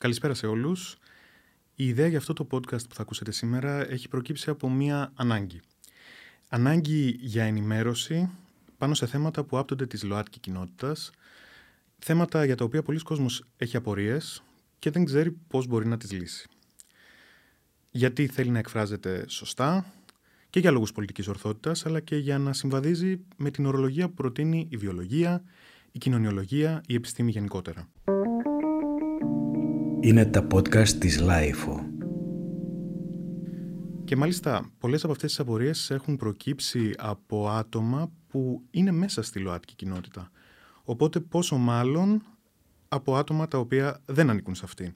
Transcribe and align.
Καλησπέρα 0.00 0.34
σε 0.34 0.46
όλους. 0.46 0.96
Η 1.74 1.86
ιδέα 1.86 2.06
για 2.06 2.18
αυτό 2.18 2.32
το 2.32 2.46
podcast 2.50 2.88
που 2.88 2.94
θα 2.94 3.02
ακούσετε 3.02 3.30
σήμερα 3.30 3.90
έχει 3.90 4.08
προκύψει 4.08 4.50
από 4.50 4.70
μία 4.70 5.12
ανάγκη. 5.14 5.60
Ανάγκη 6.48 7.16
για 7.20 7.44
ενημέρωση 7.44 8.30
πάνω 8.78 8.94
σε 8.94 9.06
θέματα 9.06 9.44
που 9.44 9.58
άπτονται 9.58 9.86
της 9.86 10.02
ΛΟΑΤΚΙ 10.02 10.38
κοινότητας, 10.38 11.10
θέματα 11.98 12.44
για 12.44 12.56
τα 12.56 12.64
οποία 12.64 12.82
πολλοί 12.82 12.98
κόσμος 12.98 13.44
έχει 13.56 13.76
απορίες 13.76 14.42
και 14.78 14.90
δεν 14.90 15.04
ξέρει 15.04 15.30
πώς 15.30 15.66
μπορεί 15.66 15.86
να 15.86 15.96
τις 15.96 16.12
λύσει. 16.12 16.48
Γιατί 17.90 18.26
θέλει 18.26 18.50
να 18.50 18.58
εκφράζεται 18.58 19.24
σωστά 19.28 19.92
και 20.50 20.60
για 20.60 20.70
λόγους 20.70 20.92
πολιτικής 20.92 21.28
ορθότητας, 21.28 21.86
αλλά 21.86 22.00
και 22.00 22.16
για 22.16 22.38
να 22.38 22.52
συμβαδίζει 22.52 23.20
με 23.36 23.50
την 23.50 23.66
ορολογία 23.66 24.08
που 24.08 24.14
προτείνει 24.14 24.66
η 24.70 24.76
βιολογία, 24.76 25.42
η 25.92 25.98
κοινωνιολογία, 25.98 26.82
η 26.86 26.94
επιστήμη 26.94 27.30
γενικότερα. 27.30 27.88
Είναι 30.02 30.24
τα 30.24 30.46
podcast 30.52 30.88
της 30.88 31.20
LIFO. 31.22 31.84
Και 34.04 34.16
μάλιστα 34.16 34.70
πολλές 34.78 35.02
από 35.02 35.12
αυτές 35.12 35.30
τις 35.30 35.40
απορίες 35.40 35.90
έχουν 35.90 36.16
προκύψει 36.16 36.94
από 36.98 37.48
άτομα 37.48 38.12
που 38.28 38.62
είναι 38.70 38.90
μέσα 38.90 39.22
στη 39.22 39.38
ΛΟΑΤΚΙ 39.38 39.74
κοινότητα. 39.74 40.30
Οπότε 40.84 41.20
πόσο 41.20 41.56
μάλλον 41.56 42.22
από 42.88 43.16
άτομα 43.16 43.48
τα 43.48 43.58
οποία 43.58 44.00
δεν 44.06 44.30
ανήκουν 44.30 44.54
σε 44.54 44.62
αυτή. 44.64 44.92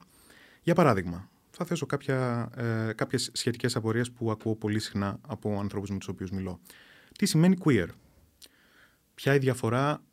Για 0.61 0.75
παράδειγμα, 0.75 1.29
θα 1.49 1.65
θέσω 1.65 1.85
κάποια, 1.85 2.49
ε, 2.55 2.93
κάποιες 2.93 3.29
σχετικές 3.33 3.75
απορίες 3.75 4.11
που 4.11 4.31
ακούω 4.31 4.55
πολύ 4.55 4.79
συχνά 4.79 5.19
από 5.27 5.59
ανθρώπους 5.59 5.89
με 5.89 5.97
τους 5.97 6.07
οποίους 6.07 6.31
μιλώ. 6.31 6.59
Τι 7.17 7.25
σημαίνει 7.25 7.57
queer? 7.65 7.87
Ποια 9.15 9.35
η 9.35 9.37
διαφορά 9.37 10.03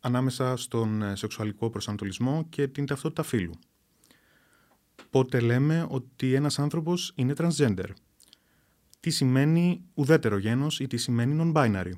ανάμεσα 0.00 0.56
στον 0.56 1.02
ε, 1.02 1.16
σεξουαλικό 1.16 1.70
προσανατολισμό 1.70 2.46
και 2.48 2.68
την 2.68 2.86
ταυτότητα 2.86 3.22
φύλου; 3.22 3.54
Πότε 5.10 5.40
λέμε 5.40 5.86
ότι 5.88 6.34
ένας 6.34 6.58
άνθρωπος 6.58 7.12
είναι 7.14 7.32
transgender. 7.36 7.88
Τι 9.00 9.10
σημαίνει 9.10 9.82
ουδέτερο 9.94 10.38
γένος 10.38 10.80
ή 10.80 10.86
τι 10.86 10.96
σημαίνει 10.96 11.52
non-binary; 11.54 11.92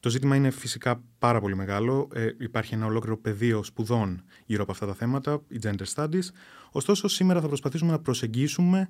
Το 0.00 0.08
ζήτημα 0.08 0.36
είναι 0.36 0.50
φυσικά 0.50 1.02
πάρα 1.18 1.40
πολύ 1.40 1.56
μεγάλο. 1.56 2.08
Ε, 2.14 2.30
υπάρχει 2.38 2.74
ένα 2.74 2.86
ολόκληρο 2.86 3.18
πεδίο 3.18 3.62
σπουδών 3.62 4.22
γύρω 4.46 4.62
από 4.62 4.72
αυτά 4.72 4.86
τα 4.86 4.94
θέματα, 4.94 5.42
οι 5.48 5.58
gender 5.62 5.94
studies. 5.94 6.28
Ωστόσο, 6.70 7.08
σήμερα 7.08 7.40
θα 7.40 7.46
προσπαθήσουμε 7.48 7.90
να 7.90 7.98
προσεγγίσουμε 7.98 8.88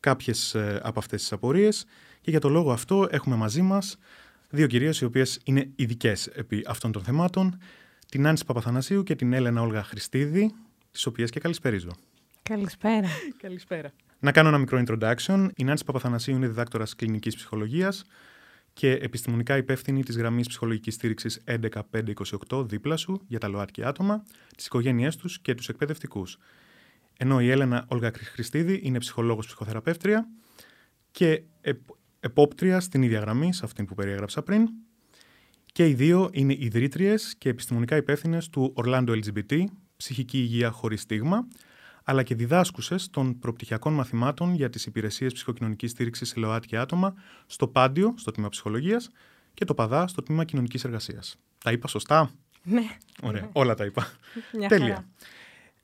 κάποιες 0.00 0.56
από 0.82 0.98
αυτές 0.98 1.20
τις 1.20 1.32
απορίες 1.32 1.84
και 2.20 2.30
για 2.30 2.40
το 2.40 2.48
λόγο 2.48 2.72
αυτό 2.72 3.08
έχουμε 3.10 3.36
μαζί 3.36 3.62
μας 3.62 3.98
δύο 4.54 4.66
κυρίες 4.66 5.00
οι 5.00 5.04
οποίες 5.04 5.40
είναι 5.44 5.70
ειδικές 5.76 6.26
επί 6.26 6.64
αυτών 6.66 6.92
των 6.92 7.02
θεμάτων, 7.02 7.58
την 8.08 8.26
Άνση 8.26 8.44
Παπαθανασίου 8.44 9.02
και 9.02 9.14
την 9.14 9.32
Έλενα 9.32 9.60
Όλγα 9.60 9.82
Χριστίδη, 9.82 10.54
τις 10.90 11.06
οποίες 11.06 11.30
και 11.30 11.40
καλησπέριζω. 11.40 11.90
Καλησπέρα. 12.48 13.08
Καλησπέρα. 13.42 13.92
Να 14.18 14.32
κάνω 14.32 14.48
ένα 14.48 14.58
μικρό 14.58 14.82
introduction. 14.86 15.48
Η 15.56 15.64
Νάνση 15.64 15.84
Παπαθανασίου 15.84 16.34
είναι 16.34 16.46
διδάκτορας 16.46 16.94
κλινικής 16.94 17.36
ψυχολογίας 17.36 18.04
και 18.72 18.90
επιστημονικά 18.90 19.56
υπεύθυνη 19.56 20.02
της 20.02 20.16
γραμμής 20.16 20.48
ψυχολογικής 20.48 20.94
στήριξης 20.94 21.44
11528 22.50 22.66
δίπλα 22.66 22.96
σου 22.96 23.20
για 23.26 23.38
τα 23.38 23.48
ΛΟΑΤΚΙ 23.48 23.84
άτομα, 23.84 24.24
τις 24.56 24.66
οικογένειές 24.66 25.16
τους 25.16 25.40
και 25.40 25.54
τους 25.54 25.68
εκπαιδευτικούς. 25.68 26.38
Ενώ 27.18 27.40
η 27.40 27.50
Έλενα 27.50 27.86
Όλγα 27.88 28.12
Χριστίδη 28.14 28.80
είναι 28.82 28.98
ψυχολόγος 28.98 29.46
ψυχοθεραπεύτρια 29.46 30.28
και 31.10 31.42
επόπτρια 32.20 32.80
στην 32.80 33.02
ίδια 33.02 33.18
γραμμή, 33.20 33.54
σε 33.54 33.64
αυτήν 33.64 33.84
που 33.84 33.94
περιέγραψα 33.94 34.42
πριν. 34.42 34.68
Και 35.72 35.88
οι 35.88 35.94
δύο 35.94 36.30
είναι 36.32 36.56
ιδρύτριες 36.58 37.34
και 37.38 37.48
επιστημονικά 37.48 37.96
υπεύθυνες 37.96 38.48
του 38.48 38.74
Orlando 38.76 39.22
LGBT, 39.22 39.64
ψυχική 39.96 40.38
υγεία 40.38 40.70
χωρίς 40.70 41.00
στίγμα, 41.00 41.46
αλλά 42.04 42.22
και 42.22 42.34
διδάσκουσες 42.34 43.10
των 43.10 43.38
προπτυχιακών 43.38 43.92
μαθημάτων 43.92 44.54
για 44.54 44.70
τις 44.70 44.86
υπηρεσίες 44.86 45.32
ψυχοκοινωνικής 45.32 45.90
στήριξης 45.90 46.28
σε 46.28 46.38
ΛΟΑΤΚΙ 46.40 46.76
άτομα 46.76 47.14
στο 47.46 47.68
Πάντιο, 47.68 48.14
στο 48.16 48.30
τμήμα 48.30 48.48
ψυχολογίας, 48.48 49.10
και 49.54 49.64
το 49.64 49.74
ΠΑΔΑ, 49.74 50.06
στο 50.06 50.22
τμήμα 50.22 50.44
κοινωνικής 50.44 50.84
εργασίας. 50.84 51.36
Τα 51.64 51.72
είπα 51.72 51.88
σωστά; 51.88 52.30
Ναι. 52.62 52.82
Ωραία, 53.22 53.48
όλα 53.52 53.74
τα 53.74 53.84
είπα. 53.84 54.06
Μια 54.58 54.68
Τέλεια. 54.68 54.86
χαρά. 54.86 55.08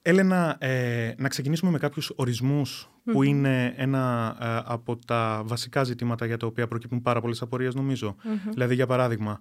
Έλενα, 0.03 0.57
ε, 0.61 1.15
να 1.19 1.29
ξεκινήσουμε 1.29 1.71
με 1.71 1.79
κάποιους 1.79 2.13
ορισμούς 2.17 2.91
που 3.05 3.23
είναι 3.23 3.75
ένα 3.77 4.37
ε, 4.41 4.73
από 4.73 4.97
τα 5.07 5.43
βασικά 5.45 5.85
ζητήματα 5.85 6.27
για 6.27 6.37
τα 6.37 6.47
οποία 6.47 6.67
προκύπτουν 6.69 7.03
πάρα 7.03 7.21
πολλές 7.21 7.43
απορίες 7.43 7.75
νομίζω. 7.75 8.17
Δηλαδή, 8.51 8.75
για 8.75 8.87
παράδειγμα, 8.87 9.41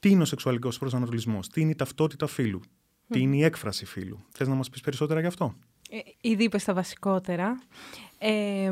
τι 0.00 0.08
είναι 0.10 0.22
ο 0.22 0.24
σεξουαλικός 0.24 0.78
προσανατολισμός, 0.78 1.48
τι 1.48 1.60
είναι 1.60 1.70
η 1.70 1.74
ταυτότητα 1.74 2.26
φύλου, 2.26 2.60
τι 3.08 3.20
είναι 3.20 3.36
η 3.36 3.42
έκφραση 3.44 3.84
φύλου. 3.84 4.24
Θες 4.30 4.48
να 4.48 4.54
μας 4.54 4.70
πεις 4.70 4.80
περισσότερα 4.80 5.20
γι' 5.20 5.26
αυτό; 5.26 5.54
Ε, 5.94 6.28
ήδη 6.28 6.44
είπε 6.44 6.58
τα 6.58 6.74
βασικότερα. 6.74 7.58
Ε, 8.18 8.70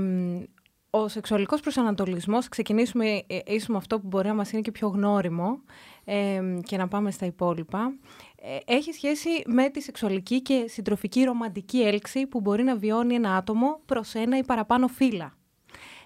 ο 0.90 1.08
σεξουαλικός 1.08 1.60
προσανατολισμός, 1.60 2.48
ξεκινήσουμε 2.48 3.24
ε, 3.26 3.38
ίσως 3.46 3.68
με 3.68 3.76
αυτό 3.76 4.00
που 4.00 4.06
μπορεί 4.06 4.28
να 4.28 4.34
μας 4.34 4.52
είναι 4.52 4.62
και 4.62 4.70
πιο 4.70 4.88
γνώριμο 4.88 5.60
ε, 6.04 6.40
και 6.62 6.76
να 6.76 6.88
πάμε 6.88 7.10
στα 7.10 7.26
υπόλοιπα, 7.26 7.94
ε, 8.42 8.74
έχει 8.74 8.92
σχέση 8.92 9.28
με 9.46 9.70
τη 9.70 9.80
σεξουαλική 9.80 10.42
και 10.42 10.64
συντροφική 10.68 11.24
ρομαντική 11.24 11.82
έλξη 11.82 12.26
που 12.26 12.40
μπορεί 12.40 12.62
να 12.62 12.76
βιώνει 12.76 13.14
ένα 13.14 13.36
άτομο 13.36 13.80
προς 13.86 14.14
ένα 14.14 14.38
ή 14.38 14.44
παραπάνω 14.44 14.88
φύλλα. 14.88 15.36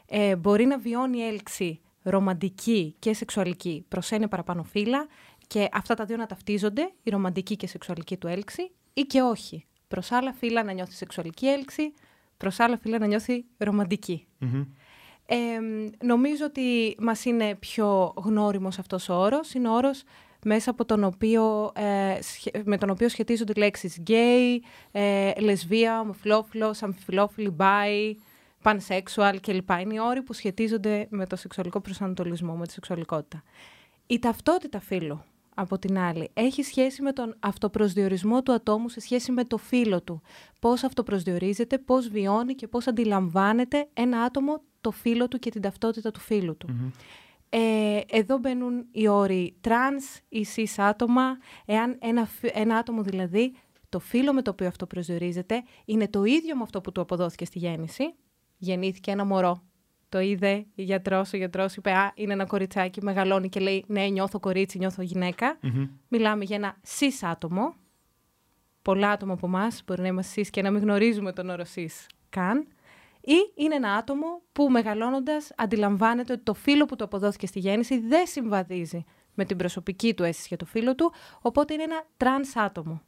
Ε, 0.06 0.36
μπορεί 0.36 0.64
να 0.64 0.78
βιώνει 0.78 1.20
έλξη 1.20 1.80
ρομαντική 2.02 2.94
και 2.98 3.14
σεξουαλική 3.14 3.84
προς 3.88 4.10
ένα 4.10 4.24
ή 4.24 4.28
παραπάνω 4.28 4.62
φύλλα 4.62 5.06
και 5.46 5.68
αυτά 5.72 5.94
τα 5.94 6.04
δύο 6.04 6.16
να 6.16 6.26
ταυτίζονται, 6.26 6.92
η 7.02 7.10
ρομαντική 7.10 7.56
και 7.56 7.64
η 7.64 7.68
σεξουαλική 7.68 8.16
του 8.16 8.26
έλξη, 8.26 8.70
ή 8.94 9.02
και 9.02 9.20
όχι. 9.20 9.66
Προς 9.88 10.12
άλλα 10.12 10.32
φύλλα 10.32 10.62
να 10.64 10.72
νιώθει 10.72 10.92
σεξουαλική 10.92 11.46
έλξη, 11.48 11.92
προς 12.36 12.60
άλλα 12.60 12.78
φύλλα 12.78 12.98
να 12.98 13.06
νιώθει 13.06 13.44
ρομαντική. 13.58 14.26
Ε, 15.26 15.36
νομίζω 16.04 16.44
ότι 16.44 16.96
μας 16.98 17.24
είναι 17.24 17.54
πιο 17.54 18.12
γνώριμος 18.16 18.78
αυτός 18.78 19.08
ο 19.08 19.14
όρος. 19.14 19.54
Είναι 19.54 19.68
ο 19.68 19.72
όρος 19.72 20.02
μέσα 20.44 20.70
από 20.70 20.84
τον 20.84 21.04
οποίο, 21.04 21.72
ε, 21.74 22.18
σχε- 22.22 22.62
με 22.66 22.78
τον 22.78 22.90
οποίο 22.90 23.08
σχετίζονται 23.08 23.52
οι 23.56 23.58
λέξεις 23.58 24.02
gay, 24.06 24.58
ε, 24.92 25.32
λεσβία, 25.40 26.00
ομοφιλόφιλος, 26.00 26.82
αμφιφιλόφιλη, 26.82 27.56
bi, 27.58 28.14
pansexual 28.62 29.36
κλπ. 29.40 29.70
Είναι 29.70 29.94
οι 29.94 29.98
όροι 30.00 30.22
που 30.22 30.32
σχετίζονται 30.32 31.06
με 31.10 31.26
το 31.26 31.36
σεξουαλικό 31.36 31.80
προσανατολισμό, 31.80 32.54
με 32.54 32.66
τη 32.66 32.72
σεξουαλικότητα. 32.72 33.42
Η 34.06 34.18
ταυτότητα 34.18 34.80
φύλου, 34.80 35.22
από 35.58 35.78
την 35.78 35.98
άλλη, 35.98 36.30
έχει 36.34 36.62
σχέση 36.62 37.02
με 37.02 37.12
τον 37.12 37.36
αυτοπροσδιορισμό 37.40 38.42
του 38.42 38.52
ατόμου 38.52 38.88
σε 38.88 39.00
σχέση 39.00 39.32
με 39.32 39.44
το 39.44 39.56
φύλο 39.56 40.02
του. 40.02 40.20
Πώς 40.60 40.84
αυτοπροσδιορίζεται, 40.84 41.78
πώς 41.78 42.08
βιώνει 42.08 42.54
και 42.54 42.66
πώς 42.68 42.86
αντιλαμβάνεται 42.86 43.88
ένα 43.92 44.20
άτομο 44.20 44.62
το 44.80 44.90
φύλο 44.90 45.28
του 45.28 45.38
και 45.38 45.50
την 45.50 45.60
ταυτότητα 45.60 46.10
του 46.10 46.20
φύλου 46.20 46.56
του. 46.56 46.68
Ε, 47.48 48.00
εδώ 48.08 48.38
μπαίνουν 48.38 48.86
οι 48.90 49.08
όροι 49.08 49.56
trans 49.60 50.20
ή 50.28 50.46
cis 50.56 50.74
άτομα, 50.76 51.38
εάν 51.66 51.96
ένα, 52.00 52.26
φυ- 52.26 52.52
ένα 52.54 52.76
άτομο 52.76 53.02
δηλαδή 53.02 53.54
το 53.88 53.98
φύλο 53.98 54.32
με 54.32 54.42
το 54.42 54.50
οποίο 54.50 54.66
αυτό 54.66 54.86
προσδιορίζεται 54.86 55.62
είναι 55.84 56.08
το 56.08 56.24
ίδιο 56.24 56.56
με 56.56 56.62
αυτό 56.62 56.80
που 56.80 56.92
του 56.92 57.00
αποδόθηκε 57.00 57.44
στη 57.44 57.58
γέννηση. 57.58 58.14
Γεννήθηκε 58.56 59.10
ένα 59.10 59.24
μωρό. 59.24 59.62
Το 60.08 60.20
είδε 60.20 60.66
η 60.74 60.82
γιατρός, 60.82 61.32
ο 61.32 61.36
γιατρός 61.36 61.76
είπε 61.76 61.90
«Α, 61.90 62.12
είναι 62.14 62.32
ένα 62.32 62.44
κοριτσάκι, 62.44 63.02
μεγαλώνει 63.02 63.48
και 63.48 63.60
λέει 63.60 63.84
«Ναι, 63.88 64.06
νιώθω 64.06 64.40
κορίτσι, 64.40 64.78
νιώθω 64.78 65.02
γυναίκα». 65.02 65.58
Μιλάμε 66.08 66.44
για 66.44 66.56
ένα 66.56 66.76
cis 66.98 67.18
άτομο. 67.22 67.74
Πολλά 68.82 69.10
άτομα 69.10 69.32
από 69.32 69.46
εμάς 69.46 69.82
μπορεί 69.86 70.00
να 70.00 70.06
είμαστε 70.06 70.40
cis 70.42 70.46
και 70.50 70.62
να 70.62 70.70
μην 70.70 70.82
γνωρίζουμε 70.82 71.32
τον 71.32 71.50
όρο 71.50 71.64
cis 71.74 72.06
καν. 72.28 72.66
Ή 73.20 73.34
είναι 73.54 73.74
ένα 73.74 73.92
άτομο 73.92 74.42
που 74.52 74.70
μεγαλώνοντας 74.70 75.52
αντιλαμβάνεται 75.56 76.32
ότι 76.32 76.42
το 76.42 76.54
φύλο 76.54 76.84
που 76.84 76.96
του 76.96 77.04
αποδόθηκε 77.04 77.46
στη 77.46 77.58
γέννηση 77.58 77.98
δεν 77.98 78.26
συμβαδίζει 78.26 79.04
με 79.34 79.44
την 79.44 79.56
προσωπική 79.56 80.14
του 80.14 80.22
αίσθηση 80.22 80.46
για 80.48 80.56
το 80.56 80.64
φύλο 80.64 80.94
του, 80.94 81.12
οπότε 81.40 81.74
είναι 81.74 81.82
ένα 81.82 82.04
τρανς 82.16 82.56
άτομο. 82.56 83.02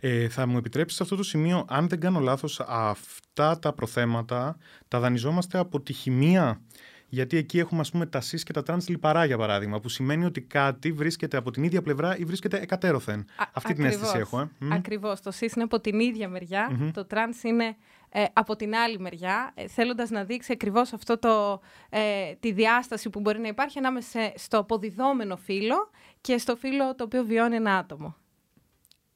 Ε, 0.00 0.28
θα 0.28 0.46
μου 0.46 0.56
επιτρέψεις 0.56 0.96
σε 0.96 1.02
αυτό 1.02 1.16
το 1.16 1.22
σημείο, 1.22 1.64
αν 1.68 1.88
δεν 1.88 2.00
κάνω 2.00 2.20
λάθος, 2.20 2.60
αυτά 2.66 3.58
τα 3.58 3.72
προθέματα 3.72 4.56
τα 4.88 5.00
δανειζόμαστε 5.00 5.58
από 5.58 5.80
τη 5.80 5.92
χημεία; 5.92 6.60
Γιατί 7.08 7.36
εκεί 7.36 7.58
έχουμε 7.58 7.80
ας 7.80 7.90
πούμε 7.90 8.06
τα 8.06 8.20
cis 8.22 8.40
και 8.42 8.52
τα 8.52 8.62
trans 8.66 8.86
λιπαρά 8.88 9.24
για 9.24 9.38
παράδειγμα, 9.38 9.80
που 9.80 9.88
σημαίνει 9.88 10.24
ότι 10.24 10.40
κάτι 10.40 10.92
βρίσκεται 10.92 11.36
από 11.36 11.50
την 11.50 11.62
ίδια 11.62 11.82
πλευρά 11.82 12.16
ή 12.18 12.24
βρίσκεται 12.24 12.58
εκατέρωθεν. 12.60 13.20
Α- 13.36 13.44
Αυτή 13.52 13.74
την 13.74 13.84
αίσθηση 13.84 14.18
έχω. 14.18 14.40
Ε. 14.40 14.48
Μμ. 14.58 14.72
Ακριβώς. 14.72 15.20
Το 15.20 15.30
cis 15.40 15.52
είναι 15.54 15.64
από 15.64 15.80
την 15.80 16.00
ίδια 16.00 16.28
μεριά, 16.28 16.90
το 16.94 17.06
trans 17.10 17.44
είναι 17.44 17.76
ε, 18.14 18.24
από 18.32 18.56
την 18.56 18.74
άλλη 18.74 18.98
μεριά, 18.98 19.52
ε, 19.54 19.66
θέλοντας 19.68 20.10
να 20.10 20.24
δείξει 20.24 20.52
ακριβώς 20.52 20.92
αυτό 20.92 21.18
το, 21.18 21.60
ε, 21.90 22.00
τη 22.40 22.52
διάσταση 22.52 23.10
που 23.10 23.20
μπορεί 23.20 23.38
να 23.38 23.48
υπάρχει 23.48 23.78
ανάμεσα 23.78 24.32
στο 24.36 24.58
αποδιδόμενο 24.58 25.36
φύλλο 25.36 25.90
και 26.20 26.38
στο 26.38 26.56
φύλλο 26.56 26.94
το 26.94 27.04
οποίο 27.04 27.24
βιώνει 27.24 27.56
ένα 27.56 27.76
άτομο. 27.76 28.16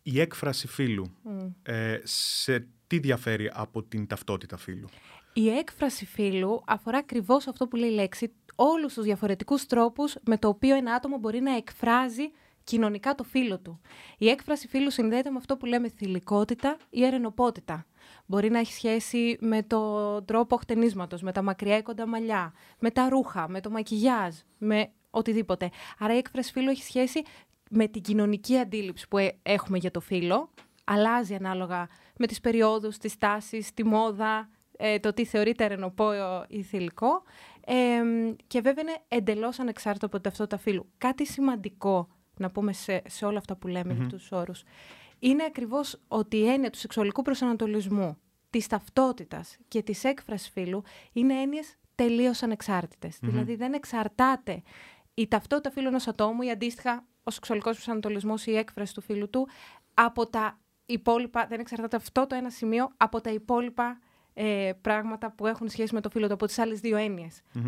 Η 0.08 0.20
έκφραση 0.20 0.66
φύλου 0.66 1.12
ε, 1.62 1.98
σε 2.02 2.66
τι 2.86 2.98
διαφέρει 2.98 3.50
από 3.54 3.82
την 3.82 4.06
ταυτότητα 4.06 4.56
φύλου. 4.56 4.88
Η 5.32 5.48
έκφραση 5.48 6.06
φύλου 6.06 6.62
αφορά 6.66 6.98
ακριβώς 6.98 7.46
αυτό 7.46 7.68
που 7.68 7.76
λέει 7.76 7.90
η 7.90 7.92
λέξη, 7.92 8.32
όλους 8.54 8.94
τους 8.94 9.04
διαφορετικούς 9.04 9.66
τρόπους 9.66 10.16
με 10.22 10.38
το 10.38 10.48
οποίο 10.48 10.76
ένα 10.76 10.94
άτομο 10.94 11.18
μπορεί 11.18 11.40
να 11.40 11.56
εκφράζει 11.56 12.30
κοινωνικά 12.64 13.14
το 13.14 13.22
φίλο 13.22 13.58
του. 13.58 13.80
Η 14.18 14.28
έκφραση 14.28 14.68
φίλου 14.68 14.90
συνδέεται 14.90 15.30
με 15.30 15.36
αυτό 15.38 15.56
που 15.56 15.66
λέμε 15.66 15.88
θηλυκότητα 15.88 16.76
ή 16.90 17.04
ερενοπότητα. 17.04 17.86
Μπορεί 18.26 18.50
να 18.50 18.58
έχει 18.58 18.72
σχέση 18.72 19.36
με 19.40 19.62
τον 19.62 20.24
τρόπο 20.24 20.56
χτενίσματος, 20.56 21.22
με 21.22 21.32
τα 21.32 21.42
μακριά 21.42 21.82
κοντά 21.82 22.06
μαλλιά, 22.06 22.52
με 22.78 22.90
τα 22.90 23.08
ρούχα, 23.08 23.48
με 23.48 23.60
το 23.60 23.70
μακιγιάζ, 23.70 24.34
με 24.58 24.90
οτιδήποτε. 25.10 25.70
Άρα 25.98 26.14
η 26.14 26.16
έκφραση 26.16 26.52
φίλου 26.52 26.70
έχει 26.70 26.82
σχέση 26.82 27.22
με 27.70 27.88
την 27.88 28.02
κοινωνική 28.02 28.58
αντίληψη 28.58 29.08
που 29.08 29.18
ε, 29.18 29.38
έχουμε 29.42 29.78
για 29.78 29.90
το 29.90 30.00
φίλο. 30.00 30.50
Αλλάζει 30.84 31.34
ανάλογα 31.34 31.88
με 32.16 32.26
τις 32.26 32.40
περιόδους, 32.40 32.98
τις 32.98 33.18
τάσεις, 33.18 33.74
τη 33.74 33.84
μόδα, 33.84 34.48
ε, 34.76 34.98
το 34.98 35.12
τι 35.12 35.24
θεωρείται 35.24 35.64
ερενοπό 35.64 36.10
ή 36.48 36.62
θηλυκό. 36.62 37.22
Ε, 37.66 37.74
και 38.46 38.60
βέβαια 38.60 38.82
είναι 38.82 38.98
εντελώς 39.08 39.58
ανεξάρτητο 39.58 40.06
από 40.06 40.14
την 40.14 40.24
ταυτότητα 40.24 40.58
φύλου. 40.58 40.86
Κάτι 40.98 41.26
σημαντικό 41.26 42.08
να 42.36 42.50
πούμε 42.50 42.72
σε, 42.72 43.02
σε 43.06 43.24
όλα 43.24 43.38
αυτά 43.38 43.56
που 43.56 43.66
λέμε 43.66 43.92
mm-hmm. 43.92 43.96
για 43.96 44.04
αυτούς 44.04 44.20
τους 44.20 44.32
όρους 44.32 44.62
είναι 45.18 45.44
ακριβώς 45.44 46.00
ότι 46.08 46.36
η 46.36 46.48
έννοια 46.48 46.70
του 46.70 46.78
σεξουαλικού 46.78 47.22
προσανατολισμού, 47.22 48.16
της 48.50 48.66
ταυτότητας 48.66 49.56
και 49.68 49.82
της 49.82 50.04
έκφρασης 50.04 50.48
φύλου 50.48 50.82
είναι 51.12 51.34
έννοιες 51.34 51.76
τελείως 51.94 52.42
Δηλαδή 53.20 53.54
δεν 53.56 53.72
εξαρτάται 53.72 54.62
η 55.14 55.28
ταυτότητα 55.28 55.70
φύλου 55.70 55.86
ενός 55.88 56.06
ατόμου 56.06 56.42
ή 56.42 56.50
αντίστοιχα 56.50 57.06
ο 57.28 57.30
σεξουαλικός 57.30 57.74
προσανατολισμός 57.74 58.46
ή 58.46 58.52
η 58.52 58.56
έκφραση 58.56 58.94
του 58.94 59.00
φύλου 59.00 59.30
του 59.30 59.48
από 59.94 60.26
τα 60.26 60.58
υπόλοιπα, 60.86 61.46
δεν 61.46 61.60
εξαρτάται 61.60 61.96
αυτό 61.96 62.26
το 62.26 62.34
ένα 62.34 62.50
σημείο 62.50 62.90
από 62.96 63.20
τα 63.20 63.30
υπόλοιπα 63.30 63.98
ε, 64.34 64.72
πράγματα 64.80 65.30
που 65.30 65.46
έχουν 65.46 65.68
σχέση 65.68 65.94
με 65.94 66.00
το 66.00 66.10
φύλο 66.10 66.26
του 66.26 66.34
από 66.34 66.46
τις 66.46 66.58
άλλες 66.58 66.80
δύο 66.80 66.96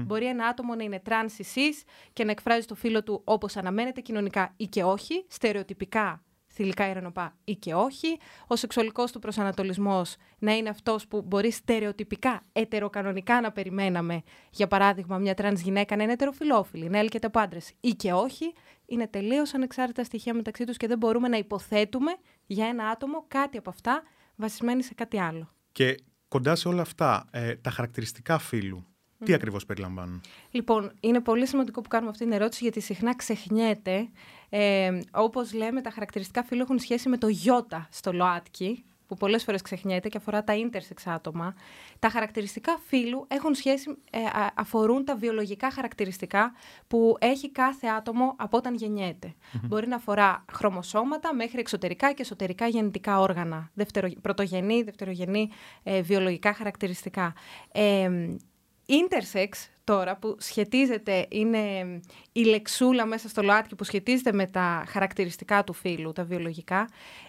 Μπορεί 0.07 0.27
ένα 0.27 0.47
άτομο 0.47 0.75
να 0.75 0.83
είναι 0.83 1.01
τρανς 1.01 1.39
ή 1.39 1.71
και 2.13 2.25
να 2.25 2.31
εκφράζει 2.31 2.67
το 2.67 2.75
φύλο 2.75 3.03
του 3.03 3.21
όπως 3.25 3.57
αναμένεται 3.57 4.01
κοινωνικά 4.01 4.55
ή 4.57 4.67
και 4.67 4.83
όχι, 4.85 5.25
στερεοτυπικά 5.29 6.23
θηλυκά 6.59 6.89
ή 6.89 6.94
αρρενωπά 6.94 7.37
ή 7.45 7.55
και 7.55 7.75
όχι. 7.75 8.19
Ο 8.47 8.57
σεξουαλικός 8.57 9.13
του 9.13 9.19
προσανατολισμός 9.19 10.17
να 10.39 10.57
είναι 10.57 10.69
αυτός 10.69 11.07
που 11.07 11.23
μπορεί 11.23 11.51
στερεοτυπικά, 11.51 12.43
ετεροκανονικά 12.53 13.41
να 13.41 13.53
περιμέναμε. 13.53 14.23
Για 14.51 14.67
παράδειγμα, 14.67 15.19
μια 15.19 15.35
τρανς 15.35 15.61
γυναίκα 15.61 15.97
να 15.97 16.03
είναι 16.03 16.13
ετεροφυλόφιλη, 16.13 16.89
να 16.89 16.99
έλκεται 16.99 17.27
από 17.27 17.39
άντρες 17.39 17.73
ή 17.81 17.91
και 17.91 18.13
όχι. 18.13 18.53
Είναι 18.87 19.07
τελείως 19.07 19.55
ανεξάρτητα 19.55 20.05
στοιχεία 20.05 20.35
μεταξύ 20.35 20.65
τους 20.65 20.77
και 20.77 20.87
δεν 20.87 20.99
μπορούμε 20.99 21.29
να 21.29 21.37
υποθέτουμε 21.37 22.17
για 22.47 22.67
ένα 22.67 22.89
άτομο 22.89 23.25
κάτι 23.29 23.59
από 23.59 23.71
αυτά 23.71 24.03
βασισμένοι 24.37 24.83
σε 24.83 24.95
κάτι 24.95 25.21
άλλο. 25.21 25.53
Και 25.73 25.95
κοντά 26.29 26.55
σε 26.55 26.69
όλα 26.69 26.83
αυτά, 26.83 27.29
ε, 27.31 27.57
τα 27.57 27.71
χαρακτηριστικά 27.71 28.39
φύλου, 28.39 28.87
τι 29.25 29.35
ακριβώς 29.35 29.67
περιλαμβάνουν; 29.67 30.21
Λοιπόν, 30.51 30.93
είναι 31.01 31.21
πολύ 31.21 31.47
σημαντικό 31.47 31.81
που 31.81 31.89
κάνουμε 31.89 32.11
αυτή 32.11 32.25
την 32.25 32.33
ερώτηση 32.33 32.63
γιατί 32.63 32.81
συχνά 32.81 33.17
ξεχνιέται. 33.17 34.09
Ε, 34.49 34.99
όπως 35.11 35.53
λέμε, 35.53 35.81
τα 35.81 35.91
χαρακτηριστικά 35.91 36.43
φύλου 36.43 36.61
έχουν 36.61 36.79
σχέση 36.79 37.09
με 37.09 37.17
το 37.17 37.29
γιώτα 37.29 37.89
στο 37.91 38.13
ΛΟΑΤΚΙ, 38.13 38.85
που 39.09 39.17
πολλές 39.17 39.45
φορές 39.45 39.63
ξεχνιέται 39.63 40.09
και 40.09 40.17
αφορά 40.17 40.45
τα 40.45 40.55
intersex 40.57 41.03
άτομα. 41.05 41.55
Τα 41.99 42.09
χαρακτηριστικά 42.09 42.79
φύλου 42.87 43.25
έχουν 43.29 43.55
σχέση, 43.55 43.97
ε, 44.11 44.19
αφορούν 44.55 45.05
τα 45.05 45.17
βιολογικά 45.17 45.71
χαρακτηριστικά 45.71 46.53
που 46.87 47.17
έχει 47.19 47.51
κάθε 47.51 47.87
άτομο 47.87 48.35
από 48.39 48.57
όταν 48.57 48.75
γεννιεται 48.75 49.35
Μπορεί 49.63 49.89
να 49.89 49.97
αφορά 49.97 50.45
χρωμοσώματα 50.53 51.35
μέχρι 51.35 51.61
εξωτερικά 51.61 52.13
και 52.13 52.23
εσωτερικά 52.23 52.67
γεννητικά 52.67 53.21
όργανα, 53.21 53.71
δευτερο, 53.75 54.09
πρωτογενή, 54.21 54.83
δευτερογενή 54.83 55.49
ε, 55.83 56.01
βιολογικά 56.01 56.55
χαρακτηριστικά. 56.55 57.35
Ε, 57.73 58.11
intersex 58.89 59.49
τώρα 59.85 60.17
που 60.17 60.37
σχετίζεται, 60.39 61.27
είναι 61.29 61.61
η 62.33 62.43
λεξούλα 62.45 63.07
μέσα 63.07 63.29
στο 63.29 63.43
ΛΟΑΤΚΙ 63.43 63.75
που 63.75 63.85
σχετίζεται 63.85 64.33
με 64.33 64.47
τα 64.47 64.85
χαρακτηριστικά 64.89 65.65
του 65.65 65.73
φύλου, 65.73 66.13
τα 66.13 66.25
βιολογικά, 66.25 66.89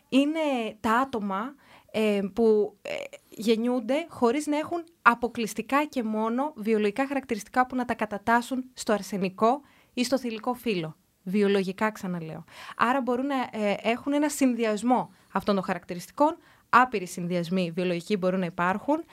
είναι 0.10 0.40
τα 0.80 0.92
άτομα 0.92 1.56
ε, 1.92 2.20
που 2.34 2.78
ε, 2.82 2.94
γεννιούνται 3.30 4.06
χωρίς 4.10 4.48
να 4.48 4.58
έχουν 4.58 4.84
αποκλειστικά 5.02 5.86
και 5.86 6.04
μόνο 6.04 6.54
βιολογικά 6.56 7.08
χαρακτηριστικά 7.08 7.66
που 7.66 7.76
να 7.76 7.86
τα 7.86 7.94
κατατάσσουν 7.94 8.64
στο 8.74 8.94
αρσενικό 8.94 9.62
ή 9.94 10.04
στο 10.04 10.18
θηλυκό 10.18 10.54
φύλλο. 10.54 10.96
Βιολογικά 11.24 11.92
ξαναλέω. 11.92 12.44
Άρα 12.78 13.02
μπορούν 13.02 13.26
να 13.26 13.36
ε, 13.36 13.76
έχουν 13.82 14.14
ένα 14.14 14.30
συνδυασμό 14.30 15.14
αυτών 15.32 15.56
των 15.56 15.64
χαρακτηριστικών. 15.64 16.38
Άπειροι 16.70 17.06
συνδυασμοί 17.06 17.72
βιολογικοί 17.72 18.18
μπορούν 18.18 18.40
να 18.40 18.46
υπάρχουν 18.46 19.04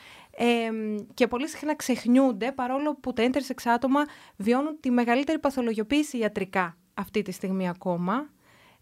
και 1.15 1.27
πολύ 1.27 1.49
συχνά 1.49 1.77
ξεχνιούνται 1.77 2.53
παρόλο 2.53 2.95
που 2.95 3.13
τα 3.13 3.31
intersex 3.31 3.63
άτομα 3.65 4.05
βιώνουν 4.37 4.81
τη 4.81 4.91
μεγαλύτερη 4.91 5.39
παθολογιοποίηση 5.39 6.19
ιατρικά 6.19 6.77
αυτή 6.95 7.23
τη 7.23 7.33
στιγμή 7.33 7.69
ακόμα. 7.69 8.31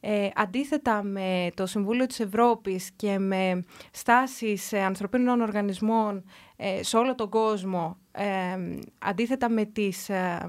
Ε, 0.07 0.29
αντίθετα 0.35 1.03
με 1.03 1.51
το 1.55 1.67
Συμβούλιο 1.67 2.07
της 2.07 2.21
Ευρώπης 2.21 2.91
και 2.97 3.19
με 3.19 3.65
στάσεις 3.91 4.73
ανθρωπίνων 4.73 5.41
οργανισμών 5.41 6.25
ε, 6.57 6.83
σε 6.83 6.97
όλο 6.97 7.15
τον 7.15 7.29
κόσμο, 7.29 7.97
ε, 8.13 8.25
αντίθετα 8.99 9.49
με 9.49 9.65
τις, 9.65 10.09
ε, 10.09 10.49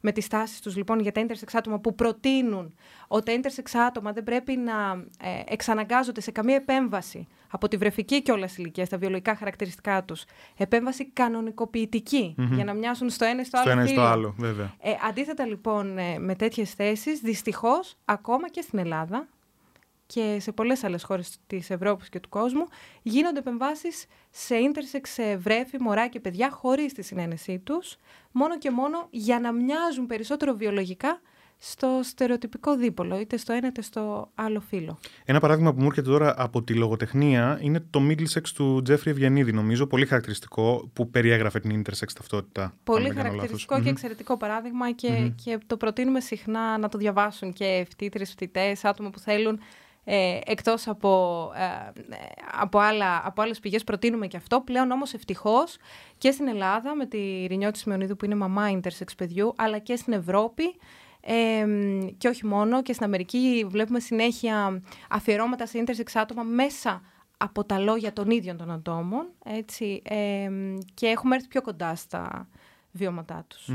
με 0.00 0.12
τις 0.12 0.24
στάσεις 0.24 0.60
τους 0.60 0.76
λοιπόν 0.76 1.00
για 1.00 1.12
τα 1.12 1.26
intersex 1.26 1.48
άτομα 1.52 1.78
που 1.78 1.94
προτείνουν 1.94 2.74
ότι 3.08 3.40
τα 3.40 3.50
intersex 3.50 3.78
άτομα 3.86 4.12
δεν 4.12 4.22
πρέπει 4.22 4.56
να 4.56 4.72
ε, 5.20 5.42
εξαναγκάζονται 5.46 6.20
σε 6.20 6.30
καμία 6.30 6.54
επέμβαση 6.54 7.26
από 7.50 7.68
τη 7.68 7.76
βρεφική 7.76 8.22
και 8.22 8.32
όλα 8.32 8.48
ηλικία, 8.56 8.84
στα 8.84 8.98
βιολογικά 8.98 9.36
χαρακτηριστικά 9.36 10.04
τους. 10.04 10.24
Επέμβαση 10.56 11.12
για 12.54 12.64
να 12.64 12.72
μοιάσουν 12.72 13.10
στο 13.10 13.24
ένα 13.24 13.40
ή 13.40 13.44
στο, 13.44 13.58
στο 13.58 13.70
άλλο. 13.70 13.80
Ένα 13.80 13.88
στο 13.88 14.00
άλλο, 14.00 14.34
βέβαια. 14.38 14.74
Ε, 14.80 14.90
αντίθετα 15.08 15.46
λοιπόν 15.46 15.98
ε, 15.98 16.18
με 16.18 16.34
τέτοιες 16.34 16.74
θέσεις, 16.74 17.20
δυστυχώς 17.20 17.96
ακόμα 18.04 18.48
και 18.48 18.60
στην 18.60 18.78
Ελλάδα 18.78 19.28
και 20.06 20.36
σε 20.40 20.52
πολλές 20.52 20.84
άλλες 20.84 21.02
χώρες 21.02 21.36
της 21.46 21.70
Ευρώπης 21.70 22.08
και 22.08 22.20
του 22.20 22.28
κόσμου 22.28 22.64
γίνονται 23.02 23.38
επεμβάσεις 23.38 24.06
σε 24.30 24.56
ίντερσεξ, 24.56 25.10
σε 25.10 25.36
βρέφη, 25.36 25.80
μωρά 25.80 26.08
και 26.08 26.20
παιδιά 26.20 26.50
χωρίς 26.50 26.92
τη 26.92 27.02
συνένεσή 27.02 27.58
τους, 27.58 27.96
μόνο 28.32 28.58
και 28.58 28.70
μόνο 28.70 29.06
για 29.10 29.40
να 29.40 29.52
μοιάζουν 29.52 30.06
περισσότερο 30.06 30.54
βιολογικά 30.54 31.20
στο 31.58 32.00
στερεοτυπικό 32.02 32.76
δίπολο, 32.76 33.20
είτε 33.20 33.36
στο 33.36 33.52
ένα 33.52 33.66
είτε 33.66 33.82
στο 33.82 34.30
άλλο 34.34 34.60
φύλλο. 34.60 34.98
Ένα 35.24 35.40
παράδειγμα 35.40 35.74
που 35.74 35.80
μου 35.80 35.86
έρχεται 35.86 36.10
τώρα 36.10 36.34
από 36.36 36.62
τη 36.62 36.74
λογοτεχνία 36.74 37.58
είναι 37.60 37.84
το 37.90 38.00
Middlesex 38.08 38.48
του 38.54 38.82
Τζέφρι 38.82 39.10
Ευγενίδη, 39.10 39.52
νομίζω, 39.52 39.86
πολύ 39.86 40.06
χαρακτηριστικό, 40.06 40.90
που 40.92 41.10
περιέγραφε 41.10 41.60
την 41.60 41.82
intersex 41.82 42.12
ταυτότητα. 42.14 42.74
Πολύ 42.84 43.10
χαρακτηριστικό 43.10 43.82
και 43.82 43.88
εξαιρετικό 43.88 44.36
παράδειγμα 44.36 44.92
και, 44.92 45.32
και 45.44 45.58
το 45.66 45.76
προτείνουμε 45.76 46.20
συχνά 46.20 46.78
να 46.78 46.88
το 46.88 46.98
διαβάσουν 46.98 47.52
και 47.52 47.86
φοιτήτρες, 47.88 48.28
φοιτητές, 48.28 48.84
άτομα 48.84 49.10
που 49.10 49.18
θέλουν 49.18 49.60
ε, 50.04 50.38
εκτός 50.44 50.88
από, 50.88 51.50
ε, 51.56 51.92
από, 52.60 52.78
άλλα, 52.78 53.22
από 53.24 53.42
άλλες 53.42 53.60
πηγές 53.60 53.84
προτείνουμε 53.84 54.26
και 54.26 54.36
αυτό. 54.36 54.60
Πλέον 54.60 54.90
όμως 54.90 55.14
ευτυχώς 55.14 55.76
και 56.18 56.30
στην 56.30 56.48
Ελλάδα 56.48 56.94
με 56.94 57.06
τη 57.06 57.46
Ρινιώτη 57.46 57.78
Σιμεωνίδου 57.78 58.16
που 58.16 58.24
είναι 58.24 58.34
μαμά 58.34 58.70
intersex 58.70 59.06
παιδιού 59.16 59.52
αλλά 59.56 59.78
και 59.78 59.96
στην 59.96 60.12
Ευρώπη 60.12 60.64
ε, 61.20 61.66
και 62.18 62.28
όχι 62.28 62.46
μόνο 62.46 62.82
και 62.82 62.92
στην 62.92 63.04
Αμερική 63.04 63.66
βλέπουμε 63.68 64.00
συνέχεια 64.00 64.82
αφιερώματα 65.10 65.66
σε 65.66 65.84
intersex 65.86 66.10
άτομα 66.14 66.42
μέσα 66.42 67.02
από 67.36 67.64
τα 67.64 67.78
λόγια 67.78 68.12
των 68.12 68.30
ίδιων 68.30 68.56
των 68.56 68.70
ατόμων 68.70 69.26
έτσι, 69.44 70.02
και 70.94 71.06
έχουμε 71.06 71.34
έρθει 71.34 71.48
πιο 71.48 71.62
κοντά 71.62 71.94
στα 71.94 72.48
βιώματά 72.94 73.44
τους. 73.48 73.68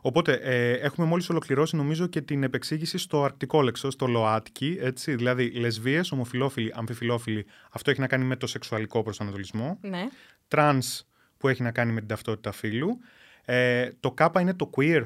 Οπότε, 0.00 0.32
ε, 0.32 0.72
έχουμε 0.72 1.06
μόλις 1.06 1.30
ολοκληρώσει 1.30 1.76
νομίζω 1.76 2.06
και 2.06 2.20
την 2.20 2.42
επεξήγηση 2.42 2.98
στο 2.98 3.24
αρκτικό 3.24 3.62
λέξο, 3.62 3.90
στο 3.90 4.06
ΛΟΑΤΚΙ, 4.06 4.78
έτσι, 4.80 5.14
δηλαδή 5.14 5.50
λεσβείες, 5.50 6.12
ομοφιλόφιλοι, 6.12 6.72
αμφιφιλόφιλοι, 6.74 7.46
αυτό 7.70 7.90
έχει 7.90 8.00
να 8.00 8.06
κάνει 8.06 8.24
με 8.24 8.36
το 8.36 8.46
σεξουαλικό 8.46 9.02
προσανατολισμό. 9.02 9.78
Ναι. 9.80 10.08
Τρανς, 10.48 11.04
που 11.36 11.48
έχει 11.48 11.62
να 11.62 11.70
κάνει 11.70 11.92
με 11.92 11.98
την 11.98 12.08
ταυτότητα 12.08 12.52
φύλου. 12.52 12.98
Ε, 13.44 13.90
το 14.00 14.12
ΚΑΠΑ 14.12 14.40
είναι 14.40 14.54
το 14.54 14.70
queer. 14.76 15.02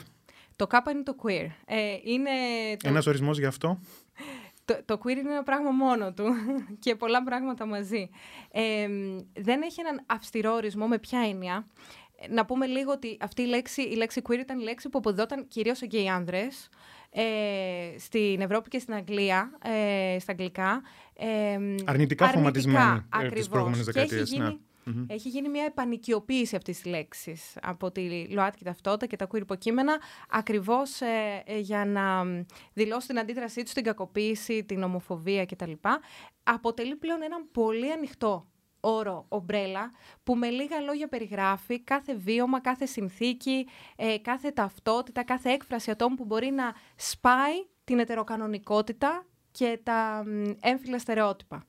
Το 0.56 0.66
ΚΑΠΑ 0.66 0.90
είναι 0.90 1.02
το 1.02 1.16
queer. 1.22 1.48
Ε, 1.66 1.96
είναι 2.04 2.30
το... 2.76 2.88
Ένας 2.88 3.06
ορισμός 3.06 3.38
γι' 3.38 3.46
αυτό. 3.46 3.78
Το, 4.64 4.80
το 4.84 5.00
queer 5.02 5.16
είναι 5.16 5.30
ένα 5.30 5.42
πράγμα 5.42 5.70
μόνο 5.70 6.12
του 6.12 6.24
και 6.84 6.94
πολλά 6.94 7.22
πράγματα 7.22 7.66
μαζί. 7.66 8.10
Ε, 8.50 8.88
δεν 9.32 9.62
έχει 9.62 9.80
έναν 9.80 10.02
αυστηρό 10.06 10.52
ορισμό 10.52 10.86
με 10.86 10.98
ποια 10.98 11.20
έννοια 11.20 11.66
να 12.30 12.44
πούμε 12.44 12.66
λίγο 12.66 12.92
ότι 12.92 13.16
αυτή 13.20 13.42
η 13.42 13.46
λέξη, 13.46 13.82
η 13.82 13.94
λέξη 13.94 14.22
queer 14.28 14.38
ήταν 14.38 14.58
η 14.58 14.62
λέξη 14.62 14.88
που 14.88 14.98
αποδόταν 14.98 15.48
κυρίως 15.48 15.78
σε 15.78 15.86
γκέι 15.86 16.08
άνδρες 16.08 16.68
ε, 17.10 17.98
στην 17.98 18.40
Ευρώπη 18.40 18.68
και 18.68 18.78
στην 18.78 18.94
Αγγλία, 18.94 19.58
ε, 19.62 20.18
στα 20.18 20.32
αγγλικά. 20.32 20.82
Ε, 21.14 21.58
αρνητικά 21.84 22.28
χρωματισμένη 22.28 23.06
ε, 23.22 23.28
τις 23.28 23.48
προηγούμενες 23.48 23.84
δεκαετίες. 23.84 24.20
Έχει 24.20 24.34
γίνει, 24.34 24.60
ναι. 24.84 25.04
Έχει 25.08 25.28
γίνει 25.28 25.48
μια 25.48 25.64
επανοικιοποίηση 25.64 26.56
αυτής 26.56 26.80
της 26.80 26.90
λέξης 26.90 27.56
από 27.62 27.90
τη 27.90 28.26
ΛΟΑΤΚΙ 28.28 28.64
ταυτότητα 28.64 29.06
και 29.06 29.16
τα 29.16 29.26
queer 29.30 29.40
υποκείμενα 29.40 30.00
ακριβώς 30.30 31.00
ε, 31.00 31.42
ε, 31.46 31.58
για 31.58 31.84
να 31.84 32.24
δηλώσει 32.72 33.06
την 33.06 33.18
αντίδρασή 33.18 33.62
τους 33.62 33.70
στην 33.70 33.84
κακοποίηση, 33.84 34.64
την 34.64 34.82
ομοφοβία 34.82 35.46
κτλ. 35.46 35.72
Αποτελεί 36.42 36.96
πλέον 36.96 37.22
έναν 37.22 37.48
πολύ 37.52 37.92
ανοιχτό 37.92 38.46
όρο 38.86 39.24
ομπρέλα 39.28 39.90
που 40.22 40.34
με 40.34 40.48
λίγα 40.48 40.80
λόγια 40.80 41.08
περιγράφει 41.08 41.80
κάθε 41.80 42.14
βίωμα, 42.14 42.60
κάθε 42.60 42.86
συνθήκη, 42.86 43.66
ε, 43.96 44.18
κάθε 44.18 44.50
ταυτότητα, 44.50 45.24
κάθε 45.24 45.50
έκφραση 45.50 45.90
ατόμου 45.90 46.14
που 46.14 46.24
μπορεί 46.24 46.50
να 46.50 46.74
σπάει 46.96 47.66
την 47.84 47.98
ετεροκανονικότητα 47.98 49.26
και 49.50 49.80
τα 49.82 50.24
έμφυλα 50.60 50.98
στερεότυπα. 50.98 51.66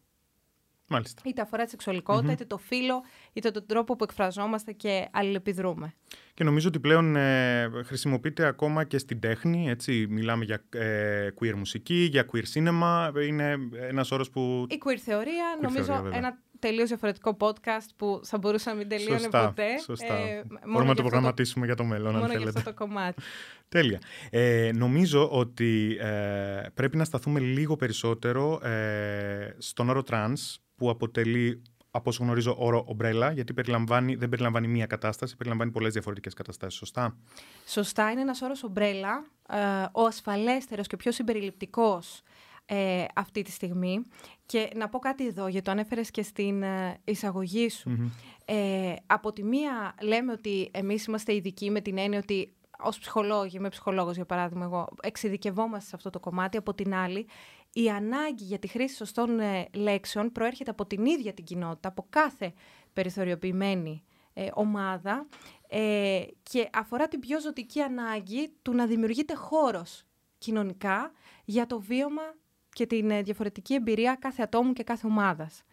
Μάλιστα. 0.89 1.21
Είτε 1.25 1.41
αφορά 1.41 1.63
τη 1.63 1.69
σεξουαλικοτητα 1.69 2.31
είτε 2.31 2.45
το 2.45 2.57
φύλλο, 2.57 3.03
είτε 3.33 3.51
τον 3.51 3.65
τρόπο 3.65 3.95
που 3.95 4.03
εκφραζόμαστε 4.03 4.71
και 4.71 5.07
αλληλεπιδρούμε. 5.11 5.93
Και 6.33 6.43
νομίζω 6.43 6.67
ότι 6.67 6.79
πλέον 6.79 7.15
ε, 7.15 7.69
χρησιμοποιείται 7.83 8.45
ακόμα 8.45 8.83
και 8.83 8.97
στην 8.97 9.19
τέχνη. 9.19 9.69
Έτσι. 9.69 10.07
Μιλάμε 10.09 10.45
για 10.45 10.63
ε, 10.69 11.27
queer 11.39 11.53
μουσική, 11.53 12.07
για 12.11 12.25
queer 12.31 12.43
cinema. 12.53 13.11
Είναι 13.27 13.57
ένας 13.89 14.11
όρος 14.11 14.29
που. 14.29 14.65
Η 14.69 14.81
queer 14.85 14.97
θεωρία, 14.97 15.57
νομίζω 15.61 16.09
ένα 16.13 16.39
τελείως 16.59 16.87
διαφορετικό 16.87 17.37
podcast 17.39 17.87
που 17.95 18.19
θα 18.23 18.37
μπορούσε 18.37 18.69
να 18.69 18.75
μην 18.75 18.87
τελείωνε 18.87 19.19
σωστά, 19.19 19.45
ποτέ. 19.47 19.79
Σωστά. 19.79 20.13
Ε, 20.13 20.43
Μπορούμε 20.65 20.89
να 20.89 20.95
το 20.95 21.01
προγραμματίσουμε 21.01 21.65
για 21.65 21.75
το 21.75 21.83
μέλλον, 21.83 22.11
μόνο 22.11 22.23
αν 22.23 22.31
θέλετε. 22.31 22.49
για 22.49 22.59
αυτό 22.59 22.71
το 22.71 22.77
κομμάτι. 22.85 23.21
Τέλεια. 23.69 23.99
Ε, 24.29 24.71
νομίζω 24.73 25.29
ότι 25.29 25.97
ε, 25.99 26.61
πρέπει 26.73 26.97
να 26.97 27.03
σταθούμε 27.03 27.39
λίγο 27.39 27.75
περισσότερο 27.75 28.65
ε, 28.67 29.55
στον 29.57 29.89
όρο 29.89 30.03
trans, 30.09 30.55
που 30.75 30.89
αποτελεί 30.89 31.61
από 31.91 32.09
όσο 32.09 32.23
γνωρίζω, 32.23 32.55
όρο 32.59 32.83
ομπρέλα, 32.87 33.31
γιατί 33.31 33.53
περιλαμβάνει, 33.53 34.15
δεν 34.15 34.29
περιλαμβάνει 34.29 34.67
μία 34.67 34.85
κατάσταση, 34.85 35.35
περιλαμβάνει 35.35 35.71
πολλές 35.71 35.93
διαφορετικές 35.93 36.33
καταστάσεις. 36.33 36.79
Σωστά; 36.79 37.17
Σωστά, 37.65 38.11
είναι 38.11 38.21
ένας 38.21 38.41
όρος 38.41 38.63
ομπρέλα, 38.63 39.25
ε, 39.49 39.85
ο 39.91 40.05
ασφαλέστερος 40.05 40.87
και 40.87 40.95
ο 40.95 40.97
πιο 40.97 41.11
συμπεριληπτικός 41.11 42.21
ε, 42.65 43.05
αυτή 43.13 43.41
τη 43.41 43.51
στιγμή. 43.51 44.01
Και 44.47 44.69
να 44.75 44.89
πω 44.89 44.99
κάτι 44.99 45.27
εδώ, 45.27 45.47
γιατί 45.47 45.65
το 45.65 45.71
ανέφερες 45.71 46.11
και 46.11 46.23
στην 46.23 46.63
ε, 46.63 46.99
εισαγωγή 47.03 47.69
σου. 47.69 48.11
Ε, 48.45 48.93
από 49.05 49.33
τη 49.33 49.43
μία 49.43 49.95
λέμε 50.01 50.31
ότι 50.31 50.69
εμείς 50.73 51.05
είμαστε 51.05 51.35
ειδικοί 51.35 51.71
με 51.71 51.81
την 51.81 51.97
έννοια 51.97 52.19
ότι 52.19 52.53
ως 52.79 52.99
ψυχολόγοι, 52.99 53.57
είμαι 53.57 53.69
ψυχολόγος 53.69 54.15
για 54.15 54.25
παράδειγμα 54.25 54.65
εγώ, 54.65 54.87
εξειδικευόμαστε 55.01 55.89
σε 55.89 55.95
αυτό 55.95 56.09
το 56.09 56.19
κομμάτι. 56.19 56.57
Από 56.57 56.73
την 56.73 56.93
άλλη, 56.93 57.27
η 57.73 57.89
ανάγκη 57.89 58.43
για 58.43 58.59
τη 58.59 58.67
χρήση 58.67 58.95
σωστών 58.95 59.39
ε, 59.39 59.67
λέξεων 59.73 60.31
προέρχεται 60.31 60.71
από 60.71 60.85
την 60.85 61.05
ίδια 61.05 61.33
την 61.33 61.43
κοινότητα, 61.43 61.87
από 61.87 62.05
κάθε 62.09 62.53
περιθωριοποιημένη 62.93 64.03
ε, 64.33 64.47
ομάδα 64.53 65.27
ε, 65.67 66.21
και 66.43 66.69
αφορά 66.73 67.07
την 67.07 67.19
πιο 67.19 67.39
ζωτική 67.39 67.81
ανάγκη 67.81 68.53
του 68.61 68.73
να 68.73 68.85
δημιουργείται 68.85 69.33
χώρος 69.33 70.03
κοινωνικά 70.37 71.11
για 71.45 71.65
το 71.65 71.79
βίωμα 71.79 72.35
και 72.77 72.85
την 72.85 73.23
διαφορετική 73.23 73.73
εμπειρία 73.73 74.15
κάθε 74.15 74.43
ατόμου 74.43 74.73
και 74.73 74.83
κάθε 74.83 75.07
ομάδας. 75.07 75.63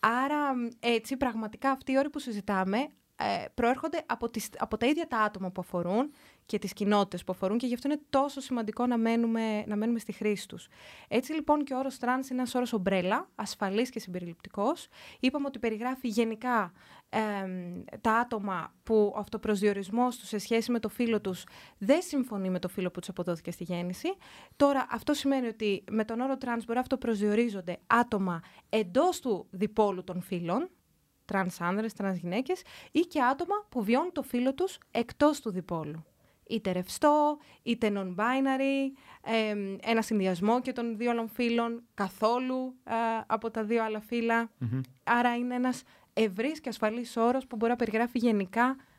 Άρα 0.00 0.52
έτσι 0.80 1.16
πραγματικά 1.16 1.70
αυτοί 1.70 1.92
οι 1.92 1.98
όροι 1.98 2.10
που 2.10 2.18
συζητάμε 2.18 2.88
προέρχονται 3.54 4.02
από, 4.06 4.30
τις, 4.30 4.48
από 4.58 4.76
τα 4.76 4.86
ίδια 4.86 5.06
τα 5.06 5.18
άτομα 5.18 5.50
που 5.50 5.60
αφορούν 5.60 6.12
και 6.46 6.58
τις 6.58 6.72
κοινότητες 6.72 7.24
που 7.24 7.32
αφορούν 7.32 7.58
και 7.58 7.66
γι' 7.66 7.74
αυτό 7.74 7.88
είναι 7.88 8.00
τόσο 8.10 8.40
σημαντικό 8.40 8.86
να 8.86 8.98
μένουμε, 8.98 9.64
να 9.66 9.76
μένουμε 9.76 9.98
στη 9.98 10.12
χρήση 10.12 10.48
τους. 10.48 10.68
Έτσι 11.08 11.32
λοιπόν 11.32 11.64
και 11.64 11.74
ο 11.74 11.78
όρος 11.78 11.98
τρανς 11.98 12.28
είναι 12.28 12.38
ένας 12.40 12.54
όρος 12.54 12.72
ομπρέλα, 12.72 13.28
ασφαλής 13.34 13.90
και 13.90 14.00
συμπεριληπτικός. 14.00 14.88
Είπαμε 15.20 15.46
ότι 15.46 15.58
περιγράφει 15.58 16.08
γενικά 16.08 16.72
τα 18.00 18.12
άτομα 18.12 18.74
που 18.82 19.12
ο 19.14 19.18
αυτοπροσδιορισμός 19.18 20.16
τους 20.16 20.28
σε 20.28 20.38
σχέση 20.38 20.70
με 20.72 20.78
το 20.78 20.88
φύλο 20.88 21.20
τους 21.20 21.44
δεν 21.78 22.02
συμφωνεί 22.02 22.50
με 22.50 22.58
το 22.58 22.68
φύλο 22.68 22.90
που 22.90 23.00
τους 23.00 23.08
αποδόθηκε 23.08 23.50
στη 23.50 23.64
γέννηση. 23.64 24.08
Τώρα 24.56 24.86
αυτό 24.90 25.14
σημαίνει 25.14 25.46
ότι 25.46 25.84
με 25.90 26.04
τον 26.04 26.20
όρο 26.20 26.36
τρανς 26.36 26.64
μπορεί 26.64 26.74
να 26.74 26.80
αυτοπροσδιορίζονται 26.80 27.78
άτομα 27.86 28.40
εντός 28.68 29.20
του 29.20 29.46
διπόλου 29.50 30.04
των 30.04 30.22
φύλων, 30.22 30.70
τρανς 31.30 31.60
άνδρες, 31.60 31.92
τρανς 31.92 32.18
γυναίκες 32.18 32.62
ή 32.90 33.00
και 33.00 33.22
άτομα 33.22 33.54
που 33.68 33.82
βιώνουν 33.84 34.12
το 34.12 34.22
φύλο 34.22 34.54
τους 34.54 34.78
εκτός 34.90 35.40
του 35.40 35.50
διπόλου. 35.50 36.04
Είτε 36.48 36.72
ρευστό, 36.72 37.38
είτε 37.62 37.92
non-binary, 37.94 38.98
ένα 39.80 40.02
συνδυασμό 40.02 40.60
και 40.60 40.72
των 40.72 40.96
δύο 40.96 41.10
άλλων 41.10 41.28
φύλων, 41.28 41.82
καθόλου 41.94 42.74
ε, 42.84 42.92
από 43.26 43.50
τα 43.50 43.64
δύο 43.64 43.84
άλλα 43.84 44.02
Άρα 45.04 45.36
είναι 45.36 45.54
ένας 45.54 45.82
ευρύς 46.12 46.60
και 46.60 46.68
ασφαλής 46.68 47.16
όρος 47.16 47.46
που 47.46 47.56
μπορεί 47.56 47.70
να 47.70 47.76
περιγράφει 47.76 48.18
γενικά 48.18 48.76
ε, 48.78 48.89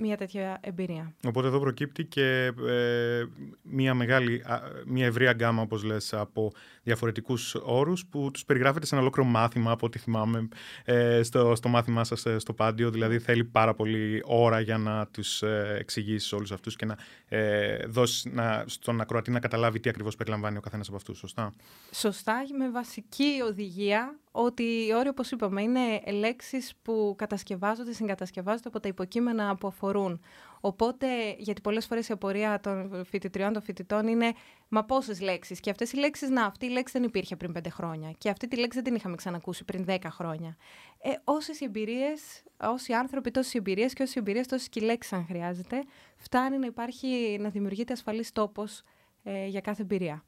μια 0.00 0.16
τέτοια 0.16 0.58
εμπειρία. 0.60 1.14
Οπότε 1.26 1.46
εδώ 1.46 1.60
προκύπτει 1.60 2.04
και 2.04 2.52
ε, 2.66 3.24
μια 3.62 3.94
μεγάλη, 3.94 4.44
μια 4.86 5.06
ευρία 5.06 5.32
γκάμα, 5.32 5.62
όπως 5.62 5.82
λες, 5.82 6.12
από 6.12 6.52
διαφορετικούς 6.82 7.54
όρους 7.54 8.06
που 8.06 8.30
τους 8.32 8.44
περιγράφεται 8.44 8.86
σε 8.86 8.94
ένα 8.94 9.02
ολόκληρο 9.02 9.28
μάθημα, 9.28 9.70
από 9.70 9.86
ό,τι 9.86 9.98
θυμάμαι, 9.98 10.48
ε, 10.84 11.22
στο, 11.22 11.54
στο 11.54 11.68
μάθημά 11.68 12.04
σας 12.04 12.24
στο 12.36 12.52
Πάντιο. 12.52 12.90
Δηλαδή 12.90 13.18
θέλει 13.18 13.44
πάρα 13.44 13.74
πολύ 13.74 14.22
ώρα 14.24 14.60
για 14.60 14.78
να 14.78 15.06
τους 15.06 15.42
ε, 15.42 15.76
εξηγήσεις 15.78 16.32
όλους 16.32 16.52
αυτούς 16.52 16.76
και 16.76 16.84
να 16.86 16.96
ε, 17.28 17.86
δώσεις 17.86 18.24
να, 18.24 18.64
στον 18.66 19.00
ακροατή 19.00 19.30
να 19.30 19.40
καταλάβει 19.40 19.80
τι 19.80 19.88
ακριβώς 19.88 20.16
περιλαμβάνει 20.16 20.56
ο 20.56 20.60
καθένας 20.60 20.88
από 20.88 20.96
αυτούς. 20.96 21.18
Σωστά; 21.18 21.52
Σωστά, 21.92 22.42
με 22.58 22.70
βασική 22.70 23.40
οδηγία 23.48 24.18
ότι 24.38 24.62
οι 24.62 24.94
όροι, 24.94 25.08
όπως 25.08 25.30
είπαμε, 25.30 25.62
είναι 25.62 26.00
λέξεις 26.12 26.72
που 26.82 27.14
κατασκευάζονται, 27.18 27.92
συγκατασκευάζονται 27.92 28.68
από 28.68 28.80
τα 28.80 28.88
υποκείμενα 28.88 29.56
που 29.56 29.66
αφορούν. 29.66 30.20
Οπότε, 30.60 31.06
γιατί 31.38 31.60
πολλές 31.60 31.86
φορές 31.86 32.08
η 32.08 32.12
απορία 32.12 32.60
των 32.60 33.04
φοιτητριών, 33.04 33.52
των 33.52 33.62
φοιτητών 33.62 34.06
είναι 34.06 34.32
«Μα 34.68 34.84
πόσες 34.84 35.20
λέξεις» 35.20 35.60
και 35.60 35.70
αυτές 35.70 35.92
οι 35.92 35.96
λέξεις, 35.96 36.28
να, 36.28 36.44
αυτή 36.44 36.66
η 36.66 36.68
λέξη 36.68 36.98
δεν 36.98 37.08
υπήρχε 37.08 37.36
πριν 37.36 37.52
πέντε 37.52 37.68
χρόνια 37.68 38.10
και 38.18 38.30
αυτή 38.30 38.48
τη 38.48 38.56
λέξη 38.56 38.74
δεν 38.74 38.84
την 38.84 38.94
είχαμε 38.94 39.16
ξανακούσει 39.16 39.64
πριν 39.64 39.84
δέκα 39.84 40.10
χρόνια. 40.10 40.56
Ε, 41.02 41.10
όσες 41.24 41.60
εμπειρίες, 41.60 42.42
όσοι 42.60 42.92
άνθρωποι, 42.92 43.30
τόσες 43.30 43.54
εμπειρίες 43.54 43.92
και 43.92 44.02
όσες 44.02 44.16
εμπειρίες, 44.16 44.46
τόσες 44.46 44.68
και 44.68 44.80
λέξεις 44.80 45.12
αν 45.12 45.24
χρειάζεται, 45.26 45.82
φτάνει 46.16 46.58
να 46.58 46.66
υπάρχει, 46.66 47.38
να 47.40 47.48
δημιουργείται 47.48 47.92
ασφαλής 47.92 48.32
τόπος 48.32 48.82
ε, 49.22 49.46
για 49.46 49.60
κάθε 49.60 49.82
εμπειρία. 49.82 50.24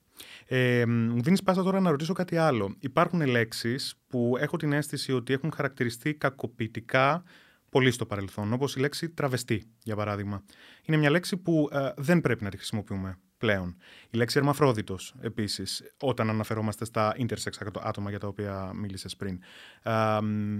Ε, 0.46 0.86
μου 0.86 1.22
δίνεις 1.22 1.42
πάσα 1.42 1.62
τώρα 1.62 1.80
να 1.80 1.90
ρωτήσω 1.90 2.12
κάτι 2.12 2.36
άλλο. 2.36 2.76
Υπάρχουν 2.78 3.26
λέξεις 3.26 3.94
που 4.06 4.36
έχω 4.38 4.56
την 4.56 4.72
αίσθηση 4.72 5.12
ότι 5.12 5.32
έχουν 5.32 5.52
χαρακτηριστεί 5.52 6.14
κακοποιητικά 6.14 7.22
πολύ 7.70 7.90
στο 7.90 8.06
παρελθόν, 8.06 8.52
όπως 8.52 8.76
η 8.76 8.80
λέξη 8.80 9.08
τραβεστή, 9.08 9.70
για 9.82 9.96
παράδειγμα. 9.96 10.42
Είναι 10.82 10.96
μια 10.96 11.10
λέξη 11.10 11.36
που 11.36 11.68
ε, 11.72 11.90
δεν 11.96 12.20
πρέπει 12.20 12.44
να 12.44 12.50
τη 12.50 12.56
χρησιμοποιούμε 12.56 13.18
πλέον. 13.38 13.76
Η 14.10 14.16
λέξη 14.16 14.38
ερμαφρόδιτος, 14.38 15.14
επίσης, 15.20 15.82
όταν 16.00 16.30
αναφερόμαστε 16.30 16.84
στα 16.84 17.14
intersex 17.18 17.66
άτομα 17.80 18.10
για 18.10 18.18
τα 18.18 18.26
οποία 18.26 18.72
μίλησες 18.74 19.16
πριν. 19.16 19.40
Ε, 19.82 19.90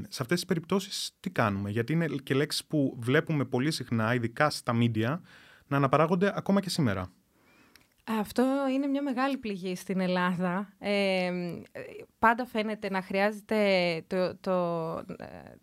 σε 0.08 0.22
αυτές 0.22 0.36
τις 0.36 0.44
περιπτώσεις, 0.44 1.16
τι 1.20 1.30
κάνουμε, 1.30 1.70
γιατί 1.70 1.92
είναι 1.92 2.06
και 2.22 2.34
λέξεις 2.34 2.64
που 2.64 2.96
βλέπουμε 3.00 3.44
πολύ 3.44 3.70
συχνά, 3.70 4.14
ειδικά 4.14 4.50
στα 4.50 4.72
media, 4.80 5.18
να 5.66 5.76
αναπαράγονται 5.76 6.32
ακόμα 6.36 6.60
και 6.60 6.70
σήμερα. 6.70 7.12
Αυτό 8.10 8.44
είναι 8.72 8.86
μια 8.86 9.02
μεγάλη 9.02 9.36
πληγή 9.36 9.74
στην 9.76 10.00
Ελλάδα. 10.00 10.68
Ε, 10.78 11.30
πάντα 12.18 12.46
φαίνεται 12.46 12.90
να 12.90 13.02
χρειάζεται 13.02 14.04
το, 14.06 14.36
το, 14.36 14.94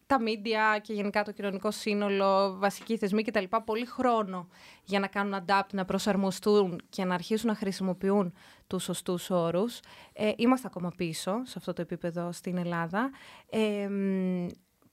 τα 0.06 0.22
μίντια 0.22 0.80
και 0.82 0.94
γενικά 0.94 1.24
το 1.24 1.32
κοινωνικό 1.32 1.72
σύνολο, 1.72 2.58
βασικοί 2.58 2.98
θεσμοί 2.98 3.24
κτλ. 3.24 3.44
πολύ 3.66 3.86
χρόνο 3.86 4.48
για 4.84 5.00
να 5.00 5.08
κάνουν 5.08 5.46
adapt, 5.46 5.70
να 5.72 5.86
προσαρμοστούν 5.86 6.82
και 6.90 7.06
να 7.06 7.14
αρχίσουν 7.14 7.50
να 7.50 7.56
χρησιμοποιούν 7.56 8.34
τους 8.68 8.84
σωστούς 8.84 9.30
όρους. 9.30 9.80
Ε, 10.14 10.32
είμαστε 10.36 10.68
ακόμα 10.68 10.92
πίσω 10.98 11.42
σε 11.46 11.54
αυτό 11.58 11.74
το 11.74 11.82
επίπεδο 11.82 12.32
στην 12.32 12.58
Ελλάδα. 12.58 13.10
Ε, 13.50 13.90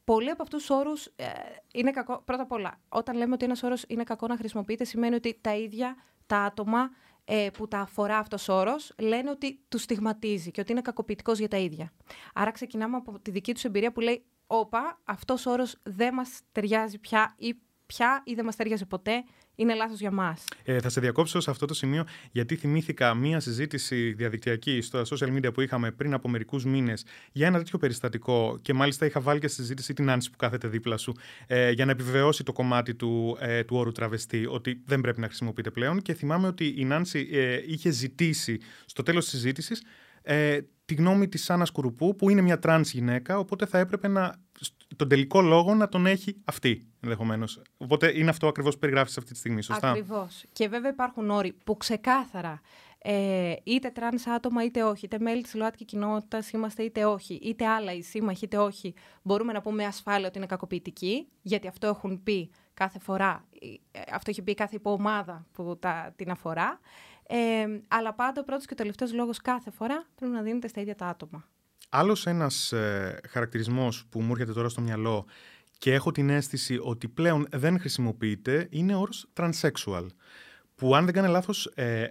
πολλοί 0.05 0.31
από 0.31 0.43
αυτούς 0.43 0.67
τους 0.67 0.77
όρους 0.77 1.07
ε, 1.07 1.25
είναι 1.73 1.91
κακό. 1.91 2.23
Πρώτα 2.25 2.43
απ' 2.43 2.53
όλα, 2.53 2.81
όταν 2.89 3.17
λέμε 3.17 3.35
ότι 3.35 3.45
ένας 3.45 3.63
όρος 3.63 3.85
είναι 3.89 4.05
κακό 4.05 4.27
να 4.27 4.37
χρησιμοποιείται, 4.37 4.85
σημαίνει 4.85 5.15
ότι 5.15 5.39
τα 5.41 5.55
ίδια 5.55 5.97
τα 6.27 6.39
άτομα 6.39 6.91
ε, 7.35 7.51
που 7.51 7.69
τα 7.69 7.79
αφορά 7.79 8.19
αυτός 8.19 8.49
ο 8.49 8.55
όρος 8.55 8.93
λένε 8.99 9.31
ότι 9.31 9.61
του 9.69 9.79
στιγματίζει 9.79 10.51
και 10.51 10.61
ότι 10.61 10.73
είναι 10.73 10.81
κακοποιητικός 10.81 11.39
για 11.39 11.49
τα 11.49 11.57
ίδια. 11.57 11.93
Άρα 12.35 12.51
ξεκινάμε 12.51 12.97
από 12.97 13.19
τη 13.19 13.31
δική 13.31 13.55
τους 13.55 13.65
εμπειρία 13.65 13.93
που 13.93 14.01
λέει: 14.01 14.25
Όπα, 14.47 15.01
αυτός 15.05 15.47
ο 15.47 15.51
όρος 15.51 15.77
δεν 15.83 16.15
μας 16.15 16.41
ταιριάζει 16.53 16.99
πια 16.99 17.35
ή 17.37 17.55
πια 17.87 18.23
ή 18.25 18.35
δεν 18.35 18.45
μας 18.45 18.57
ταιριάζει 18.57 18.87
ποτέ 18.87 19.25
είναι 19.55 19.75
λάθος 19.75 20.01
για 20.01 20.11
μας. 20.11 20.45
Ε, 20.65 20.81
θα 20.81 20.89
σε 20.89 21.01
διακόψω 21.01 21.41
σε 21.41 21.51
αυτό 21.51 21.67
το 21.67 21.75
σημείο, 21.75 22.05
γιατί 22.31 22.57
θυμήθηκα 22.57 23.15
μία 23.15 23.41
συζήτηση 23.41 24.13
διαδικτυακή 24.13 24.81
στα 24.81 25.03
social 25.05 25.37
media 25.37 25.55
που 25.55 25.61
είχαμε 25.61 25.91
πριν 25.91 26.15
από 26.15 26.29
μερικούς 26.29 26.65
μήνες 26.65 27.05
για 27.33 27.47
ένα 27.47 27.59
τέτοιο 27.59 27.79
περιστατικό. 27.79 28.59
Και 28.63 28.73
μάλιστα 28.73 29.07
είχα 29.07 29.21
βάλει 29.21 29.41
και 29.41 29.49
στη 29.49 29.61
συζήτηση 29.61 29.93
την 29.93 30.11
Άνση 30.11 30.31
που 30.31 30.37
κάθεται 30.37 30.69
δίπλα 30.69 30.97
σου, 30.97 31.13
ε, 31.47 31.71
για 31.71 31.85
να 31.85 31.91
επιβεβαιώσει 31.91 32.43
το 32.43 32.53
κομμάτι 32.53 32.95
του, 32.95 33.37
ε, 33.41 33.65
του 33.65 33.77
όρου 33.77 33.93
τραβεστή, 33.93 34.47
ότι 34.47 34.83
δεν 34.85 35.01
πρέπει 35.01 35.21
να 35.21 35.27
χρησιμοποιείται 35.27 35.71
πλέον. 35.71 36.03
Και 36.03 36.15
θυμάμαι 36.15 36.47
ότι 36.47 36.75
η 36.77 36.85
Νάνση 36.85 37.29
ε, 37.33 37.61
είχε 37.67 37.91
ζητήσει 37.91 38.61
στο 38.87 39.03
τέλος 39.03 39.25
της 39.25 39.33
συζήτησης 39.33 39.83
ε, 40.23 40.59
τη 40.85 40.95
γνώμη 40.95 41.29
της 41.29 41.51
Άννας 41.51 41.71
Κουρουπού 41.71 42.17
που 42.17 42.31
είναι 42.31 42.41
μια 42.41 42.59
τρανς 42.59 42.93
γυναίκα 42.93 43.39
οπότε 43.39 43.67
θα 43.67 43.79
έπρεπε 43.79 44.09
να, 44.09 44.35
τον 44.97 45.09
τελικό 45.09 45.41
λόγο 45.41 45.75
να 45.75 45.89
τον 45.89 46.07
έχει 46.07 46.37
αυτή 46.45 46.87
ενδεχομένως. 47.01 47.63
Οπότε 47.77 48.19
είναι 48.19 48.31
αυτό 48.31 48.47
ακριβώς 48.47 48.75
που 48.75 48.81
περιγράφεις 48.81 49.19
αυτή 49.19 49.33
τη 49.33 49.39
στιγμή, 49.39 49.63
σωστά; 49.63 49.91
Ακριβώς. 49.91 50.45
Και 50.53 50.69
βέβαια 50.69 50.91
υπάρχουν 50.91 51.31
όροι 51.31 51.53
που 51.65 51.77
ξεκάθαρα 51.77 52.61
ε, 53.05 53.55
είτε 53.65 53.91
τρανς 53.91 54.27
άτομα 54.27 54.65
είτε 54.65 54.83
όχι, 54.83 55.05
είτε 55.05 55.19
μέλη 55.19 55.43
της 55.43 55.55
ΛΟΑΤΚΙ 55.55 55.85
κοινότητας 55.85 56.51
είμαστε 56.51 56.83
είτε 56.83 57.05
όχι, 57.05 57.35
είτε 57.35 57.67
allies 57.67 58.03
σύμμαχοι 58.03 58.45
είτε 58.45 58.57
όχι, 58.59 58.95
μπορούμε 59.23 59.53
να 59.53 59.61
πούμε 59.61 59.85
ασφάλεια 59.85 60.29
ότι 60.29 60.39
είναι 60.39 60.47
κακοποιητικοί, 60.47 61.29
γιατί 61.43 61.69
αυτό 61.69 61.87
έχουν 61.87 62.23
πει 62.23 62.51
κάθε 62.75 62.99
φορά, 62.99 63.45
ε, 63.93 64.01
αυτό 64.13 64.31
έχει 64.31 64.43
πει 64.43 64.55
κάθε 64.55 64.77
υποομάδα 64.77 65.47
που 65.53 65.77
τα, 65.81 66.13
την 66.17 66.31
αφορά. 66.31 66.81
Ε, 67.27 67.67
αλλά 67.89 68.15
πάντα 68.15 68.41
ο 68.41 68.45
πρώτος 68.45 68.67
και 68.67 68.73
ο 68.73 68.77
τελευταίος 68.77 69.13
λόγος 69.13 69.41
κάθε 69.41 69.71
φορά 69.71 70.07
πρέπει 70.15 70.33
να 70.33 70.43
δίνεται 70.43 70.69
στα 70.69 70.81
ίδια 70.81 70.95
τα 70.95 71.07
άτομα. 71.07 71.49
Άλλος 71.95 72.27
ένας 72.27 72.73
ε, 72.73 73.21
χαρακτηρισμός 73.29 74.05
που 74.09 74.21
μου 74.21 74.33
έρχεται 74.33 74.53
τώρα 74.53 74.69
στο 74.69 74.81
μυαλό 74.81 75.27
και 75.79 75.95
έχω 75.95 76.11
την 76.11 76.31
αίσθηση 76.31 76.79
ότι 76.83 77.09
πλέον 77.09 77.47
δεν 77.51 77.81
χρησιμοποιείται 77.81 78.67
είναι 78.71 78.95
ο 78.95 79.01
όρος 79.01 79.27
transsexual 79.37 80.07
που 80.75 80.95
αν 80.95 81.05
δεν 81.05 81.15
κάνει 81.15 81.29
λάθος 81.29 81.67
ε, 81.67 82.07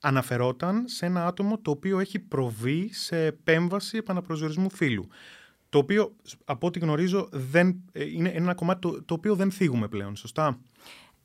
αναφερόταν 0.00 0.88
σε 0.88 1.06
ένα 1.06 1.26
άτομο 1.26 1.58
το 1.58 1.70
οποίο 1.70 1.98
έχει 1.98 2.18
προβεί 2.18 2.92
σε 2.92 3.24
επέμβαση 3.24 3.96
επαναπροσδιορισμού 3.96 4.70
φύλου. 4.70 5.08
Το 5.68 5.78
οποίο, 5.78 6.16
από 6.44 6.66
ό,τι 6.66 6.78
γνωρίζω, 6.78 7.28
δεν, 7.32 7.84
ε, 7.92 8.04
είναι 8.04 8.28
ένα 8.28 8.54
κομμάτι 8.54 8.80
το, 8.80 9.02
το 9.02 9.14
οποίο 9.14 9.34
δεν 9.34 9.50
θίγουμε 9.50 9.88
πλέον, 9.88 10.16
σωστά; 10.16 10.60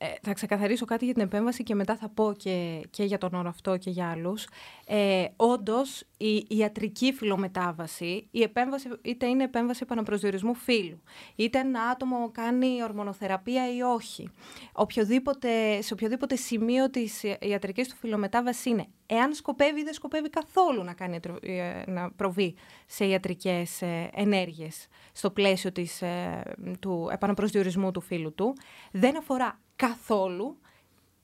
Ε, 0.02 0.08
θα 0.22 0.34
ξεκαθαρίσω 0.34 0.86
κάτι 0.86 1.06
για 1.06 1.14
την 1.14 1.24
επέμβαση 1.24 1.64
και 1.64 1.76
μετά 1.76 1.96
θα 1.96 2.10
πω 2.10 2.34
και, 2.38 2.82
και 2.90 3.04
για 3.04 3.18
τον 3.18 3.34
όρο 3.34 3.50
αυτό 3.50 3.78
και 3.78 3.90
για 3.90 4.10
άλλους. 4.10 4.48
Ε, 4.86 5.26
όντως, 5.36 6.04
η 6.18 6.46
ιατρική 6.48 7.14
φιλομετάβαση, 7.14 8.28
η 8.32 8.42
επέμβαση 8.42 8.90
είτε 9.02 9.26
είναι 9.26 9.44
επέμβαση 9.44 9.80
επαναπροσδιορισμού 9.84 10.54
φύλου, 10.54 11.02
είτε 11.36 11.60
ένα 11.60 11.82
άτομο 11.82 12.30
κάνει 12.32 12.84
ορμονοθεραπεία 12.84 13.76
ή 13.76 13.82
όχι. 13.82 14.30
Οποιοδήποτε, 14.72 15.82
σε 15.82 15.94
οποιοδήποτε 15.94 16.36
σημείο 16.36 16.90
της 16.90 17.24
ιατρικής 17.40 17.88
του 17.88 17.96
φιλομετάβασης 17.96 18.66
είναι, 18.66 18.86
εάν 19.06 19.34
σκοπεύει 19.34 19.80
ή 19.80 19.84
δεν 19.84 19.94
σκοπεύει 19.94 20.30
καθόλου 20.30 20.84
να, 20.84 20.94
κάνει, 20.94 21.20
ε, 21.42 21.84
να 21.88 22.12
προβεί 22.12 22.56
σε 22.86 23.06
ιατρικές 23.06 23.82
ε, 23.82 24.10
ενέργειες 24.14 24.88
στο 25.12 25.32
πλαίσιο 25.32 25.72
της, 25.72 26.02
ε, 26.02 26.44
του 26.80 27.10
επαναπροσδιορισμού 27.12 27.92
του 27.92 28.02
φύλου 28.02 28.34
του, 28.34 28.54
δεν 28.92 29.18
αφορά 29.18 29.60
καθόλου 29.80 30.58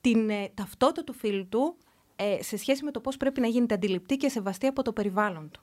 την 0.00 0.30
ε, 0.30 0.48
ταυτότητα 0.54 1.04
του 1.04 1.12
φύλου 1.12 1.48
του 1.48 1.76
ε, 2.16 2.42
σε 2.42 2.56
σχέση 2.56 2.84
με 2.84 2.90
το 2.90 3.00
πώς 3.00 3.16
πρέπει 3.16 3.40
να 3.40 3.46
γίνεται 3.46 3.74
αντιληπτή 3.74 4.16
και 4.16 4.28
σεβαστή 4.28 4.66
από 4.66 4.82
το 4.82 4.92
περιβάλλον 4.92 5.50
του. 5.50 5.62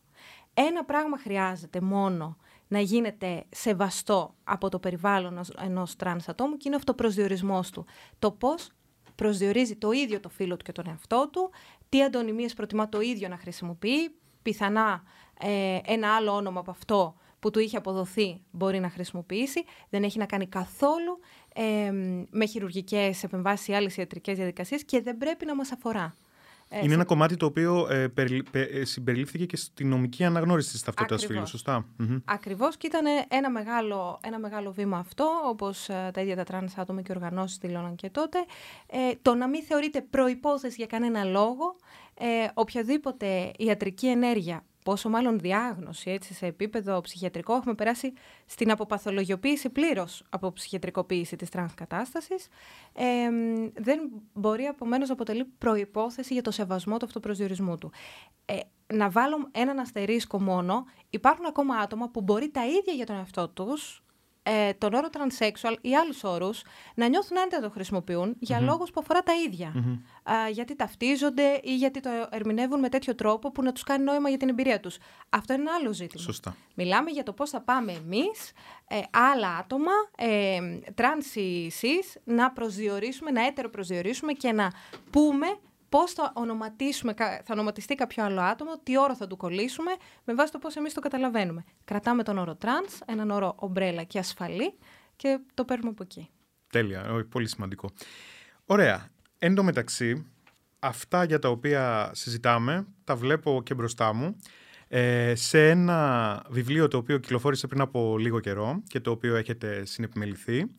Ένα 0.54 0.86
πράγμα 0.86 1.18
χρειάζεται 1.18 1.82
μόνο 1.82 2.38
να 2.68 2.80
γίνεται 2.80 3.44
σεβαστό 3.50 4.36
από 4.44 4.70
το 4.70 4.80
περιβάλλον 4.80 5.40
ενός 5.60 5.96
τρανς 5.96 6.30
ατόμου 6.30 6.58
και 6.58 6.64
είναι 6.66 6.92
ο 6.92 6.96
αυτοπροσδιορισμός 6.96 7.70
του. 7.70 7.86
Το 8.20 8.32
πώς 8.32 8.70
προσδιορίζει 9.16 9.76
το 9.76 9.92
ίδιο 9.92 10.20
το 10.20 10.30
φύλο 10.30 10.58
του 10.58 10.64
και 10.64 10.72
τον 10.72 10.86
εαυτό 10.88 11.30
του, 11.32 11.52
τι 11.90 12.04
αντωνυμίες 12.04 12.54
προτιμά 12.54 12.90
το 12.90 13.02
ίδιο 13.02 13.28
να 13.28 13.38
χρησιμοποιεί, 13.38 14.16
πιθανά 14.42 15.04
ε, 15.40 15.80
ένα 15.86 16.16
άλλο 16.16 16.32
όνομα 16.32 16.60
από 16.60 16.72
αυτό 16.72 17.16
που 17.44 17.52
του 17.52 17.60
είχε 17.60 17.78
αποδοθεί 17.78 18.42
μπορεί 18.52 18.80
να 18.80 18.90
χρησιμοποιήσει. 18.90 19.64
Δεν 19.90 20.04
έχει 20.04 20.18
να 20.18 20.26
κάνει 20.26 20.48
καθόλου 20.48 21.20
ε, 21.54 21.92
με 22.30 22.46
χειρουργικές 22.46 23.24
επεμβάσεις 23.24 23.68
ή 23.68 23.74
άλλες 23.74 23.98
ιατρικές 23.98 24.38
διαδικασίες 24.38 24.84
και 24.86 25.02
δεν 25.02 25.18
πρέπει 25.18 25.46
να 25.46 25.56
μας 25.56 25.72
αφορά. 25.72 26.16
Ε, 26.76 26.80
Είναι 26.84 26.94
ένα 26.94 27.06
κομμάτι 27.06 27.38
το 27.38 27.46
οποίο 27.46 27.88
ε, 27.90 28.12
ε, 28.52 28.86
συμπεριλήφθηκε 28.86 29.46
και 29.46 29.58
στη 29.58 29.84
νομική 29.84 30.24
αναγνώριση 30.24 30.72
της 30.72 30.84
ταυτότητας 30.84 31.26
φύλου, 31.26 31.48
σωστά. 31.48 31.86
Ακριβώς 32.26 32.78
και 32.78 32.88
ήταν 32.88 33.06
ένα 33.28 33.50
μεγάλο, 33.50 34.20
ένα 34.24 34.40
μεγάλο 34.40 34.72
βήμα 34.72 34.98
αυτό, 34.98 35.30
όπως 35.46 35.90
ε, 35.90 36.10
τα 36.14 36.22
ίδια 36.22 36.36
τα 36.36 36.44
τρανς 36.44 36.78
άτομα 36.78 37.02
και 37.02 37.12
οργανώσεις 37.12 37.58
δηλώναν 37.58 37.96
και 37.96 38.10
τότε. 38.10 38.38
Ε, 38.88 38.98
το 39.22 39.36
να 39.36 39.48
μην 39.48 39.64
θεωρείται 39.64 40.02
προϋπόθεση 40.02 40.76
για 40.78 40.86
κανένα 40.86 41.24
λόγο, 41.24 41.76
ε, 42.14 42.26
οποιαδήποτε 42.54 43.52
ιατρική 43.58 44.08
ενέργεια 44.08 44.64
πόσο 44.84 45.10
μάλλον 45.10 45.40
διάγνωση 45.40 46.12
έτσι, 46.12 46.34
σε 46.34 46.46
επίπεδο 46.46 47.02
ψυχιατρικό. 47.02 47.54
Έχουμε 47.54 47.74
περάσει 47.74 48.14
στην 48.46 48.72
αποπαθολογιοποίηση 48.72 49.70
πλήρως 49.70 50.24
αποψυχιατρικοποίηση 50.30 51.36
της 51.36 51.50
τρανς 51.50 51.74
κατάστασης. 51.74 52.48
Ε, 52.94 53.30
δεν 53.74 54.00
μπορεί 54.34 54.66
επομένως 54.66 55.08
να 55.08 55.14
αποτελεί 55.14 55.46
προϋπόθεση 55.58 56.34
για 56.34 56.42
το 56.42 56.52
σεβασμό 56.52 56.98
του 56.98 57.06
αυτοπροσδιορισμού 57.06 57.78
του. 57.78 57.92
Ε, 58.46 58.60
να 58.94 59.10
βάλω 59.10 59.48
έναν 59.52 59.80
αστερίσκο 59.80 60.42
μόνο, 60.42 60.86
υπάρχουν 61.10 61.46
ακόμα 61.46 61.76
άτομα 61.76 62.10
που 62.10 62.22
μπορεί 62.22 62.50
τα 62.50 62.66
ίδια 62.66 62.94
για 62.94 63.06
τον 63.06 63.16
εαυτό 63.16 63.50
τους 63.50 64.03
ε, 64.44 64.74
τον 64.74 64.94
όρο 64.94 65.08
transsexual 65.12 65.76
ή 65.82 65.96
άλλους 65.96 66.24
όρους 66.24 66.62
να 66.96 67.08
νιώθουν 67.08 67.38
άνετα 67.38 67.60
να 67.60 67.64
το 67.64 67.70
χρησιμοποιούν 67.70 68.36
για 68.40 68.60
mm 68.60 68.64
λόγους 68.64 68.92
που 68.92 69.00
αφορά 69.00 69.24
τα 69.24 69.34
ίδια. 69.48 69.74
γιατί 70.52 70.76
ταυτίζονται 70.76 71.60
ή 71.64 71.76
γιατί 71.76 72.00
το 72.00 72.10
ερμηνεύουν 72.30 72.80
με 72.80 72.90
τέτοιο 72.90 73.16
τρόπο 73.16 73.52
που 73.52 73.64
να 73.64 73.72
τους 73.72 73.84
κάνει 73.84 74.04
νόημα 74.04 74.30
για 74.30 74.38
την 74.38 74.50
εμπειρία 74.50 74.80
τους. 74.80 74.98
Αυτό 75.30 75.54
είναι 75.54 75.62
ένα 75.62 75.72
άλλο 75.80 75.94
ζήτημα. 75.94 76.24
Σωστά. 76.24 76.56
Μιλάμε 76.76 77.10
για 77.10 77.24
το 77.24 77.34
πώς 77.34 77.50
θα 77.50 77.62
πάμε 77.62 77.92
εμείς, 77.92 78.52
ε, 78.88 79.00
άλλα 79.12 79.48
άτομα, 79.48 79.92
ε, 80.18 80.58
trans 80.96 81.36
ή 81.36 81.72
cis, 81.82 82.22
να 82.24 82.52
προσδιορίσουμε, 82.52 83.32
να 83.32 83.46
έτερο 83.46 83.70
προσδιορίσουμε 83.70 84.34
και 84.34 84.52
να 84.52 84.72
πούμε 85.12 85.48
πώς 85.94 86.12
θα 86.12 86.32
ονοματίσουμε, 86.36 87.14
θα 87.18 87.54
ονοματιστεί 87.54 87.96
κάποιο 87.96 88.24
άλλο 88.24 88.42
άτομο, 88.42 88.72
τι 88.84 88.98
όρο 88.98 89.16
θα 89.16 89.28
του 89.28 89.38
κολλήσουμε, 89.38 89.92
με 90.24 90.34
βάση 90.34 90.52
το 90.52 90.60
πώς 90.60 90.76
εμείς 90.76 90.94
το 90.94 91.00
καταλαβαίνουμε. 91.00 91.64
Κρατάμε 91.86 92.24
τον 92.24 92.38
όρο 92.38 92.58
trans, 92.62 93.02
έναν 93.06 93.30
όρο 93.32 93.56
ομπρέλα 93.56 94.04
και 94.04 94.20
ασφαλή 94.20 94.74
και 95.16 95.40
το 95.54 95.66
παίρνουμε 95.66 95.90
από 95.90 96.04
εκεί. 96.04 96.30
Τέλεια, 96.70 97.26
πολύ 97.30 97.48
σημαντικό. 97.48 97.90
Ωραία. 98.66 99.08
Εν 99.40 99.56
τω 99.56 99.64
μεταξύ, 99.64 100.26
αυτά 100.80 101.24
για 101.24 101.40
τα 101.40 101.50
οποία 101.50 102.12
συζητάμε, 102.14 102.88
τα 103.04 103.16
βλέπω 103.16 103.62
και 103.64 103.74
μπροστά 103.74 104.14
μου, 104.14 104.36
ε, 104.88 105.34
σε 105.36 105.70
ένα 105.70 106.42
βιβλίο 106.50 106.88
το 106.88 106.98
οποίο 106.98 107.18
κυκλοφόρησε 107.18 107.68
πριν 107.68 107.82
από 107.82 108.18
λίγο 108.18 108.40
καιρό 108.40 108.84
και 108.88 109.00
το 109.00 109.12
οποίο 109.12 109.36
έχετε 109.36 109.86
συνεπιμεληθεί 109.86 110.76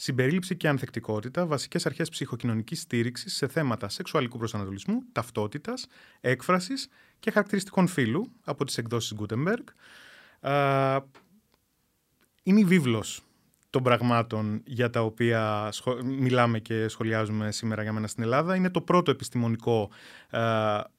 συμπερίληψη 0.00 0.56
και 0.56 0.68
ανθεκτικότητα, 0.68 1.46
βασικές 1.46 1.86
αρχές 1.86 2.08
ψυχοκοινωνικής 2.08 2.80
στήριξης 2.80 3.36
σε 3.36 3.48
θέματα 3.48 3.88
σεξουαλικού 3.88 4.38
προσανατολισμού, 4.38 5.02
ταυτότητας, 5.12 5.86
έκφρασης 6.20 6.88
και 7.18 7.30
χαρακτηριστικών 7.30 7.86
φύλου 7.86 8.32
από 8.44 8.64
τις 8.64 8.78
εκδόσεις 8.78 9.16
Gutenberg. 9.18 9.64
Είναι 12.42 12.60
η 12.60 12.64
βίβλος 12.64 13.22
των 13.70 13.82
πραγμάτων 13.82 14.62
για 14.64 14.90
τα 14.90 15.02
οποία 15.02 15.72
μιλάμε 16.04 16.58
και 16.58 16.88
σχολιάζουμε 16.88 17.52
σήμερα 17.52 17.82
για 17.82 17.92
μένα 17.92 18.06
στην 18.06 18.22
Ελλάδα. 18.22 18.54
Είναι 18.54 18.70
το 18.70 18.80
πρώτο 18.80 19.10
επιστημονικό 19.10 19.90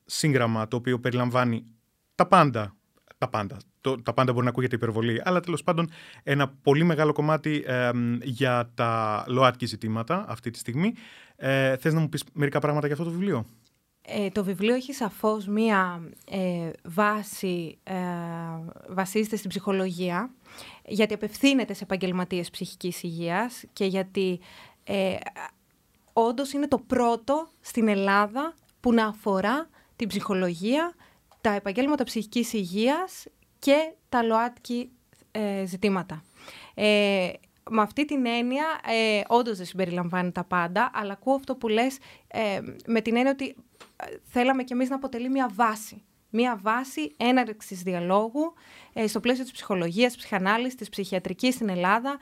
σύγγραμμα 0.05 0.67
το 0.67 0.75
οποίο 0.75 0.99
περιλαμβάνει 0.99 1.65
τα 2.15 2.27
πάντα 2.27 2.75
τα 3.19 3.29
πάντα. 3.29 3.57
Το, 3.81 4.01
τα 4.01 4.13
πάντα 4.13 4.31
μπορεί 4.31 4.43
να 4.43 4.49
ακούγεται 4.49 4.75
υπερβολή, 4.75 5.21
αλλά 5.23 5.39
τέλος 5.39 5.63
πάντων 5.63 5.89
ένα 6.23 6.47
πολύ 6.63 6.83
μεγάλο 6.83 7.13
κομμάτι 7.13 7.65
για 8.23 8.71
τα 8.75 9.23
ΛΟΑΤΚΙ 9.27 9.65
ζητήματα 9.65 10.25
αυτή 10.27 10.49
τη 10.49 10.57
στιγμή. 10.57 10.93
Ε, 11.35 11.77
θες 11.77 11.93
να 11.93 11.99
μου 11.99 12.09
πεις 12.09 12.23
μερικά 12.33 12.59
πράγματα 12.59 12.85
για 12.87 12.95
αυτό 12.95 13.07
το 13.07 13.15
βιβλίο; 13.17 13.45
Ε, 14.01 14.29
το 14.29 14.43
βιβλίο 14.43 14.75
έχει 14.75 14.93
σαφώς 14.93 15.47
μία 15.47 16.09
ε, 16.31 16.71
βάση, 16.83 17.77
ε, 17.83 17.93
βασίζεται 18.89 19.35
στην 19.35 19.49
ψυχολογία, 19.49 20.31
γιατί 20.85 21.13
απευθύνεται 21.13 21.73
σε 21.73 21.83
επαγγελματίες 21.83 22.49
ψυχικής 22.49 23.03
υγείας 23.03 23.63
και 23.73 23.85
γιατί 23.85 24.39
ε, 24.83 25.15
όντως 26.13 26.53
είναι 26.53 26.67
το 26.67 26.79
πρώτο 26.79 27.49
στην 27.61 27.87
Ελλάδα 27.87 28.53
που 28.79 28.93
να 28.93 29.07
αφορά 29.07 29.69
την 29.95 30.07
ψυχολογία 30.07 30.93
τα 31.41 31.51
επαγγέλματα 31.51 32.03
ψυχικής 32.03 32.53
υγείας 32.53 33.25
και 33.59 33.93
τα 34.09 34.23
ΛΟΑΤΚΙ 34.23 34.91
ε, 35.31 35.65
ζητήματα. 35.65 36.23
Ε, 36.73 37.31
με 37.69 37.81
αυτή 37.81 38.05
την 38.05 38.25
έννοια, 38.25 38.65
ε, 38.85 39.21
όντως 39.27 39.57
δεν 39.57 39.65
συμπεριλαμβάνει 39.65 40.31
τα 40.31 40.43
πάντα, 40.43 40.91
αλλά 40.93 41.13
ακούω 41.13 41.33
αυτό 41.33 41.55
που 41.55 41.67
λες 41.67 41.97
ε, 42.27 42.59
με 42.85 43.01
την 43.01 43.15
έννοια 43.15 43.31
ότι 43.31 43.55
ε, 43.95 44.05
θέλαμε 44.23 44.63
κι 44.63 44.73
εμείς 44.73 44.89
να 44.89 44.95
αποτελεί 44.95 45.29
μια 45.29 45.49
βάση. 45.53 46.03
Μια 46.29 46.59
βάση 46.61 47.13
έναρξης 47.17 47.81
διαλόγου 47.81 48.53
ε, 48.93 49.07
στο 49.07 49.19
πλαίσιο 49.19 49.43
της 49.43 49.53
ψυχολογίας, 49.53 50.13
της 50.13 50.17
ψυχανάλυσης, 50.21 50.75
της 50.75 50.89
ψυχιατρικής 50.89 51.53
στην 51.53 51.69
Ελλάδα, 51.69 52.17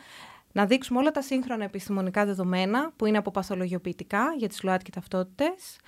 να 0.52 0.66
δείξουμε 0.66 1.00
όλα 1.00 1.12
τα 1.12 1.22
σύγχρονα 1.22 1.64
επιστημονικά 1.64 2.26
δεδομένα 2.26 2.92
που 2.96 3.06
είναι 3.06 3.18
αποπαθολογιοποιητικά 3.18 4.34
για 4.38 4.48
τις 4.48 4.64
ΛΟΑΤΚΙ 4.64 4.92
ταυτότητες, 4.92 5.80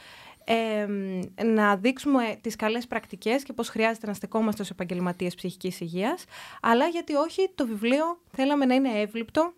να 1.45 1.75
δείξουμε 1.75 2.37
τις 2.41 2.55
καλές 2.55 2.87
πρακτικές 2.87 3.43
και 3.43 3.53
πώς 3.53 3.69
χρειάζεται 3.69 4.07
να 4.07 4.13
στεκόμαστε 4.13 4.61
ως 4.61 4.69
επαγγελματίες 4.69 5.35
ψυχικής 5.35 5.79
υγείας, 5.79 6.23
αλλά 6.61 6.87
γιατί 6.87 7.15
όχι 7.15 7.51
το 7.55 7.67
βιβλίο 7.67 8.21
θέλαμε 8.31 8.65
να 8.65 8.73
είναι 8.73 8.89
εύληπτο 8.89 9.53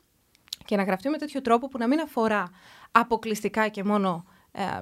και 0.65 0.75
να 0.75 0.83
γραφτεί 0.83 1.09
με 1.09 1.17
τέτοιο 1.17 1.41
τρόπο 1.41 1.67
που 1.67 1.77
να 1.77 1.87
μην 1.87 1.99
αφορά 1.99 2.49
αποκλειστικά 2.91 3.67
και 3.67 3.83
μόνο 3.83 4.25
ε, 4.25 4.30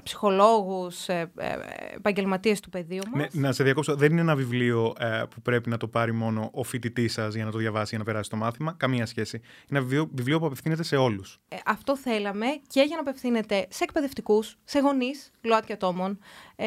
ψυχολόγους, 0.04 1.08
ε, 1.08 1.32
ε, 1.38 1.56
επαγγελματίες 1.96 2.60
του 2.60 2.70
πεδίου 2.70 3.02
μας. 3.12 3.34
Ναι, 3.34 3.48
να 3.48 3.52
σε 3.52 3.64
διακόψω, 3.64 3.96
δεν 3.96 4.12
είναι 4.12 4.22
ένα 4.22 4.36
βιβλίο 4.36 4.94
ε, 5.00 5.24
που 5.30 5.42
πρέπει 5.42 5.70
να 5.70 5.78
το 5.78 5.88
πάρει 5.88 6.12
μόνο 6.12 6.50
ο 6.54 6.64
φοιτητής 6.64 7.14
σας 7.14 7.34
για 7.36 7.46
να 7.46 7.52
το 7.52 7.58
διαβάσει, 7.58 7.88
για 7.90 7.98
να 7.98 8.04
περάσει 8.04 8.30
το 8.30 8.36
μάθημα. 8.36 8.74
Καμία 8.78 9.06
σχέση. 9.06 9.38
Είναι 9.38 9.80
ένα 9.80 9.82
βιβλίο, 9.82 10.10
βιβλίο 10.14 10.40
που 10.40 10.46
απευθύνεται 10.46 10.84
σε 10.84 10.96
όλους. 10.96 11.40
Ε, 11.48 11.56
αυτό 11.66 11.98
θέλαμε 11.98 12.46
και 12.68 12.82
για 12.82 12.96
να 12.96 13.02
απευθύνεται 13.02 13.68
σε 13.70 13.84
εκπαιδευτικούς, 13.84 14.58
σε 14.64 14.80
γονείς 14.80 15.32
ΛΟΑΤΚΙ 15.42 15.74
ατόμων, 15.74 16.20
ε, 16.56 16.66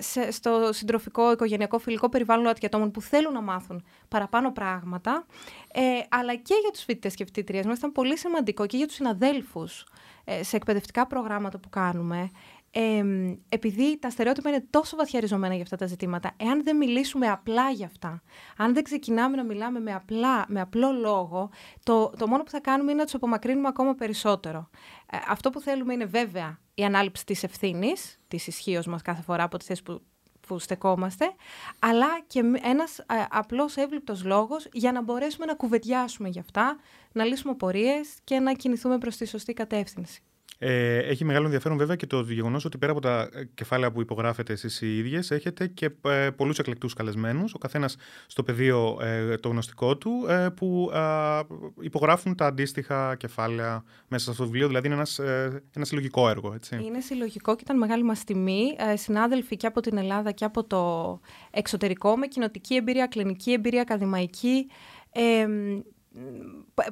σε, 0.00 0.30
στο 0.30 0.68
συντροφικό, 0.72 1.32
οικογενειακό, 1.32 1.78
φιλικό 1.78 2.08
περιβάλλον 2.08 2.44
ΛΟΑΤΚΙ 2.44 2.66
ατόμων 2.66 2.90
που 2.90 3.00
θέλουν 3.00 3.32
να 3.32 3.40
μάθουν 3.40 3.84
παραπάνω 4.08 4.52
πράγματα, 4.52 5.26
ε, 5.72 6.00
αλλά 6.08 6.34
και 6.34 6.54
για 6.60 6.70
τους 6.70 6.82
φοιτητές 6.82 7.14
και 7.14 7.24
φοιτητρίες 7.24 7.66
μας 7.66 7.78
ήταν 7.78 7.92
πολύ 7.92 8.18
σημαντικό 8.18 8.66
και 8.66 8.76
για 8.76 8.86
τους 8.86 8.94
συναδέλφους 8.94 9.86
ε, 10.24 10.42
σε 10.42 10.56
εκπαιδευτικά 10.56 11.06
προγράμματα 11.06 11.58
που 11.58 11.68
κάνουμε, 11.68 12.30
ε, 12.70 13.02
επειδή 13.48 13.98
τα 13.98 14.10
στερεότυπα 14.10 14.48
είναι 14.48 14.66
τόσο 14.70 14.96
βαθιά 14.96 15.20
ριζωμένα 15.20 15.54
για 15.54 15.62
αυτά 15.62 15.76
τα 15.76 15.86
ζητήματα, 15.86 16.32
εάν 16.36 16.62
δεν 16.62 16.76
μιλήσουμε 16.76 17.28
απλά 17.28 17.70
για 17.70 17.86
αυτά, 17.86 18.22
αν 18.56 18.74
δεν 18.74 18.82
ξεκινάμε 18.82 19.36
να 19.36 19.44
μιλάμε 19.44 19.80
με, 19.80 19.94
απλά, 19.94 20.44
με 20.48 20.60
απλό 20.60 20.92
λόγο, 20.92 21.50
το, 21.82 22.12
το 22.18 22.26
μόνο 22.26 22.42
που 22.42 22.50
θα 22.50 22.60
κάνουμε 22.60 22.90
είναι 22.90 22.98
να 22.98 23.04
τους 23.04 23.14
απομακρύνουμε 23.14 23.68
ακόμα 23.68 23.94
περισσότερο. 23.94 24.70
Ε, 25.10 25.16
αυτό 25.28 25.50
που 25.50 25.60
θέλουμε 25.60 25.92
είναι 25.92 26.04
βέβαια 26.04 26.58
η 26.74 26.84
ανάληψη 26.84 27.24
της 27.26 27.42
ευθύνης, 27.42 28.20
της 28.28 28.46
ισχύως 28.46 28.86
μας 28.86 29.02
κάθε 29.02 29.22
φορά 29.22 29.42
από 29.42 29.58
τη 29.58 29.64
θέση 29.64 29.82
που 29.82 30.02
που 30.50 30.58
στεκόμαστε, 30.58 31.34
αλλά 31.78 32.20
και 32.26 32.42
ένας 32.62 32.98
α, 32.98 33.04
απλός 33.30 33.76
εύληπτος 33.76 34.24
λόγος 34.24 34.68
για 34.72 34.92
να 34.92 35.02
μπορέσουμε 35.02 35.46
να 35.46 35.54
κουβεντιάσουμε 35.54 36.28
γι' 36.28 36.38
αυτά, 36.38 36.78
να 37.12 37.24
λύσουμε 37.24 37.52
απορίες 37.52 38.08
και 38.24 38.38
να 38.38 38.52
κινηθούμε 38.52 38.98
προς 38.98 39.16
τη 39.16 39.26
σωστή 39.26 39.52
κατεύθυνση. 39.52 40.22
Ε, 40.62 40.98
έχει 40.98 41.24
μεγάλο 41.24 41.44
ενδιαφέρον 41.44 41.78
βέβαια 41.78 41.96
και 41.96 42.06
το 42.06 42.20
γεγονός 42.20 42.64
ότι 42.64 42.78
πέρα 42.78 42.92
από 42.92 43.00
τα 43.00 43.28
κεφάλαια 43.54 43.92
που 43.92 44.00
υπογράφετε 44.00 44.52
εσείς 44.52 44.80
οι 44.80 44.98
ίδιες, 44.98 45.30
έχετε 45.30 45.66
και 45.66 45.90
ε, 46.04 46.30
πολλούς 46.30 46.58
εκλεκτούς 46.58 46.94
καλεσμένους, 46.94 47.54
ο 47.54 47.58
καθένας 47.58 47.96
στο 48.26 48.42
πεδίο 48.42 48.98
ε, 49.00 49.34
το 49.34 49.48
γνωστικό 49.48 49.96
του, 49.96 50.26
ε, 50.28 50.48
που 50.56 50.90
ε, 50.94 51.40
υπογράφουν 51.80 52.34
τα 52.34 52.46
αντίστοιχα 52.46 53.16
κεφάλαια 53.16 53.84
μέσα 54.08 54.24
σε 54.24 54.30
αυτό 54.30 54.42
το 54.42 54.48
βιβλίο. 54.48 54.66
Δηλαδή 54.66 54.86
είναι 54.86 54.96
ένας, 54.96 55.18
ε, 55.18 55.62
ένα 55.76 55.84
συλλογικό 55.84 56.28
έργο. 56.28 56.52
Έτσι. 56.54 56.82
Είναι 56.84 57.00
συλλογικό 57.00 57.54
και 57.54 57.62
ήταν 57.62 57.78
μεγάλη 57.78 58.02
μας 58.02 58.24
τιμή. 58.24 58.76
συνάδελφοι 58.94 59.56
και 59.56 59.66
από 59.66 59.80
την 59.80 59.96
Ελλάδα 59.96 60.32
και 60.32 60.44
από 60.44 60.64
το 60.64 61.20
εξωτερικό, 61.50 62.16
με 62.16 62.26
κοινοτική 62.26 62.74
εμπειρία, 62.74 63.06
κλινική 63.06 63.52
εμπειρία, 63.52 63.80
ακαδημαϊκή 63.80 64.66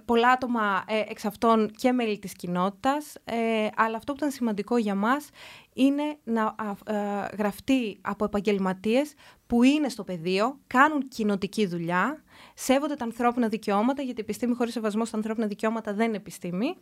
πολλά 0.05 0.29
άτομα 0.29 0.85
ε, 0.87 1.05
εξ 1.09 1.25
αυτών 1.25 1.71
και 1.71 1.93
μέλη 1.93 2.19
της 2.19 2.33
κοινότητας, 2.33 3.15
ε, 3.25 3.69
αλλά 3.77 3.97
αυτό 3.97 4.13
που 4.13 4.19
ήταν 4.19 4.31
σημαντικό 4.31 4.77
για 4.77 4.95
μας 4.95 5.29
είναι 5.73 6.03
να 6.25 6.55
ε, 6.87 6.95
γραφτεί 7.37 7.99
από 8.01 8.25
επαγγελματίες 8.25 9.15
που 9.47 9.63
είναι 9.63 9.89
στο 9.89 10.05
πεδίο, 10.05 10.59
κάνουν 10.67 11.09
κοινοτική 11.09 11.67
δουλειά, 11.67 12.23
σέβονται 12.55 12.95
τα 12.95 13.05
ανθρώπινα 13.05 13.49
δικαιώματα, 13.49 14.03
γιατί 14.03 14.21
η 14.21 14.23
επιστήμη 14.23 14.55
χωρίς 14.55 14.73
σεβασμό 14.73 15.05
στα 15.05 15.17
ανθρώπινα 15.17 15.47
δικαιώματα 15.47 15.95
δεν 15.95 16.07
είναι 16.09 16.17
επιστήμη, 16.17 16.77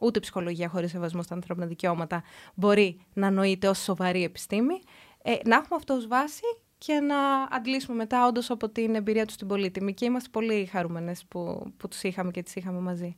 ούτε 0.00 0.20
ψυχολογία 0.20 0.68
χωρίς 0.68 0.90
σεβασμό 0.90 1.22
στα 1.22 1.34
ανθρώπινα 1.34 1.66
δικαιώματα 1.66 2.22
μπορεί 2.54 3.00
να 3.12 3.30
νοείται 3.30 3.68
ως 3.68 3.78
σοβαρή 3.78 4.24
επιστήμη. 4.24 4.80
να 5.44 5.56
έχουμε 5.56 5.76
αυτό 5.76 5.94
ως 5.94 6.06
βάση 6.06 6.42
και 6.78 6.92
να 6.92 7.16
αντλήσουμε 7.50 7.96
μετά 7.96 8.26
όντως 8.26 8.50
από 8.50 8.68
την 8.68 8.94
εμπειρία 8.94 9.24
τους 9.24 9.34
στην 9.34 9.46
πολύτιμη. 9.46 9.94
Και 9.94 10.04
είμαστε 10.04 10.28
πολύ 10.32 10.66
χαρούμενες 10.66 11.24
που, 11.28 11.72
που 11.76 11.88
τους 11.88 12.02
είχαμε 12.02 12.30
και 12.30 12.42
τις 12.42 12.54
είχαμε 12.54 12.80
μαζί. 12.80 13.16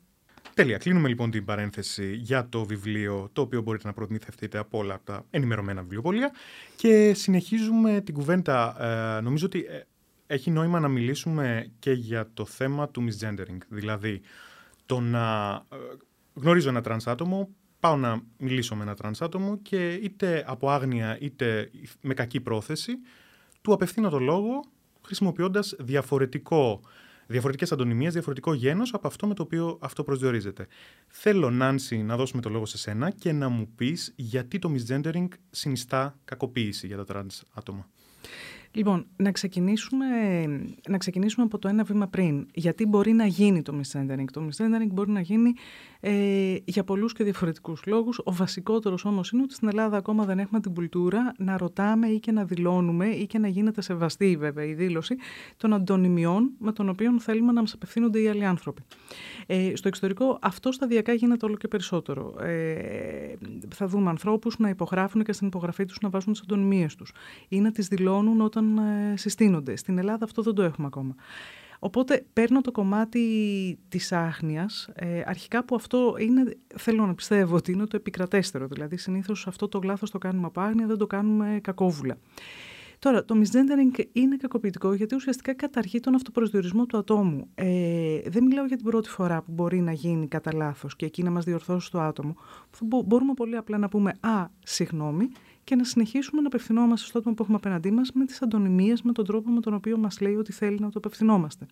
Τέλεια. 0.55 0.79
Κλείνουμε 0.79 1.09
λοιπόν 1.09 1.31
την 1.31 1.45
παρένθεση 1.45 2.15
για 2.15 2.49
το 2.49 2.65
βιβλίο, 2.65 3.29
το 3.33 3.41
οποίο 3.41 3.63
μπορείτε 3.63 3.87
να 3.87 3.93
προμηθευτείτε 3.93 4.59
από 4.59 4.79
όλα 4.79 5.01
τα 5.05 5.27
ενημερωμένα 5.31 5.83
βιβλιοπολία. 5.83 6.33
Και 6.77 7.15
συνεχίζουμε 7.15 8.01
την 8.01 8.15
κουβέντα. 8.15 8.77
Ε, 9.19 9.21
νομίζω 9.21 9.47
ότι 9.47 9.67
ε, 9.69 9.81
έχει 10.27 10.51
νόημα 10.51 10.81
να 10.81 10.89
μιλήσουμε 10.89 11.71
και 11.79 11.93
για 11.93 12.31
το 12.35 12.45
θέμα 12.45 12.89
του 12.89 13.05
misgendering. 13.09 13.59
Δηλαδή, 13.69 14.21
το 14.87 15.01
να 15.01 15.53
ε, 15.73 15.77
γνωρίζω 16.35 16.69
ένα 16.69 16.81
τρανς 16.81 17.07
άτομο, 17.07 17.49
πάω 17.81 17.97
να 17.97 18.23
μιλήσω 18.39 18.75
με 18.75 18.83
ένα 18.83 18.95
τρανς 18.95 19.23
άτομο 19.23 19.59
και 19.63 19.93
είτε 19.93 20.45
από 20.47 20.71
άγνοια 20.71 21.19
είτε 21.21 21.71
με 22.01 22.15
κακή 22.15 22.41
πρόθεση 22.41 22.93
του 23.63 23.73
απευθύνω 23.73 24.09
το 24.09 24.19
λόγο 24.19 24.65
χρησιμοποιώντας 25.03 25.75
διαφορετικό 25.79 26.81
διαφορετικές 27.31 27.73
αντωνυμίες, 27.73 28.13
διαφορετικό 28.13 28.55
γένος 28.55 28.95
από 28.95 29.07
αυτό 29.07 29.27
με 29.27 29.35
το 29.35 29.43
οποίο 29.43 29.79
αυτό 29.81 30.05
προσδιορίζεται. 30.05 30.67
Θέλω, 31.09 31.51
Νάνση, 31.51 32.03
να 32.03 32.17
δώσουμε 32.17 32.43
το 32.43 32.49
λόγο 32.49 32.67
σε 32.67 32.79
σένα 32.79 33.11
και 33.11 33.33
να 33.33 33.49
μου 33.49 33.69
πεις 33.77 34.13
γιατί 34.17 34.59
το 34.59 34.75
misgendering 34.75 35.29
συνιστά 35.51 36.19
κακοποίηση 36.25 36.87
για 36.87 36.97
τα 36.97 37.05
τρανς 37.05 37.43
άτομα. 37.55 37.89
Λοιπόν, 38.73 39.07
να 39.17 39.33
ξεκινήσουμε, 39.33 40.07
να 40.89 40.99
ξεκινήσουμε 40.99 41.45
από 41.45 41.59
το 41.59 41.69
ένα 41.69 41.83
βήμα 41.85 42.07
πριν. 42.07 42.47
Γιατί 42.55 42.87
μπορεί 42.87 43.13
να 43.13 43.27
γίνει 43.27 43.63
το 43.63 43.81
misgendering. 43.81 44.25
Το 44.33 44.43
misgendering 44.47 44.91
μπορεί 44.93 45.11
να 45.11 45.21
γίνει 45.21 45.53
ε, 46.01 46.57
για 46.65 46.85
πολλούς 46.85 47.13
και 47.13 47.25
διαφορετικούς 47.25 47.83
λόγους. 47.87 48.21
Ο 48.25 48.33
βασικότερος 48.33 49.05
όμως 49.05 49.31
είναι 49.31 49.43
ότι 49.43 49.55
στην 49.55 49.69
Ελλάδα 49.69 49.97
ακόμα 49.97 50.25
δεν 50.25 50.39
έχουμε 50.39 50.61
την 50.61 50.75
κουλτούρα 50.75 51.35
να 51.39 51.57
ρωτάμε 51.57 52.07
ή 52.07 52.21
και 52.21 52.33
να 52.33 52.45
δηλώνουμε 52.45 53.07
ή 53.07 53.27
και 53.27 53.39
να 53.39 53.49
γίνεται 53.49 53.81
σεβαστή 53.81 54.37
βέβαια 54.37 54.65
η 54.65 54.75
δήλωση 54.75 55.17
των 55.57 55.73
αντωνυμιών 55.73 56.51
με 56.59 56.73
τον 56.73 56.89
οποίο 56.89 57.21
θέλουμε 57.21 57.53
να 57.53 57.61
μας 57.61 57.73
απευθύνονται 57.73 58.21
οι 58.21 58.29
άλλοι 58.29 58.45
άνθρωποι. 58.45 58.83
Ε, 59.47 59.73
στο 59.75 59.89
εξωτερικό 59.89 60.39
αυτό 60.43 60.73
σταδιακά 60.73 61.13
γίνεται 61.13 61.47
όλο 61.47 61.57
και 61.57 61.69
περισσότερο. 61.69 62.35
Ε, 62.41 63.35
θα 63.69 63.87
δούμε 63.87 64.11
ανθρώπους 64.11 64.59
να 64.59 64.69
υπογράφουν 64.69 65.25
και 65.25 65.33
στην 65.33 65.47
υπογραφή 65.47 65.85
τους 65.85 66.01
να 66.01 66.09
βάζουν 66.09 66.33
τις 66.33 66.43
αντωνυμίες 66.43 66.95
τους 66.95 67.13
ή 67.49 67.61
να 67.61 67.73
τις 67.73 67.89
δηλώνουν 67.89 68.41
όταν 68.41 68.60
ε, 68.79 69.17
συστήνονται. 69.17 69.77
Στην 69.77 69.99
Ελλάδα 69.99 70.25
αυτό 70.25 70.43
δεν 70.43 70.55
το 70.55 70.63
έχουμε 70.63 70.87
ακόμα. 70.87 71.15
Οπότε 71.83 72.25
παίρνω 72.33 72.61
το 72.61 72.71
κομμάτι 72.71 73.79
της 73.89 74.13
άχνειας, 74.13 74.89
ε, 74.95 75.23
αρχικά 75.27 75.65
που 75.65 75.75
αυτό 75.75 76.15
είναι, 76.19 76.57
θέλω 76.77 77.07
να 77.07 77.15
πιστεύω 77.15 77.57
ότι 77.57 77.73
είναι 77.73 77.87
το 77.87 77.97
επικρατέστερο, 77.97 78.67
δηλαδή 78.67 78.97
συνήθως 78.97 79.47
αυτό 79.47 79.69
το 79.69 79.81
λάθος 79.85 80.11
το 80.11 80.19
κάνουμε 80.19 80.47
από 80.47 80.61
άγνοια, 80.61 80.87
δεν 80.87 80.97
το 80.97 81.07
κάνουμε 81.07 81.59
κακόβουλα. 81.63 82.19
Τώρα, 83.01 83.25
το 83.25 83.35
misgendering 83.39 84.05
είναι 84.13 84.37
κακοποιητικό 84.37 84.93
γιατί 84.95 85.15
ουσιαστικά 85.15 85.55
καταργεί 85.55 86.01
τον 86.01 86.15
αυτοπροσδιορισμό 86.15 86.87
του 86.87 86.99
ατόμου. 86.99 87.49
Ε, 87.55 88.21
δεν 88.27 88.45
μιλάω 88.45 88.65
για 88.65 88.77
την 88.77 88.87
πρώτη 88.87 89.09
φορά 89.09 89.43
που 89.43 89.53
μπορεί 89.53 89.81
να 89.81 89.93
γίνει 89.93 90.29
κατά 90.29 90.55
λάθος 90.55 90.97
και 90.97 91.07
εκεί 91.07 91.23
να 91.23 91.31
μας 91.31 91.45
διορθώσει 91.45 91.91
το 91.91 92.01
άτομο. 92.01 92.35
Μπορούμε 93.05 93.35
πολύ 93.35 93.57
απλά 93.57 93.79
να 93.79 93.89
πούμε 93.89 94.13
Α, 94.21 94.47
συγγνώμη, 94.63 95.29
και 95.71 95.77
να 95.77 95.85
συνεχίσουμε 95.85 96.41
να 96.41 96.47
απευθυνόμαστε 96.47 97.07
στο 97.07 97.19
άτομο 97.19 97.35
που 97.35 97.43
έχουμε 97.43 97.57
απέναντί 97.57 97.91
μας 97.91 98.13
με 98.13 98.25
τις 98.25 98.43
αντωνυμίες, 98.43 99.03
με 99.03 99.13
τον 99.13 99.25
τρόπο 99.25 99.51
με 99.51 99.61
τον 99.61 99.75
οποίο 99.75 99.99
μας 99.99 100.21
λέει 100.21 100.35
ότι 100.35 100.53
θέλει 100.53 100.79
να 100.81 100.91
το 100.91 100.99
απευθυνόμαστε. 100.99 101.67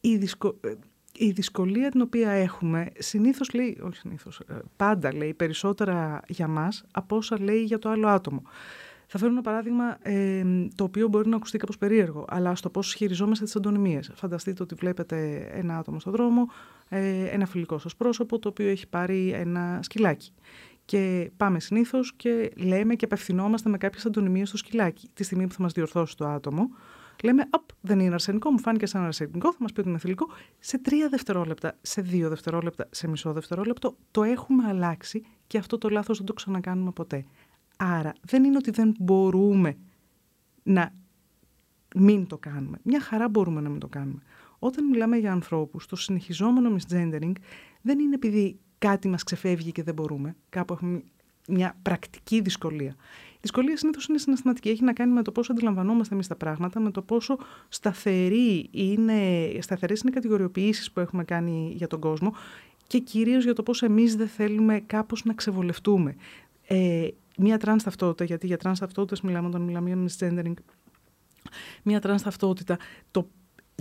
Η, 0.00 0.16
δυσκο... 0.16 0.56
Ε, 0.60 0.72
η 1.18 1.30
δυσκολία 1.30 1.90
την 1.90 2.00
οποία 2.00 2.30
έχουμε 2.30 2.90
συνήθως 2.98 3.52
λέει, 3.52 3.78
όχι 3.82 3.96
συνήθως, 3.96 4.40
ε, 4.40 4.54
πάντα 4.76 5.14
λέει 5.14 5.34
περισσότερα 5.34 6.20
για 6.28 6.48
μας 6.48 6.84
από 6.92 7.16
όσα 7.16 7.40
λέει 7.40 7.62
για 7.62 7.78
το 7.78 7.88
άλλο 7.88 8.08
άτομο. 8.08 8.42
Θα 9.06 9.18
φέρω 9.18 9.32
ένα 9.32 9.40
παράδειγμα 9.40 9.98
ε, 10.02 10.44
το 10.74 10.84
οποίο 10.84 11.08
μπορεί 11.08 11.28
να 11.28 11.36
ακουστεί 11.36 11.58
κάπως 11.58 11.78
περίεργο, 11.78 12.24
αλλά 12.28 12.54
στο 12.54 12.70
πώς 12.70 12.94
χειριζόμαστε 12.94 13.44
τις 13.44 13.56
αντωνυμίες. 13.56 14.10
Φανταστείτε 14.14 14.62
ότι 14.62 14.74
βλέπετε 14.74 15.48
ένα 15.52 15.78
άτομο 15.78 16.00
στον 16.00 16.12
δρόμο, 16.12 16.48
ε, 16.88 17.24
ένα 17.24 17.46
φιλικό 17.46 17.78
σας 17.78 17.96
πρόσωπο, 17.96 18.38
το 18.38 18.48
οποίο 18.48 18.68
έχει 18.68 18.88
πάρει 18.88 19.30
ένα 19.30 19.78
σκυλάκι. 19.82 20.32
Και 20.84 21.30
πάμε 21.36 21.60
συνήθως 21.60 22.14
και 22.16 22.50
λέμε 22.56 22.94
και 22.94 23.04
απευθυνόμαστε 23.04 23.68
με 23.68 23.78
κάποιες 23.78 24.06
αντωνυμίες 24.06 24.48
στο 24.48 24.56
σκυλάκι. 24.56 25.10
Τη 25.14 25.24
στιγμή 25.24 25.46
που 25.46 25.52
θα 25.52 25.62
μας 25.62 25.72
διορθώσει 25.72 26.16
το 26.16 26.26
άτομο, 26.26 26.68
λέμε: 27.22 27.46
Απ, 27.50 27.68
δεν 27.80 28.00
είναι 28.00 28.14
αρσενικό, 28.14 28.50
μου 28.50 28.58
φάνηκε 28.58 28.86
σαν 28.86 29.02
αρσενικό, 29.02 29.52
θα 29.52 29.58
μας 29.60 29.72
πει 29.72 29.80
ότι 29.80 29.88
είναι 29.88 29.98
θηλυκό. 29.98 30.28
Σε 30.58 30.78
τρία 30.78 31.08
δευτερόλεπτα, 31.08 31.76
σε 31.80 32.00
δύο 32.02 32.28
δευτερόλεπτα, 32.28 32.88
σε 32.90 33.08
μισό 33.08 33.32
δευτερόλεπτο, 33.32 33.96
το 34.10 34.22
έχουμε 34.22 34.68
αλλάξει 34.68 35.22
και 35.46 35.58
αυτό 35.58 35.78
το 35.78 35.88
λάθος 35.88 36.16
δεν 36.16 36.26
το 36.26 36.32
ξανακάνουμε 36.32 36.90
ποτέ. 36.90 37.24
Άρα 37.76 38.12
δεν 38.20 38.44
είναι 38.44 38.56
ότι 38.56 38.70
δεν 38.70 38.94
μπορούμε 38.98 39.76
να 40.62 40.94
μην 41.96 42.26
το 42.26 42.38
κάνουμε. 42.38 42.78
Μια 42.82 43.00
χαρά 43.00 43.28
μπορούμε 43.28 43.60
να 43.60 43.68
μην 43.68 43.78
το 43.78 43.88
κάνουμε. 43.88 44.22
Όταν 44.58 44.84
μιλάμε 44.88 45.16
για 45.16 45.32
ανθρώπους, 45.32 45.86
το 45.86 45.96
συνεχιζόμενο 45.96 46.76
misgendering 46.76 47.32
δεν 47.82 47.98
είναι 47.98 48.14
επειδή 48.14 48.58
κάτι 48.78 49.08
μας 49.08 49.22
ξεφεύγει 49.22 49.72
και 49.72 49.82
δεν 49.82 49.94
μπορούμε. 49.94 50.36
Κάπου 50.48 50.72
έχουμε 50.72 51.02
μια 51.48 51.76
πρακτική 51.82 52.40
δυσκολία. 52.40 52.96
Η 53.34 53.38
δυσκολία 53.40 53.76
συνήθως 53.76 54.06
είναι 54.06 54.18
συναισθηματική. 54.18 54.68
Έχει 54.68 54.84
να 54.84 54.92
κάνει 54.92 55.12
με 55.12 55.22
το 55.22 55.32
πόσο 55.32 55.52
αντιλαμβανόμαστε 55.52 56.14
εμείς 56.14 56.26
τα 56.26 56.36
πράγματα, 56.36 56.80
με 56.80 56.90
το 56.90 57.02
πόσο 57.02 57.38
σταθερή 57.68 58.68
είναι, 58.70 59.48
σταθερές 59.60 60.00
είναι 60.00 60.10
οι 60.10 60.14
κατηγοριοποιήσεις 60.14 60.90
που 60.92 61.00
έχουμε 61.00 61.24
κάνει 61.24 61.72
για 61.76 61.86
τον 61.86 62.00
κόσμο 62.00 62.34
και 62.86 62.98
κυρίως 62.98 63.44
για 63.44 63.52
το 63.52 63.62
πώς 63.62 63.82
εμείς 63.82 64.16
δεν 64.16 64.28
θέλουμε 64.28 64.80
κάπως 64.80 65.24
να 65.24 65.34
ξεβολευτούμε. 65.34 66.16
Ε, 66.66 67.08
μια 67.36 67.58
τρανς 67.58 67.82
ταυτότητα, 67.82 68.24
γιατί 68.24 68.46
για 68.46 68.56
τρανς 68.56 68.78
ταυτότητες 68.78 69.20
μιλάμε 69.20 69.46
όταν 69.46 69.62
μιλάμε 69.62 69.88
για 69.88 69.98
misgendering, 70.04 70.54
μια 71.82 72.00
τρανς 72.00 72.22
ταυτότητα, 72.22 72.78
το 73.10 73.28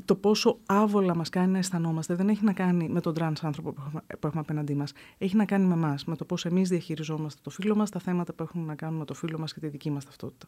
το 0.06 0.16
πόσο 0.16 0.60
άβολα 0.66 1.16
μας 1.16 1.30
κάνει 1.30 1.52
να 1.52 1.58
αισθανόμαστε 1.58 2.16
δεν 2.16 2.30
έχει 2.30 2.44
να 2.44 2.54
κάνει 2.54 2.90
με 2.90 3.02
τον 3.02 3.14
τρανς 3.14 3.44
άνθρωπο 3.44 3.72
που 3.72 3.82
έχουμε, 3.86 4.02
που 4.20 4.28
έχουμε 4.28 4.42
απέναντί 4.42 4.76
μας. 4.76 4.94
Έχει 5.18 5.36
να 5.36 5.46
κάνει 5.46 5.66
με 5.66 5.74
εμάς, 5.74 6.06
με 6.06 6.16
το 6.16 6.26
πώς 6.26 6.46
εμείς 6.46 6.70
διαχειριζόμαστε 6.70 7.42
το 7.44 7.50
φύλο 7.50 7.76
μας, 7.76 7.90
τα 7.90 8.00
θέματα 8.00 8.34
που 8.34 8.44
έχουν 8.44 8.66
να 8.66 8.76
κάνουν 8.76 8.98
με 8.98 9.06
το 9.06 9.14
φύλο 9.14 9.40
μας 9.40 9.54
και 9.54 9.60
τη 9.60 9.68
δική 9.68 9.92
μας 9.92 10.06
ταυτότητα. 10.06 10.46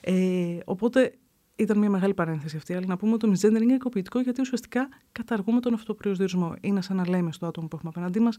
Ε, 0.00 0.58
οπότε 0.64 1.14
ήταν 1.56 1.78
μια 1.78 1.90
μεγάλη 1.90 2.14
παρένθεση 2.14 2.56
αυτή, 2.56 2.74
αλλά 2.74 2.86
να 2.86 2.96
πούμε 2.96 3.12
ότι 3.12 3.26
το 3.26 3.32
misgendering 3.32 3.62
είναι 3.62 3.74
κακοποιητικό 3.74 4.20
γιατί 4.20 4.40
ουσιαστικά 4.40 4.88
καταργούμε 5.12 5.60
τον 5.60 5.74
αυτοπροσδιορισμό. 5.74 6.54
Είναι 6.60 6.80
σαν 6.82 6.96
να 6.96 7.08
λέμε 7.08 7.32
στο 7.32 7.46
άτομο 7.46 7.68
που 7.68 7.76
έχουμε 7.76 7.92
απέναντί 7.94 8.20
μας 8.20 8.36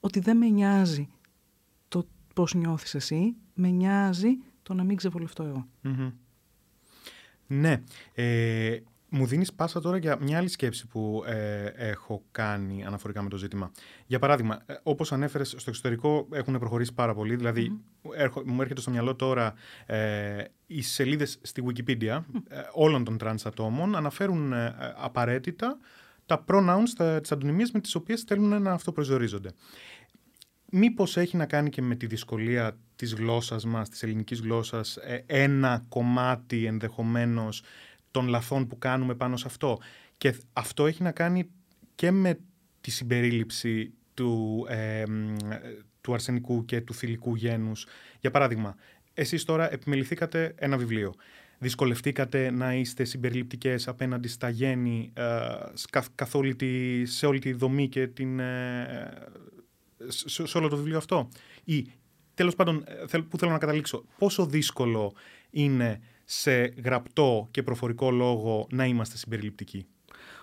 ότι 0.00 0.20
δεν 0.20 0.36
με 0.36 0.48
νοιάζει 0.48 1.08
το 1.88 2.06
πώς 2.34 2.54
νιώθεις 2.54 2.94
εσύ, 2.94 3.36
με 3.54 3.68
νοιάζει 3.68 4.38
το 4.62 4.74
να 4.74 4.84
μην 4.84 4.96
ξεβολευτώ 4.96 5.42
εγώ. 5.42 5.66
Ναι. 7.46 7.82
Ε, 8.14 8.78
μου 9.08 9.26
δίνεις 9.26 9.52
πάσα 9.52 9.80
τώρα 9.80 9.96
για 9.96 10.18
μια 10.20 10.38
άλλη 10.38 10.48
σκέψη 10.48 10.86
που 10.86 11.24
ε, 11.26 11.64
έχω 11.66 12.22
κάνει 12.30 12.84
αναφορικά 12.84 13.22
με 13.22 13.28
το 13.28 13.36
ζήτημα. 13.36 13.70
Για 14.06 14.18
παράδειγμα, 14.18 14.62
ε, 14.66 14.74
όπως 14.82 15.12
ανέφερες, 15.12 15.48
στο 15.48 15.70
εξωτερικό 15.70 16.28
έχουν 16.32 16.58
προχωρήσει 16.58 16.94
πάρα 16.94 17.14
πολύ. 17.14 17.36
Δηλαδή, 17.36 17.80
μου 18.44 18.60
έρχεται 18.60 18.80
στο 18.80 18.90
μυαλό 18.90 19.14
τώρα 19.14 19.54
ε, 19.86 20.44
οι 20.66 20.82
σελίδες 20.82 21.38
στη 21.42 21.64
Wikipedia 21.66 22.20
ε, 22.48 22.60
όλων 22.72 23.04
των 23.04 23.18
τρανς 23.18 23.46
ατόμων 23.46 23.96
αναφέρουν 23.96 24.52
ε, 24.52 24.74
απαραίτητα 24.96 25.78
τα 26.26 26.44
pronouns, 26.48 26.88
τα, 26.96 27.20
τις 27.20 27.32
αντωνυμίες 27.32 27.70
με 27.70 27.80
τις 27.80 27.94
οποίες 27.94 28.22
θέλουν 28.22 28.62
να 28.62 28.72
αυτοπροσδιορίζονται. 28.72 29.50
Μήπως 30.70 31.16
έχει 31.16 31.36
να 31.36 31.46
κάνει 31.46 31.70
και 31.70 31.82
με 31.82 31.94
τη 31.94 32.06
δυσκολία 32.06 32.78
της 32.96 33.14
γλώσσας 33.14 33.64
μας, 33.64 33.88
της 33.88 34.02
ελληνικής 34.02 34.40
γλώσσας, 34.40 34.98
ένα 35.26 35.84
κομμάτι 35.88 36.64
ενδεχομένως 36.64 37.62
των 38.10 38.28
λαθών 38.28 38.66
που 38.66 38.78
κάνουμε 38.78 39.14
πάνω 39.14 39.36
σε 39.36 39.44
αυτό. 39.46 39.78
Και 40.16 40.34
αυτό 40.52 40.86
έχει 40.86 41.02
να 41.02 41.12
κάνει 41.12 41.50
και 41.94 42.10
με 42.10 42.38
τη 42.80 42.90
συμπερίληψη 42.90 43.92
του, 44.14 44.66
του 46.00 46.14
αρσενικού 46.14 46.64
και 46.64 46.80
του 46.80 46.94
θηλυκού 46.94 47.34
γένους. 47.34 47.86
Για 48.20 48.30
παράδειγμα, 48.30 48.76
εσείς 49.14 49.44
τώρα 49.44 49.72
επιμεληθήκατε 49.72 50.54
ένα 50.56 50.76
βιβλίο. 50.76 51.14
Δυσκολευτήκατε 51.58 52.50
να 52.50 52.74
είστε 52.74 53.04
συμπεριληπτικές 53.04 53.88
απέναντι 53.88 54.28
στα 54.28 54.48
γέννη 54.48 55.12
ε, 55.14 55.22
καθ, 56.14 56.34
όλη 56.34 56.56
τη, 56.56 57.04
σε 57.06 57.26
όλη 57.26 57.38
τη 57.38 57.52
δομή 57.52 57.88
και 57.88 58.06
την, 58.06 58.38
ε, 58.38 59.10
σε, 60.06 60.46
σε 60.46 60.58
όλο 60.58 60.68
το 60.68 60.76
βιβλίο 60.76 60.96
αυτό. 60.96 61.28
Ή, 61.64 61.90
τέλος 62.34 62.54
πάντων, 62.54 62.84
ε, 63.12 63.18
που 63.18 63.38
θέλω 63.38 63.50
να 63.50 63.58
καταλήξω, 63.58 64.04
πόσο 64.18 64.46
δύσκολο 64.46 65.14
είναι 65.50 66.00
σε 66.30 66.62
γραπτό 66.84 67.48
και 67.50 67.62
προφορικό 67.62 68.10
λόγο 68.10 68.66
να 68.70 68.84
είμαστε 68.84 69.16
συμπεριληπτικοί. 69.16 69.86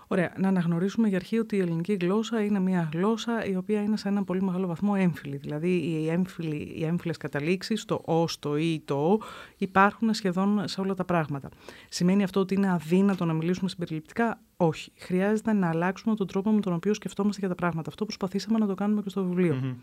Ωραία. 0.08 0.34
Να 0.38 0.48
αναγνωρίσουμε 0.48 1.08
για 1.08 1.18
αρχή 1.18 1.40
ότι 1.40 1.56
η 1.56 1.60
ελληνική 1.60 1.94
γλώσσα 1.94 2.44
είναι 2.44 2.60
μια 2.60 2.90
γλώσσα 2.94 3.46
η 3.46 3.56
οποία 3.56 3.82
είναι 3.82 3.98
σε 3.98 4.08
ένα 4.08 4.24
πολύ 4.24 4.42
μεγάλο 4.42 4.68
βαθμό 4.68 4.94
έμφυλη. 4.98 5.38
Δηλαδή 5.38 5.70
οι, 5.70 6.10
έμφυλοι, 6.10 6.74
οι 6.76 6.84
έμφυλες 6.84 7.18
καταλήξεις, 7.18 7.86
το 7.86 8.02
«ο», 8.06 8.26
το 8.40 8.58
«η», 8.58 8.82
το 8.86 9.12
«ο» 9.12 9.20
υπάρχουν 9.58 10.14
σχεδόν 10.14 10.68
σε 10.68 10.82
όλα 10.82 10.94
τα 10.94 11.06
πράγματα. 11.06 11.50
Σημαίνει 11.90 12.24
αυτό 12.24 12.40
ότι 12.40 12.54
είναι 12.54 12.72
αδύνατο 12.72 13.26
να 13.26 13.34
μιλήσουμε 13.34 13.70
συμπεριληπτικά; 13.70 14.42
Όχι. 14.58 14.92
Χρειάζεται 14.96 15.54
να 15.54 15.70
αλλάξουμε 15.70 16.16
τον 16.16 16.28
τρόπο 16.28 16.52
με 16.52 16.60
τον 16.60 16.74
οποίο 16.74 16.94
σκεφτόμαστε 16.94 17.40
για 17.40 17.50
τα 17.50 17.56
πράγματα. 17.56 17.90
Αυτό 17.90 18.06
προσπαθήσαμε 18.06 18.58
να 18.58 18.68
το 18.68 18.74
κάνουμε 18.74 19.02
και 19.02 19.10
στο 19.10 19.24
βιβλιο 19.24 19.78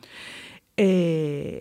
Ε, 0.74 1.58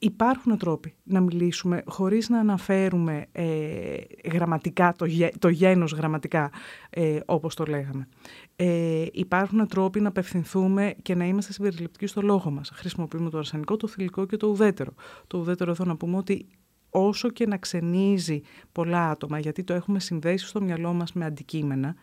Υπάρχουν 0.00 0.58
τρόποι 0.58 0.94
να 1.04 1.20
μιλήσουμε 1.20 1.82
χωρίς 1.86 2.28
να 2.28 2.38
αναφέρουμε 2.38 3.26
ε, 3.32 3.96
γραμματικά, 4.32 4.94
το, 4.98 5.06
το 5.38 5.48
γένος 5.48 5.92
γραμματικά, 5.92 6.50
ε, 6.90 7.18
όπως 7.26 7.54
το 7.54 7.64
λέγαμε. 7.64 8.08
Ε, 8.56 9.06
υπάρχουν 9.12 9.66
τρόποι 9.66 10.00
να 10.00 10.08
απευθυνθούμε 10.08 10.94
και 11.02 11.14
να 11.14 11.26
είμαστε 11.26 11.52
συμπεριληπτικοί 11.52 12.06
στο 12.06 12.22
λόγο 12.22 12.50
μας. 12.50 12.70
Χρησιμοποιούμε 12.74 13.30
το 13.30 13.38
αρσενικό, 13.38 13.76
το 13.76 13.86
θηλυκό 13.86 14.26
και 14.26 14.36
το 14.36 14.46
ουδέτερο. 14.46 14.92
Το 15.26 15.38
ουδέτερο 15.38 15.70
εδώ 15.70 15.84
να 15.84 15.96
πούμε 15.96 16.16
ότι 16.16 16.46
όσο 16.90 17.30
και 17.30 17.46
να 17.46 17.56
ξενίζει 17.56 18.40
πολλά 18.72 19.10
άτομα, 19.10 19.38
γιατί 19.38 19.64
το 19.64 19.74
έχουμε 19.74 20.00
συνδέσει 20.00 20.46
στο 20.46 20.60
μυαλό 20.60 20.92
μας 20.92 21.12
με 21.12 21.24
αντικείμενα, 21.24 21.94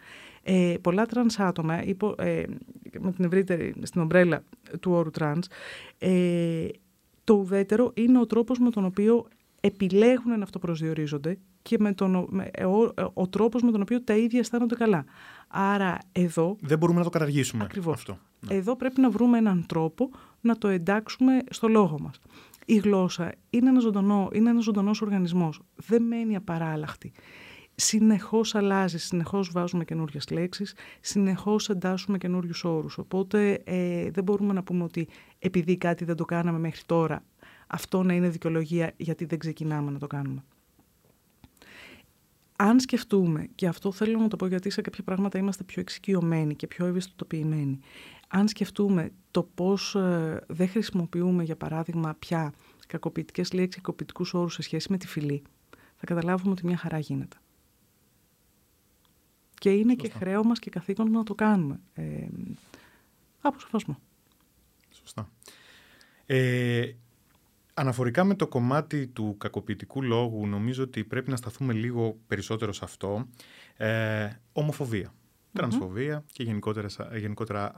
ε, 0.44 0.76
πολλά 0.82 1.06
τρανς 1.06 1.40
άτομα, 1.40 1.84
υπό, 1.84 2.16
ε, 2.18 2.44
με 3.00 3.12
την 3.12 3.26
ευρύτερη, 3.26 3.74
στην 3.82 4.02
ομπρέλα 4.02 4.44
του 4.80 4.92
όρου 4.92 5.10
τρανς, 5.12 5.48
ε, 5.98 6.68
το 7.26 7.34
ουδέτερο 7.34 7.92
είναι 7.96 8.20
ο 8.20 8.26
τρόπος 8.26 8.60
με 8.60 8.70
τον 8.70 8.86
οποίο 8.86 9.28
επιλέγουν 9.62 10.38
να 10.38 10.44
αυτοπροσδιορίζονται 10.44 11.38
και 11.62 11.78
με 11.80 11.94
τον, 11.94 12.28
με, 12.30 12.50
ο, 12.66 13.12
ο 13.14 13.28
τρόπος 13.28 13.62
με 13.62 13.72
τον 13.72 13.82
οποίο 13.82 14.02
τα 14.02 14.16
ίδια 14.16 14.40
αισθάνονται 14.40 14.76
καλά. 14.76 15.06
Άρα 15.48 15.98
εδώ... 16.12 16.56
Δεν 16.62 16.78
μπορούμε 16.78 16.98
να 16.98 17.04
το 17.04 17.10
καταργήσουμε 17.10 17.64
ακριβώς. 17.64 17.94
αυτό. 17.94 18.18
Ναι. 18.40 18.56
Εδώ 18.56 18.76
πρέπει 18.76 19.02
να 19.02 19.10
βρούμε 19.10 19.38
έναν 19.38 19.66
τρόπο 19.68 20.10
να 20.42 20.58
το 20.58 20.68
εντάξουμε 20.68 21.40
στο 21.50 21.68
λόγο 21.68 22.00
μας. 22.00 22.20
Η 22.66 22.76
γλώσσα 22.76 23.32
είναι 23.50 23.70
ένα 23.70 23.80
ζωντανό, 23.80 24.30
είναι 24.34 24.50
ένας 24.50 24.64
ζωντανός 24.64 25.02
οργανισμός. 25.02 25.62
Δεν 25.76 26.04
μένει 26.04 26.36
απαράλλαχτη. 26.36 27.12
Συνεχώς 27.76 28.56
αλλάζει, 28.56 28.98
συνεχώς 28.98 29.52
βάζουμε 29.52 29.86
καινούριες 29.86 30.30
λέξεις, 30.30 30.74
συνεχώς 31.02 31.70
εντάσσουμε 31.70 32.18
καινούριους 32.18 32.64
όρους. 32.64 32.98
Οπότε 32.98 33.62
ε, 33.64 34.12
δεν 34.12 34.24
μπορούμε 34.24 34.54
να 34.54 34.64
πούμε 34.64 34.84
ότι 34.84 35.08
επειδή 35.40 35.78
κάτι 35.78 36.06
δεν 36.06 36.16
το 36.16 36.26
κάναμε 36.26 36.60
μέχρι 36.60 36.82
τώρα, 36.86 37.24
αυτό 37.68 38.04
να 38.04 38.14
είναι 38.14 38.30
δικαιολογία 38.30 38.94
γιατί 38.98 39.26
δεν 39.26 39.40
ξεκινάμε 39.40 39.92
να 39.92 40.00
το 40.00 40.08
κάνουμε. 40.08 40.44
Αν 42.58 42.80
σκεφτούμε, 42.80 43.48
και 43.56 43.68
αυτό 43.68 43.92
θέλω 43.92 44.20
να 44.20 44.28
το 44.28 44.36
πω 44.36 44.48
γιατί 44.48 44.70
σε 44.70 44.82
κάποια 44.82 45.04
πράγματα 45.04 45.38
είμαστε 45.38 45.64
πιο 45.64 45.82
εξοικειωμένοι 45.82 46.56
και 46.56 46.68
πιο 46.68 46.86
ευαισθητοποιημένοι, 46.86 47.80
αν 48.28 48.48
σκεφτούμε 48.48 49.12
το 49.32 49.44
πώς 49.56 49.96
ε, 49.96 50.44
δεν 50.48 50.70
χρησιμοποιούμε, 50.70 51.44
για 51.44 51.56
παράδειγμα, 51.56 52.16
πια 52.20 52.54
κακοποιητικές 52.88 53.54
λέξεις, 53.54 53.82
κακοποιητικούς 53.82 54.34
όρους 54.34 54.54
σε 54.54 54.62
σχέση 54.62 54.92
με 54.92 54.98
τη 54.98 55.08
φυλή, 55.08 55.42
θα 55.96 56.06
καταλάβουμε 56.06 56.52
ότι 56.52 56.66
μια 56.66 56.78
χαρά 56.78 57.00
γίνεται. 57.00 57.38
Και 59.60 59.70
είναι 59.70 59.96
και 59.96 60.10
χρέο 60.10 60.44
μας 60.44 60.60
και 60.60 60.70
καθήκον 60.70 61.12
να 61.12 61.24
το 61.24 61.36
κάνουμε. 61.36 61.80
Ε, 61.94 62.28
από 63.42 63.60
σοφασμό. 63.60 64.00
Σωστά. 64.92 65.30
Ε, 66.26 66.92
αναφορικά 67.74 68.24
με 68.24 68.36
το 68.36 68.48
κομμάτι 68.48 69.08
του 69.08 69.36
κακοποιητικού 69.38 70.02
λόγου, 70.02 70.48
νομίζω 70.48 70.84
ότι 70.84 71.04
πρέπει 71.04 71.30
να 71.30 71.36
σταθούμε 71.36 71.74
λίγο 71.74 72.18
περισσότερο 72.28 72.74
σε 72.74 72.82
αυτό. 72.84 73.28
Ε, 73.78 74.30
ομοφοβία, 74.54 75.14
τρανσφοβία 75.54 76.24
και 76.32 76.44
γενικότερα, 76.44 76.88
γενικότερα 77.18 77.74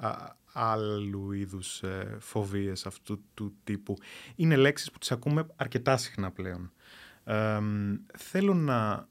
άλλου 0.54 1.32
είδους 1.32 1.84
ε, 1.84 2.18
φοβίες 2.20 2.86
αυτού 2.86 3.24
του 3.34 3.56
τύπου. 3.64 3.98
Είναι 4.36 4.56
λέξεις 4.56 4.92
που 4.92 4.98
τις 4.98 5.12
ακούμε 5.12 5.48
αρκετά 5.56 5.98
συχνά 5.98 6.32
πλέον. 6.32 6.72
Ε, 7.24 7.60
θέλω 8.18 8.54
να 8.54 9.08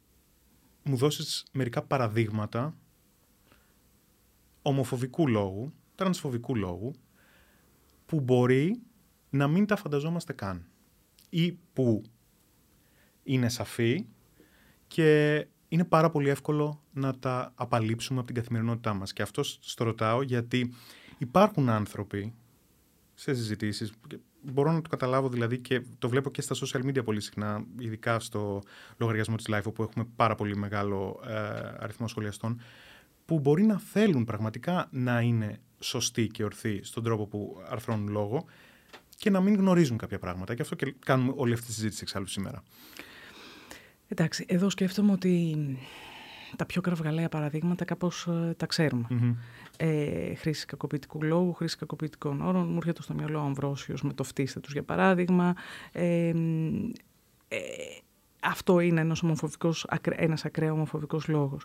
μου 0.87 0.97
δώσεις 0.97 1.45
μερικά 1.53 1.83
παραδείγματα 1.83 2.77
ομοφοβικού 4.63 5.29
λόγου, 5.29 5.73
τρανσφοβικού 5.95 6.57
λόγου, 6.57 6.95
που 8.07 8.21
μπορεί 8.21 8.81
να 9.31 9.49
μην 9.49 9.67
τα 9.67 9.77
φανταζόμαστε 9.77 10.33
καν 10.33 10.67
ή 11.29 11.59
που 11.73 12.03
είναι 13.23 13.49
σαφή 13.49 14.07
και 14.87 15.47
είναι 15.69 15.85
πάρα 15.85 16.11
πολύ 16.11 16.29
εύκολο 16.29 16.83
να 16.93 17.19
τα 17.19 17.53
απαλείψουμε 17.55 18.19
από 18.19 18.27
την 18.27 18.37
καθημερινότητά 18.37 18.95
μας. 18.95 19.13
Και 19.13 19.23
αυτό 19.23 19.43
στο 19.43 19.85
ρωτάω 19.85 20.23
γιατί 20.23 20.75
υπάρχουν 21.19 21.69
άνθρωποι 21.69 22.35
σε 23.15 23.35
συζητήσεις, 23.35 23.93
μπορώ 24.53 24.73
να 24.73 24.83
το 24.83 24.89
καταλάβω 24.89 25.29
δηλαδή 25.29 25.59
και 25.59 25.83
το 25.99 26.09
βλέπω 26.09 26.31
και 26.31 26.41
στα 26.41 26.55
social 26.55 26.85
media 26.87 27.05
πολύ 27.05 27.21
συχνά, 27.21 27.65
ειδικά 27.79 28.21
στο 28.21 28.63
λογαριασμό 28.97 29.37
της 29.37 29.47
Life, 29.51 29.63
όπου 29.65 29.83
έχουμε 29.83 30.07
πάρα 30.17 30.35
πολύ 30.35 30.57
μεγάλο 30.57 31.21
ε, 31.27 31.33
αριθμό 31.79 32.09
σχολιαστών, 32.09 32.61
που 33.25 33.39
μπορεί 33.39 33.63
να 33.63 33.79
θέλουν 33.79 34.25
πραγματικά 34.25 34.89
να 34.91 35.21
είναι 35.21 35.61
σωστοί 35.79 36.27
και 36.27 36.45
ορθοί 36.45 36.81
στον 36.83 37.03
τρόπο 37.03 37.27
που 37.27 37.63
αρθρώνουν 37.69 38.09
λόγο 38.09 38.45
και 39.17 39.31
να 39.31 39.41
μην 39.41 39.55
γνωρίζουν 39.55 39.97
κάποια 39.97 40.19
πράγματα. 40.19 40.55
Και 40.55 40.63
αυτό 40.63 40.75
και 40.75 40.95
κάνουμε 41.05 41.33
όλη 41.37 41.53
αυτή 41.53 41.67
τη 41.67 41.73
συζήτηση 41.73 42.01
εξάλλου 42.03 42.27
σήμερα. 42.27 42.63
Εντάξει, 44.09 44.45
εδώ 44.49 44.71
σκέφτομαι 44.71 45.13
ότι 45.13 45.57
τα 46.57 46.67
πιο 46.67 46.81
κραυγαλαία 46.81 47.29
παραδείγματα 47.29 47.85
κάπως 47.85 48.27
ε, 48.27 48.55
τα 48.57 48.67
ξέρουμε. 48.67 49.07
Ε, 49.77 50.35
χρήση 50.35 50.67
κακοποιητικού 50.67 51.23
λόγου, 51.23 51.53
χρήση 51.53 51.77
κακοποιητικών 51.77 52.41
όρων. 52.41 52.69
Μου 52.69 52.77
έρχεται 52.77 53.03
στο 53.03 53.15
μυαλό 53.15 53.39
ο 53.39 53.43
Αμβρόσιος 53.43 54.03
με 54.03 54.13
το 54.13 54.25
φτύστε 54.25 54.61
τους 54.61 54.73
για 54.73 54.83
παράδειγμα. 54.83 55.55
Ε, 55.93 56.33
ε, 57.49 57.59
αυτό 58.41 58.81
είναι 58.81 59.01
ένας, 59.01 59.23
ομοφοβικός, 59.23 59.87
ένας 60.11 60.45
ακραίο 60.45 60.73
ομοφοβικός 60.73 61.29
λόγος. 61.29 61.65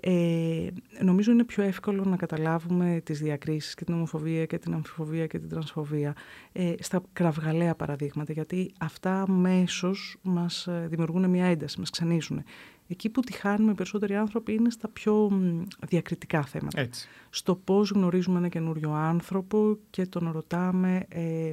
Ε, 0.00 0.66
νομίζω 1.00 1.32
είναι 1.32 1.44
πιο 1.44 1.62
εύκολο 1.62 2.04
να 2.04 2.16
καταλάβουμε 2.16 3.00
τις 3.04 3.20
διακρίσεις 3.20 3.74
και 3.74 3.84
την 3.84 3.94
ομοφοβία 3.94 4.46
και 4.46 4.58
την 4.58 4.74
αμφιφοβία 4.74 5.26
και 5.26 5.38
την 5.38 5.48
τρανσφοβία 5.48 6.16
ε, 6.52 6.74
στα 6.78 7.02
κραυγαλαία 7.12 7.74
παραδείγματα, 7.74 8.32
γιατί 8.32 8.72
αυτά 8.78 9.20
αμέσως 9.20 10.16
μας 10.22 10.66
ε, 10.66 10.86
δημιουργούν 10.88 11.30
μια 11.30 11.46
ένταση, 11.46 11.78
μας 11.78 11.90
ξενίζουν. 11.90 12.42
Εκεί 12.88 13.08
που 13.08 13.20
τη 13.20 13.32
χάνουμε 13.32 13.70
οι 13.70 13.74
περισσότεροι 13.74 14.16
άνθρωποι 14.16 14.52
είναι 14.52 14.70
στα 14.70 14.88
πιο 14.88 15.40
διακριτικά 15.88 16.42
θέματα. 16.42 16.80
Έτσι. 16.80 17.08
Στο 17.30 17.54
πώς 17.54 17.90
γνωρίζουμε 17.90 18.38
ένα 18.38 18.48
καινούριο 18.48 18.90
άνθρωπο 18.90 19.78
και 19.90 20.06
τον 20.06 20.30
ρωτάμε 20.30 21.06
ε, 21.08 21.50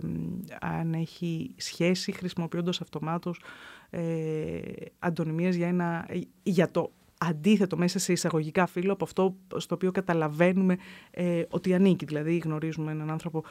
αν 0.62 0.94
έχει 0.94 1.54
σχέση 1.58 2.12
χρησιμοποιώντας 2.12 2.82
αυτομάτως 2.82 3.42
ε, 3.90 4.60
αντωνυμίες 5.00 5.56
για, 5.56 5.68
ένα, 5.68 6.08
για 6.44 6.72
το 6.72 6.92
αντίθετο 7.18 7.78
μέσα 7.78 8.00
σε 8.00 8.12
εισαγωγικά 8.12 8.66
φύλλο 8.66 8.94
από 8.94 9.04
αυτό 9.04 9.36
στο 9.58 9.76
οποίο 9.76 9.92
καταλαβαίνουμε 9.92 10.78
ε, 11.12 11.44
ότι 11.50 11.74
ανήκει. 11.74 12.06
Δηλαδή 12.06 12.38
γνωρίζουμε 12.38 12.92
έναν 12.92 13.12
άνθρωπο 13.12 13.44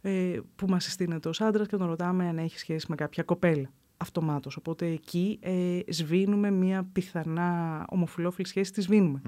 ε, 0.00 0.38
που 0.56 0.66
μας 0.68 0.84
συστήνεται 0.84 1.28
ως 1.28 1.40
άντρας 1.40 1.66
και 1.66 1.76
τον 1.76 1.86
ρωτάμε 1.86 2.28
αν 2.28 2.38
έχει 2.38 2.58
σχέση 2.58 2.86
με 2.88 2.94
κάποια 2.94 3.22
κοπέλα. 3.22 3.70
Αυτομάτως. 4.00 4.56
Οπότε 4.56 4.86
εκεί 4.86 5.38
ε, 5.42 5.78
σβήνουμε 5.88 6.50
μια 6.50 6.88
πιθανά 6.92 7.84
ομοφιλόφιλη 7.88 8.46
σχέση, 8.46 8.72
τη 8.72 8.80
σβήνουμε. 8.80 9.20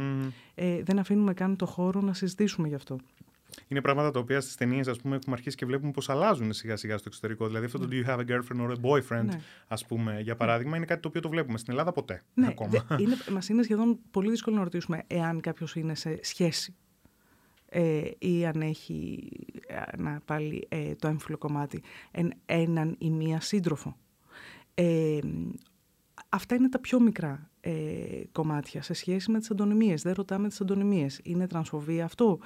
Ε, 0.55 0.83
δεν 0.83 0.99
αφήνουμε 0.99 1.35
καν 1.35 1.57
το 1.57 1.67
χώρο 1.67 2.01
να 2.01 2.13
συζητήσουμε 2.15 2.69
γι' 2.69 2.75
αυτό. 2.75 2.99
Είναι 3.69 3.81
πράγματα 3.81 4.11
τα 4.11 4.19
οποία 4.21 4.41
στις 4.41 4.55
ταινίες 4.55 4.87
έχουμε 4.87 5.19
αρχίσει 5.27 5.57
και 5.57 5.67
βλέπουμε 5.67 5.91
πώ 5.91 6.13
αλλάζουν 6.13 6.53
σιγά 6.53 6.77
σιγά 6.77 6.97
στο 6.99 7.05
εξωτερικό. 7.09 7.47
Δηλαδή 7.47 7.65
αυτό 7.65 7.79
το 7.79 7.87
Ναι. 7.87 8.01
Do 8.03 8.07
you 8.07 8.11
have 8.11 8.19
a 8.19 8.25
girlfriend 8.31 8.61
or 8.69 8.71
a 8.73 8.81
boyfriend, 8.91 9.25
Ναι. 9.25 9.41
ας 9.69 9.87
πούμε, 9.87 10.21
για 10.21 10.37
παράδειγμα, 10.37 10.77
είναι 10.77 10.87
κάτι 10.87 11.01
το 11.01 11.09
οποίο 11.09 11.21
το 11.21 11.29
βλέπουμε 11.29 11.59
στην 11.59 11.73
Ελλάδα 11.73 11.93
ποτέ. 11.93 12.23
Ναι, 12.35 12.47
ακόμα. 12.47 12.71
δε- 12.89 13.01
είναι, 13.03 13.17
μας 13.33 13.49
είναι 13.49 13.63
σχεδόν 13.63 13.99
πολύ 14.11 14.31
δύσκολο 14.31 14.57
να 14.57 14.63
ρωτήσουμε 14.63 15.03
εάν 15.07 15.41
κάποιος 15.41 15.77
είναι 15.77 15.95
σε 15.95 16.19
σχέση 16.23 16.75
ε, 17.69 18.03
ή 18.19 18.47
αν 18.47 18.61
έχει, 18.63 19.29
ε, 19.67 19.97
να 19.97 20.21
πάλι 20.25 20.67
ε, 20.69 20.95
το 20.95 21.09
έμφυλο 21.09 21.39
κομμάτι, 21.39 21.83
εν, 22.11 22.33
έναν 22.47 22.95
ή 22.99 23.11
μία 23.11 23.41
σύντροφο. 23.41 23.97
Ε, 24.75 25.19
αυτά 26.29 26.55
είναι 26.55 26.69
τα 26.69 26.79
πιο 26.79 27.01
μικρά 27.01 27.51
ε, 27.61 27.73
κομμάτια 28.33 28.83
σε 28.83 28.93
σχέση 28.93 29.31
με 29.31 29.39
τις 29.39 29.51
αντωνυμίες. 29.51 30.03
Δεν 30.03 30.13
ρωτάμε 30.17 30.49
τις 30.49 30.61
αντωνυμίες. 30.61 31.21
Είναι 31.23 31.47
τρανσφοβία 31.47 32.05
αυτό; 32.05 32.39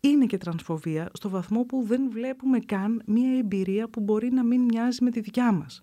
Είναι 0.00 0.26
και 0.26 0.36
τρανσφοβία 0.36 1.10
στο 1.12 1.28
βαθμό 1.28 1.64
που 1.64 1.82
δεν 1.86 2.10
βλέπουμε 2.10 2.58
καν 2.58 3.02
μία 3.06 3.38
εμπειρία 3.38 3.88
που 3.88 4.00
μπορεί 4.00 4.30
να 4.30 4.44
μην 4.44 4.60
μοιάζει 4.60 5.04
με 5.04 5.10
τη 5.10 5.20
δικιά 5.20 5.52
μας. 5.52 5.82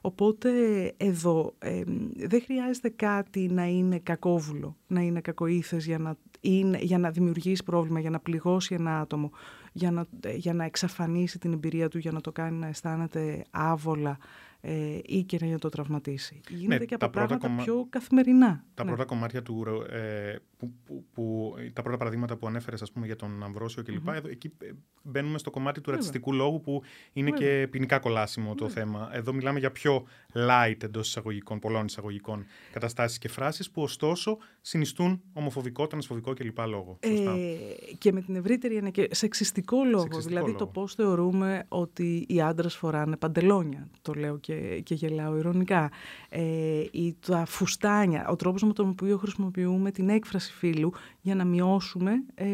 Οπότε 0.00 0.50
εδώ 0.96 1.54
ε, 1.58 1.82
δεν 2.16 2.42
χρειάζεται 2.42 2.88
κάτι 2.88 3.48
να 3.48 3.64
είναι 3.64 3.98
κακόβουλο, 3.98 4.76
να 4.86 5.00
είναι 5.00 5.20
κακοήθες 5.20 5.86
για 5.86 5.98
να, 5.98 6.16
είναι, 6.40 6.78
για 6.80 6.98
να 6.98 7.10
δημιουργήσει 7.10 7.62
πρόβλημα, 7.64 8.00
για 8.00 8.10
να 8.10 8.20
πληγώσει 8.20 8.74
ένα 8.74 9.00
άτομο, 9.00 9.30
για 9.72 9.90
να, 9.90 10.06
ε, 10.20 10.34
για 10.34 10.54
να 10.54 10.64
εξαφανίσει 10.64 11.38
την 11.38 11.52
εμπειρία 11.52 11.88
του, 11.88 11.98
για 11.98 12.12
να 12.12 12.20
το 12.20 12.32
κάνει 12.32 12.58
να 12.58 12.66
αισθάνεται 12.66 13.44
άβολα 13.50 14.18
ε, 14.66 14.98
ή 15.04 15.22
και 15.22 15.38
να 15.46 15.58
το 15.58 15.68
τραυματίσει. 15.68 16.40
Γίνεται 16.48 16.84
και 16.84 16.94
από 16.94 17.04
τα 17.04 17.10
πρώτα 17.10 17.26
πράγματα 17.26 17.48
κομμα- 17.48 17.62
πιο 17.64 17.86
καθημερινά. 17.90 18.64
Τα 18.74 18.84
Ναι. 18.84 18.88
πρώτα 18.90 19.04
κομμάτια 19.04 19.42
του. 19.42 19.84
Ε, 19.90 20.36
που, 20.56 20.72
που, 20.84 21.04
που, 21.12 21.54
τα 21.72 21.82
πρώτα 21.82 21.96
παραδείγματα 21.98 22.36
που 22.36 22.46
ανέφερες, 22.46 22.82
ας 22.82 22.92
πούμε, 22.92 23.06
για 23.06 23.16
τον 23.16 23.42
Αμβρόσιο 23.42 23.82
κλπ. 23.82 24.08
Εδώ, 24.08 24.28
εκεί 24.28 24.52
ε, 24.58 24.70
μπαίνουμε 25.02 25.38
στο 25.38 25.50
κομμάτι 25.50 25.74
του 25.80 25.90
Βέβαια. 25.90 25.94
ρατσιστικού 25.94 26.32
λόγου 26.32 26.60
που 26.60 26.82
είναι 27.12 27.30
και 27.30 27.68
ποινικά 27.70 27.98
κολάσιμο 27.98 28.54
το 28.54 28.68
θέμα. 28.68 29.10
Εδώ 29.12 29.32
μιλάμε 29.32 29.58
για 29.58 29.70
πιο 29.70 30.04
light 30.32 30.82
εντός 30.82 31.08
εισαγωγικών, 31.08 31.58
πολλών 31.58 31.84
εισαγωγικών 31.84 32.44
καταστάσεις 32.72 33.18
και 33.18 33.28
φράσεις 33.28 33.70
που 33.70 33.82
ωστόσο 33.82 34.38
συνιστούν 34.60 35.22
ομοφοβικό, 35.32 35.86
τρανσφοβικό 35.86 36.32
κλπ. 36.34 36.58
λόγο. 36.66 36.98
Σωστά. 37.06 37.30
Ε, 37.30 37.56
και 37.98 38.12
με 38.12 38.20
την 38.20 38.34
ευρύτερη 38.36 38.76
είναι 38.76 38.90
και 38.90 39.08
σεξιστικό 39.10 39.76
λόγο. 39.84 40.02
Σεξιστικό 40.02 40.28
δηλαδή 40.28 40.46
λόγο. 40.46 40.58
το 40.58 40.66
πώς 40.66 40.94
θεωρούμε 40.94 41.64
ότι 41.68 42.24
οι 42.28 42.40
άντρες 42.40 42.74
φοράνε 42.76 43.16
παντελόνια. 43.16 43.88
Το 44.02 44.12
λέω 44.12 44.38
και, 44.38 44.53
και 44.82 44.94
γελάω 44.94 45.36
ηρωνικά. 45.36 45.90
Ε, 46.28 46.42
ή 46.90 47.16
τα 47.26 47.44
φουστάνια. 47.46 48.28
Ο 48.28 48.36
τρόπος 48.36 48.62
με 48.62 48.72
τον 48.72 48.88
οποίο 48.88 49.16
χρησιμοποιούμε 49.16 49.90
την 49.90 50.08
έκφραση 50.08 50.52
φίλου 50.52 50.92
για 51.20 51.34
να 51.34 51.44
μειώσουμε 51.44 52.12
ε, 52.34 52.46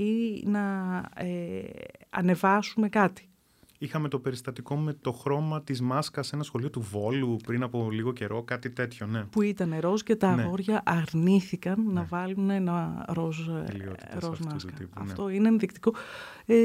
ή 0.00 0.42
να 0.46 0.96
ε, 1.14 1.62
ανεβάσουμε 2.10 2.88
κάτι. 2.88 3.28
Είχαμε 3.78 4.08
το 4.08 4.18
περιστατικό 4.18 4.76
με 4.76 4.92
το 4.92 5.12
χρώμα 5.12 5.62
της 5.62 5.80
μάσκας 5.80 6.26
σε 6.26 6.34
ένα 6.34 6.44
σχολείο 6.44 6.70
του 6.70 6.80
Βόλου 6.80 7.36
πριν 7.46 7.62
από 7.62 7.90
λίγο 7.90 8.12
καιρό, 8.12 8.42
κάτι 8.42 8.70
τέτοιο, 8.70 9.06
ναι. 9.06 9.24
Που 9.24 9.42
ήταν 9.42 9.74
ροζ 9.80 10.00
και 10.02 10.16
τα 10.16 10.34
Ναι. 10.34 10.42
αγόρια 10.42 10.82
αρνήθηκαν 10.84 11.92
να 11.92 12.04
βάλουν 12.04 12.50
ένα 12.50 13.04
ροζ, 13.08 13.48
ε, 13.48 13.64
Τελειότητες 13.66 14.14
ροζ 14.14 14.30
αυτού 14.30 14.44
του 14.44 14.52
μάσκα. 14.52 14.72
τύπου, 14.72 15.02
ναι. 15.04 15.10
Αυτό 15.10 15.28
είναι 15.28 15.48
ενδεικτικό 15.48 15.92
ε, 16.46 16.56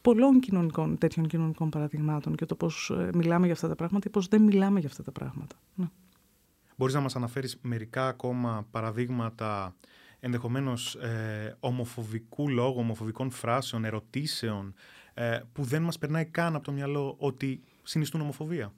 πολλών 0.00 0.40
κοινωνικών, 0.40 0.98
τέτοιων 0.98 1.26
κοινωνικών 1.26 1.70
παραδειγμάτων 1.70 2.34
και 2.34 2.46
το 2.46 2.54
πώς 2.54 2.90
ε, 2.90 3.10
μιλάμε 3.14 3.44
για 3.44 3.54
αυτά 3.54 3.68
τα 3.68 3.74
πράγματα 3.74 4.04
ή 4.08 4.10
πώς 4.10 4.28
δεν 4.28 4.42
μιλάμε 4.42 4.78
για 4.78 4.88
αυτά 4.88 5.02
τα 5.02 5.12
πράγματα. 5.12 5.56
Ναι. 5.74 5.86
Μπορείς 6.76 6.94
να 6.94 7.00
μας 7.00 7.16
αναφέρεις 7.16 7.58
μερικά 7.62 8.08
ακόμα 8.08 8.66
παραδείγματα 8.70 9.76
ενδεχομένως 10.20 10.94
ε, 10.94 11.56
ομοφοβικού 11.60 12.48
λόγου, 12.48 12.78
ομοφοβικών 12.78 13.30
φράσεων, 13.30 13.84
ερωτήσεων 13.84 14.74
ε, 15.14 15.40
που 15.52 15.62
δεν 15.62 15.82
μας 15.82 15.98
περνάει 15.98 16.24
καν 16.24 16.54
από 16.54 16.64
το 16.64 16.72
μυαλό 16.72 17.14
ότι 17.18 17.62
συνιστούν 17.82 18.20
ομοφοβία; 18.20 18.72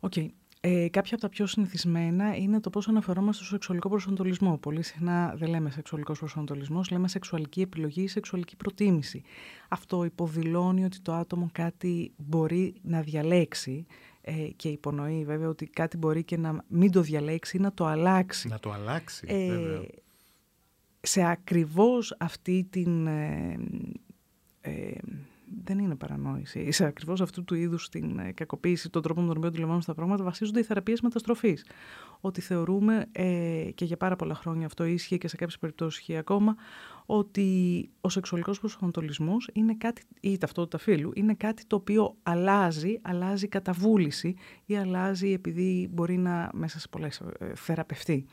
Οκ. 0.00 0.12
Ε, 0.62 0.88
κάποια 0.88 1.12
από 1.12 1.20
τα 1.22 1.28
πιο 1.28 1.46
συνηθισμένα 1.46 2.36
είναι 2.36 2.60
το 2.60 2.70
πώς 2.70 2.88
αναφερόμαστε 2.88 3.42
στο 3.44 3.52
σεξουαλικό 3.52 3.88
προσανατολισμό. 3.88 4.58
Πολύ 4.58 4.82
συχνά 4.82 5.34
δεν 5.36 5.48
λέμε 5.48 5.70
σεξουαλικός 5.70 6.18
προσανατολισμός, 6.18 6.90
λέμε 6.90 7.08
σεξουαλική 7.08 7.60
επιλογή 7.60 8.02
ή 8.02 8.06
σεξουαλική 8.08 8.56
προτίμηση. 8.56 9.22
Αυτό 9.68 10.04
υποδηλώνει 10.04 10.84
ότι 10.84 11.00
το 11.00 11.12
άτομο 11.12 11.48
κάτι 11.52 12.12
μπορεί 12.16 12.74
να 12.82 13.00
διαλέξει 13.00 13.86
ε, 14.20 14.32
και 14.32 14.68
υπονοεί 14.68 15.24
βέβαια 15.24 15.48
ότι 15.48 15.66
κάτι 15.66 15.96
μπορεί 15.96 16.24
και 16.24 16.36
να 16.36 16.64
μην 16.68 16.90
το 16.90 17.00
διαλέξει 17.00 17.56
ή 17.56 17.60
να 17.60 17.72
το 17.72 17.86
αλλάξει. 17.86 18.48
Να 18.48 18.58
το 18.58 18.72
αλλάξει, 18.72 19.26
Ε, 19.28 19.46
βέβαια. 19.48 19.80
σε 21.00 21.30
ακριβώς 21.30 22.16
αυτή 22.18 22.66
την... 22.70 23.08
ε, 25.50 25.56
ε, 25.56 25.62
δεν 25.64 25.78
είναι 25.78 25.94
παρανόηση. 25.94 26.70
Σε 26.70 26.84
ακριβώς 26.84 27.20
αυτού 27.20 27.44
του 27.44 27.54
είδους 27.54 27.88
την 27.88 28.18
ε, 28.18 28.32
κακοποίηση, 28.32 28.90
τον 28.90 29.02
τρόπο 29.02 29.20
με 29.20 29.26
τον 29.26 29.36
οποίο 29.36 29.48
αντιλαμβάνομαστε 29.48 29.92
τα 29.92 29.98
πράγματα, 29.98 30.24
βασίζονται 30.24 30.60
οι 30.60 30.62
θεραπείες 30.62 31.00
μεταστροφής. 31.00 31.66
Ότι 32.20 32.40
θεωρούμε, 32.40 33.06
ε, 33.12 33.68
και 33.74 33.84
για 33.84 33.96
πάρα 33.96 34.16
πολλά 34.16 34.34
χρόνια 34.34 34.66
αυτό 34.66 34.84
ίσχυε 34.84 35.16
και 35.16 35.28
σε 35.28 35.36
κάποιες 35.36 35.58
περιπτώσεις 35.58 35.98
ισχύει 35.98 36.16
ακόμα, 36.16 36.56
ότι 37.06 37.90
ο 38.00 38.08
σεξουαλικός 38.08 38.60
προσανατολισμός 38.60 39.48
είναι 39.52 39.74
κάτι, 39.74 40.02
ή 40.20 40.32
η 40.32 40.38
ταυτότητα 40.38 40.78
φύλου, 40.78 41.10
είναι 41.14 41.34
κάτι 41.34 41.66
το 41.66 41.76
οποίο 41.76 42.16
αλλάζει, 42.22 42.98
αλλάζει 43.02 43.48
κατά 43.48 43.72
βούληση 43.72 44.34
ή 44.66 44.76
αλλάζει 44.76 45.32
επειδή 45.32 45.88
μπορεί 45.92 46.16
να 46.16 46.50
μέσα 46.52 46.80
σε 46.80 46.88
πολλές 46.88 47.20
ε, 47.38 47.54
θεραπευτεί. 47.54 48.26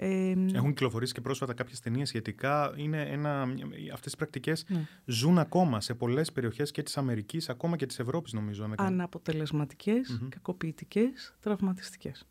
Ε, 0.00 0.34
Έχουν 0.52 0.68
κυκλοφορήσει 0.68 1.12
και 1.12 1.20
πρόσφατα 1.20 1.54
κάποιες 1.54 1.80
ταινίες 1.80 2.08
σχετικά. 2.08 2.72
Είναι 2.76 3.02
ένα, 3.02 3.46
αυτές 3.92 4.12
οι 4.12 4.16
πρακτικές 4.16 4.64
Ναι. 4.68 4.86
ζουν 5.04 5.38
ακόμα 5.38 5.80
σε 5.80 5.94
πολλές 5.94 6.32
περιοχές 6.32 6.70
και 6.70 6.82
της 6.82 6.96
Αμερικής, 6.96 7.48
ακόμα 7.48 7.76
και 7.76 7.86
της 7.86 7.98
Ευρώπης 7.98 8.32
νομίζω. 8.32 8.62
αν 8.62 8.68
δεν 8.68 8.78
κάνω- 8.78 8.90
αναποτελεσματικές, 8.90 10.20
κακοποιητικές, 10.28 11.36
τραυματιστικές. 11.40 12.26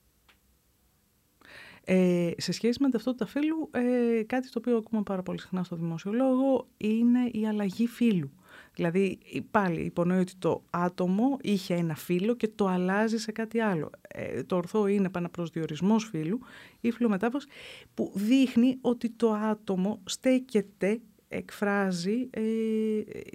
Ε, 1.89 2.31
σε 2.37 2.51
σχέση 2.51 2.81
με 2.83 2.89
ταυτότητα 2.89 3.25
φύλου, 3.25 3.69
ε, 3.73 4.23
κάτι 4.23 4.49
το 4.49 4.59
οποίο 4.59 4.77
ακούμε 4.77 5.01
πάρα 5.03 5.23
πολύ 5.23 5.39
συχνά 5.39 5.63
στο 5.63 5.75
δημόσιο 5.75 6.11
λόγο 6.11 6.67
είναι 6.77 7.29
η 7.31 7.47
αλλαγή 7.47 7.87
φύλου. 7.87 8.31
Δηλαδή, 8.77 9.19
πάλι 9.51 9.81
υπονοεί 9.81 10.19
ότι 10.19 10.35
το 10.35 10.63
άτομο 10.69 11.37
είχε 11.41 11.73
ένα 11.73 11.95
φύλο 11.95 12.35
και 12.35 12.47
το 12.47 12.67
αλλάζει 12.67 13.17
σε 13.17 13.31
κάτι 13.31 13.59
άλλο. 13.59 13.89
Ε, 14.07 14.43
το 14.43 14.55
ορθό 14.55 14.87
είναι 14.87 15.05
επαναπροσδιορισμός 15.05 16.03
φύλου 16.03 16.39
ή 16.79 16.91
φυλομετάφραση 16.91 17.47
που 17.93 18.11
δείχνει 18.15 18.77
ότι 18.81 19.09
το 19.09 19.33
άτομο 19.33 20.01
στέκεται, 20.05 20.99
εκφράζει 21.27 22.29
ε, 22.29 22.41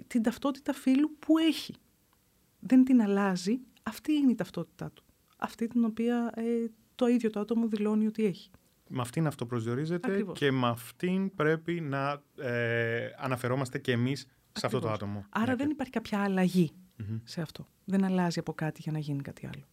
την 0.07 0.21
ταυτότητα 0.21 0.73
φύλου 0.73 1.15
που 1.19 1.37
έχει 1.37 1.73
δεν 2.65 2.83
την 2.83 3.01
αλλάζει, 3.01 3.59
αυτή 3.83 4.13
είναι 4.13 4.31
η 4.31 4.35
ταυτότητά 4.35 4.91
του. 4.91 5.03
Αυτή 5.37 5.67
την 5.67 5.85
οποία 5.85 6.31
ε, 6.35 6.43
το 6.95 7.07
ίδιο 7.07 7.29
το 7.29 7.39
άτομο 7.39 7.67
δηλώνει 7.67 8.07
ότι 8.07 8.25
έχει. 8.25 8.49
Με 8.87 9.01
αυτήν 9.01 9.27
αυτοπροσδιορίζεται 9.27 10.11
Ακριβώς. 10.11 10.39
και 10.39 10.51
με 10.51 10.67
αυτήν 10.67 11.35
πρέπει 11.35 11.81
να 11.81 12.23
ε, 12.37 13.09
αναφερόμαστε 13.17 13.79
και 13.79 13.91
εμείς 13.91 14.27
σε 14.53 14.65
αυτό 14.65 14.79
το 14.79 14.87
Ακριβώς. 14.89 15.09
άτομο. 15.09 15.25
Άρα 15.29 15.51
Ναι, 15.51 15.55
δεν 15.55 15.65
και- 15.67 15.71
υπάρχει 15.73 15.91
κάποια 15.91 16.23
αλλαγή 16.23 16.71
σε 17.23 17.41
αυτό. 17.41 17.67
Δεν 17.85 18.03
αλλάζει 18.03 18.39
από 18.39 18.53
κάτι 18.53 18.81
για 18.83 18.91
να 18.91 18.99
γίνει 18.99 19.21
κάτι 19.21 19.45
άλλο. 19.45 19.63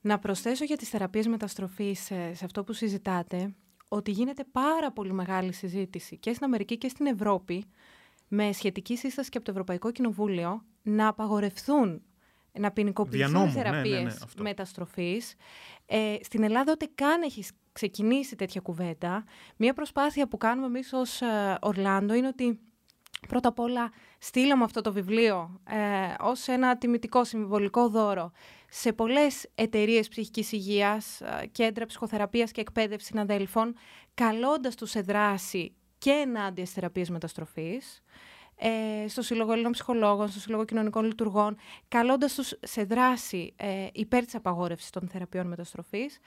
Να 0.00 0.18
προσθέσω 0.18 0.64
για 0.64 0.76
τις 0.76 0.88
θεραπείες 0.88 1.26
μεταστροφής 1.26 2.10
ε, 2.10 2.34
σε 2.34 2.44
αυτό 2.44 2.64
που 2.64 2.72
συζητάτε, 2.72 3.54
ότι 3.88 4.10
γίνεται 4.10 4.44
πάρα 4.52 4.92
πολύ 4.92 5.12
μεγάλη 5.12 5.52
συζήτηση 5.52 6.16
και 6.18 6.32
στην 6.32 6.44
Αμερική 6.44 6.78
και 6.78 6.88
στην 6.88 7.06
Ευρώπη 7.06 7.64
με 8.28 8.52
σχετική 8.52 8.96
σύσταση 8.96 9.28
και 9.30 9.36
από 9.36 9.46
το 9.46 9.52
Ευρωπαϊκό 9.52 9.90
Κοινοβούλιο 9.90 10.64
να 10.82 11.08
απαγορευθούν 11.08 12.02
να 12.58 12.70
ποινικοποιηθούν 12.72 13.30
Διανόμου, 13.30 13.50
οι 13.50 13.54
ναι, 13.56 13.62
ναι, 13.62 13.70
ναι, 13.70 13.70
θεραπείες 13.82 14.22
αυτό. 14.22 14.42
μεταστροφής. 14.42 15.34
Ε, 15.86 16.16
στην 16.22 16.42
Ελλάδα 16.42 16.72
ούτε 16.72 16.88
καν 16.94 17.22
έχει 17.22 17.44
ξεκινήσει 17.72 18.36
τέτοια 18.36 18.60
κουβέντα. 18.60 19.24
Μία 19.56 19.72
προσπάθεια 19.74 20.28
που 20.28 20.36
κάνουμε 20.36 20.66
εμείς 20.66 20.92
ως 20.92 21.20
ε, 21.20 21.56
Ορλάντο 21.60 22.14
είναι 22.14 22.26
ότι 22.26 22.58
πρώτα 23.28 23.48
απ' 23.48 23.58
όλα 23.58 23.90
στείλαμε 24.18 24.64
αυτό 24.64 24.80
το 24.80 24.92
βιβλίο 24.92 25.60
ε, 25.68 26.14
ως 26.20 26.48
ένα 26.48 26.78
τιμητικό 26.78 27.24
συμβολικό 27.24 27.88
δώρο 27.88 28.32
σε 28.68 28.92
πολλές 28.92 29.48
εταιρείες 29.54 30.08
ψυχικής 30.08 30.52
υγείας, 30.52 31.20
ε, 31.20 31.46
κέντρα 31.52 31.86
ψυχοθεραπείας 31.86 32.52
και 32.52 32.60
εκπαίδευσης 32.60 33.08
συναδέλφων, 33.08 33.74
καλώντας 34.14 34.74
τους 34.74 34.90
σε 34.90 35.00
δράση 35.00 35.74
και 35.98 36.10
ενάντια 36.10 36.64
στις 36.64 36.72
θεραπείες 36.74 37.10
μεταστροφής, 37.10 38.02
ε, 38.56 39.08
στο 39.08 39.22
Σύλλογο 39.22 39.52
Έλληνων 39.52 39.72
Ψυχολόγων, 39.72 40.28
στο 40.28 40.40
Σύλλογο 40.40 40.64
Κοινωνικών 40.64 41.04
Λειτουργών, 41.04 41.56
καλώντας 41.88 42.34
τους 42.34 42.54
σε 42.62 42.84
δράση 42.84 43.52
ε, 43.56 43.86
υπέρ 43.92 44.24
της 44.24 44.34
απαγόρευσης 44.34 44.90
των 44.90 45.08
θεραπείων 45.08 45.46
μεταστροφής. 45.46 46.18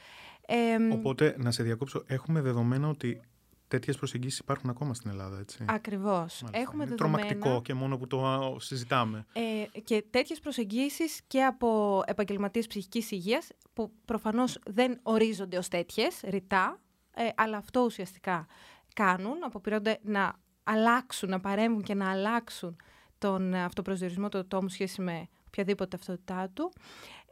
Ε, 0.45 0.93
Οπότε, 0.93 1.35
να 1.37 1.51
σε 1.51 1.63
διακόψω, 1.63 2.03
έχουμε 2.07 2.41
δεδομένα 2.41 2.87
ότι 2.87 3.21
τέτοιες 3.69 3.97
προσεγγίσεις 3.97 4.39
υπάρχουν 4.39 4.69
ακόμα 4.69 4.93
στην 4.93 5.09
Ελλάδα, 5.09 5.39
έτσι. 5.39 5.65
Ακριβώς. 5.67 6.43
Έχουμε 6.51 6.83
Είναι 6.83 6.95
δεδομένα... 6.95 6.95
τρομακτικό 6.95 7.61
και 7.61 7.73
μόνο 7.73 7.97
που 7.97 8.07
το 8.07 8.25
α, 8.25 8.59
συζητάμε. 8.59 9.25
Ε, 9.33 9.79
και 9.79 10.05
τέτοιες 10.09 10.39
προσεγγίσεις 10.39 11.21
και 11.27 11.43
από 11.43 12.01
επαγγελματίες 12.05 12.67
ψυχικής 12.67 13.11
υγείας 13.11 13.47
που 13.73 13.91
προφανώς 14.05 14.59
δεν 14.65 14.99
ορίζονται 15.03 15.57
ως 15.57 15.67
τέτοιες, 15.67 16.19
ρητά, 16.23 16.79
ε, 17.13 17.27
αλλά 17.35 17.57
αυτό 17.57 17.81
ουσιαστικά 17.81 18.47
κάνουν, 18.93 19.43
αποπειρώνται 19.43 19.99
να 20.01 20.33
αλλάξουν, 20.63 21.29
να 21.29 21.39
παρέμβουν 21.39 21.83
και 21.83 21.93
να 21.93 22.09
αλλάξουν 22.11 22.75
τον 23.17 23.53
αυτοπροσδιορισμό 23.53 24.29
του 24.29 24.37
ατόμου 24.37 24.69
σχέση 24.69 25.01
με 25.01 25.27
οποιαδήποτε 25.47 25.97
ταυτότητά 25.97 26.49
του 26.53 26.71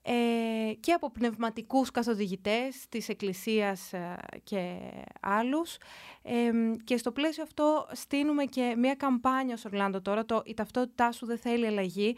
ε, 0.10 0.74
και 0.80 0.92
από 0.92 1.12
πνευματικούς 1.12 1.92
καθοδηγητές 1.92 2.86
της 2.90 3.10
Εκκλησίας 3.10 3.94
ε, 3.94 4.18
και 4.44 4.78
άλλους. 5.22 5.78
Ε, 6.22 6.52
και 6.84 6.98
στο 6.98 7.12
πλαίσιο 7.12 7.44
αυτό 7.44 7.88
στείλουμε 7.92 8.44
και 8.46 8.76
μια 8.78 8.96
καμπάνια 8.96 9.58
στο 9.58 9.70
Ορλάντο 9.72 10.02
τώρα, 10.02 10.26
το 10.26 10.42
«Η 10.46 10.54
ταυτότητά 10.54 11.12
σου 11.12 11.26
δεν 11.26 11.38
θέλει 11.38 11.66
αλλαγή», 11.66 12.16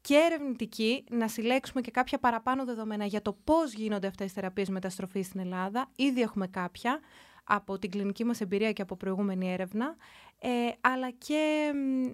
και 0.00 0.14
ερευνητική 0.14 1.04
να 1.10 1.28
συλλέξουμε 1.28 1.80
και 1.80 1.90
κάποια 1.90 2.18
παραπάνω 2.18 2.64
δεδομένα 2.64 3.04
για 3.04 3.22
το 3.22 3.32
πώς 3.44 3.72
γίνονται 3.72 4.06
αυτές 4.06 4.30
οι 4.30 4.34
θεραπείες 4.34 4.68
μεταστροφής 4.68 5.26
στην 5.26 5.40
Ελλάδα. 5.40 5.90
Ήδη 5.96 6.20
έχουμε 6.20 6.46
κάποια 6.46 7.00
από 7.44 7.78
την 7.78 7.90
κλινική 7.90 8.24
μας 8.24 8.40
εμπειρία 8.40 8.72
και 8.72 8.82
από 8.82 8.96
προηγούμενη 8.96 9.52
έρευνα, 9.52 9.96
ε, 10.40 10.48
αλλά 10.80 11.10
και 11.10 11.72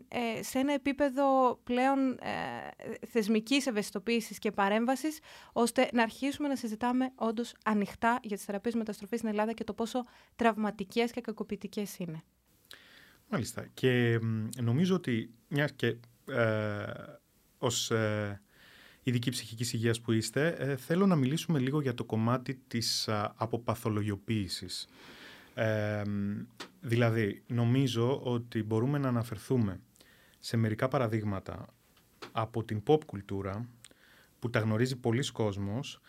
ε, 0.08 0.42
σε 0.42 0.58
ένα 0.58 0.72
επίπεδο 0.72 1.58
πλέον 1.64 2.10
ε, 2.10 3.06
θεσμικής 3.06 3.66
ευαισθητοποίησης 3.66 4.38
και 4.38 4.50
παρέμβασης, 4.50 5.18
ώστε 5.52 5.88
να 5.92 6.02
αρχίσουμε 6.02 6.48
να 6.48 6.56
συζητάμε 6.56 7.12
όντως 7.14 7.54
ανοιχτά 7.64 8.18
για 8.22 8.36
τις 8.36 8.44
θεραπείες 8.44 8.74
μεταστροφής 8.74 9.18
στην 9.18 9.30
Ελλάδα 9.30 9.52
και 9.52 9.64
το 9.64 9.72
πόσο 9.72 10.04
τραυματικές 10.36 11.10
και 11.10 11.20
κακοποιητικές 11.20 11.98
είναι. 11.98 12.22
Μάλιστα. 13.28 13.66
Και 13.74 14.18
νομίζω 14.60 14.94
ότι 14.94 15.30
μια 15.48 15.66
και 15.66 15.96
ε, 16.26 16.84
ως 17.58 17.90
ε, 17.90 18.40
ειδική 19.02 19.30
ψυχικής 19.30 19.72
υγείας 19.72 20.00
που 20.00 20.12
είστε, 20.12 20.48
ε, 20.48 20.76
θέλω 20.76 21.06
να 21.06 21.16
μιλήσουμε 21.16 21.58
λίγο 21.58 21.80
για 21.80 21.94
το 21.94 22.04
κομμάτι 22.04 22.54
της 22.68 23.08
α, 23.08 23.34
αποπαθολογιοποίησης. 23.36 24.88
Ε, 26.84 26.88
δηλαδή, 26.88 27.42
νομίζω 27.46 28.20
ότι 28.22 28.62
μπορούμε 28.62 28.98
να 28.98 29.08
αναφερθούμε 29.08 29.80
σε 30.38 30.56
μερικά 30.56 30.88
παραδείγματα 30.88 31.66
από 32.32 32.64
την 32.64 32.82
pop 32.86 33.04
κουλτούρα 33.04 33.68
που 34.38 34.50
τα 34.50 34.58
γνωρίζει 34.58 34.96
πολλοί 34.96 35.30
κόσμος 35.32 36.00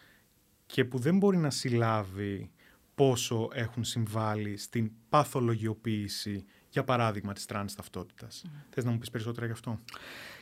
και 0.65 0.86
που 0.86 0.97
δεν 0.97 1.17
μπορεί 1.17 1.38
να 1.38 1.49
συλλάβει 1.49 2.51
πόσο 2.95 3.49
έχουν 3.53 3.84
συμβάλει 3.84 4.57
στην 4.57 4.91
παθολογιοποίηση, 5.09 6.45
για 6.69 6.84
παράδειγμα, 6.84 7.34
της 7.34 7.45
τρανς 7.45 7.76
ταυτότητας. 7.76 8.45
Mm. 8.45 8.49
Θες 8.69 8.84
να 8.84 8.91
μου 8.91 8.97
πεις 8.97 9.09
περισσότερα 9.09 9.45
γι' 9.45 9.51
αυτό; 9.51 9.80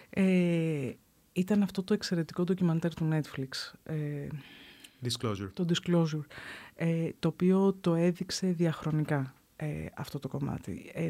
Ε, 0.10 0.94
ήταν 1.34 1.64
αυτό 1.64 1.84
το 1.84 1.94
εξαιρετικό 1.94 2.44
ντοκιμαντέρ 2.44 2.94
του 2.94 3.10
Netflix. 3.12 3.74
Ε, 3.84 4.28
disclosure. 5.04 5.50
Το 5.54 5.66
Disclosure, 5.70 6.26
ε, 6.76 7.10
το 7.20 7.28
οποίο 7.28 7.74
το 7.74 7.96
έδειξε 7.96 8.48
διαχρονικά 8.48 9.34
ε, 9.56 9.86
αυτό 9.96 10.20
το 10.20 10.28
κομμάτι. 10.28 10.92
Ε, 10.94 11.10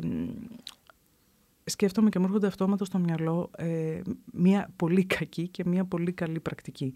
σκέφτομαι 1.66 2.10
και 2.10 2.20
μου 2.20 2.26
έρχονται 2.26 2.48
αυτόματα 2.48 2.86
στο 2.86 2.98
μυαλό 3.00 3.50
ε, 3.58 4.02
μια 4.34 4.70
πολύ 4.76 5.06
κακή 5.06 5.48
και 5.48 5.64
μια 5.66 5.86
πολύ 5.86 6.12
καλή 6.12 6.40
πρακτική. 6.40 6.94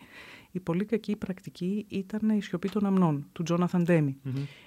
Η 0.51 0.59
πολύ 0.59 0.85
κακή 0.85 1.15
πρακτική 1.15 1.85
ήταν 1.89 2.29
η 2.29 2.41
σιωπή 2.41 2.69
των 2.69 2.85
αμνών, 2.85 3.27
του 3.31 3.43
Τζόναθαν 3.43 3.83
Ντέμι. 3.83 4.17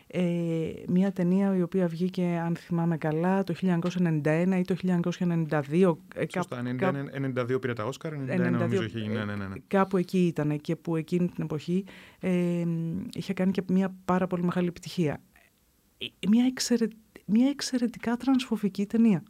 Ε, 0.06 0.70
μια 0.86 1.12
ταινία 1.12 1.56
η 1.56 1.62
οποία 1.62 1.86
βγήκε, 1.86 2.22
αν 2.22 2.56
θυμάμαι 2.56 2.96
καλά, 2.96 3.44
το 3.44 3.54
1991 3.60 4.56
ή 4.58 4.62
το 4.62 4.76
1992. 4.84 5.96
Ε, 6.14 6.24
Σωστά, 6.28 6.62
1992 7.52 7.60
πήρε 7.60 7.72
τα 7.72 7.84
Όσκαρ, 7.84 8.12
1991 8.12 8.50
νομίζω 8.50 8.82
είχε 8.82 8.98
γίνει. 8.98 9.14
Ναι, 9.14 9.24
ναι, 9.24 9.34
ναι, 9.34 9.46
ναι. 9.46 9.54
Κάπου 9.66 9.96
εκεί 9.96 10.26
ήταν 10.26 10.60
και 10.60 10.76
που 10.76 10.96
εκείνη 10.96 11.28
την 11.28 11.44
εποχή 11.44 11.84
ε, 12.20 12.64
είχε 13.12 13.32
κάνει 13.32 13.50
και 13.50 13.62
μια 13.68 13.94
πάρα 14.04 14.26
πολύ 14.26 14.42
μεγάλη 14.42 14.68
επιτυχία. 14.68 15.20
Ε, 16.00 16.28
μια, 16.28 16.44
εξαιρε, 16.44 16.86
μια 17.24 17.48
εξαιρετικά 17.48 18.16
τρανσφοβική 18.16 18.86
ταινία 18.86 19.22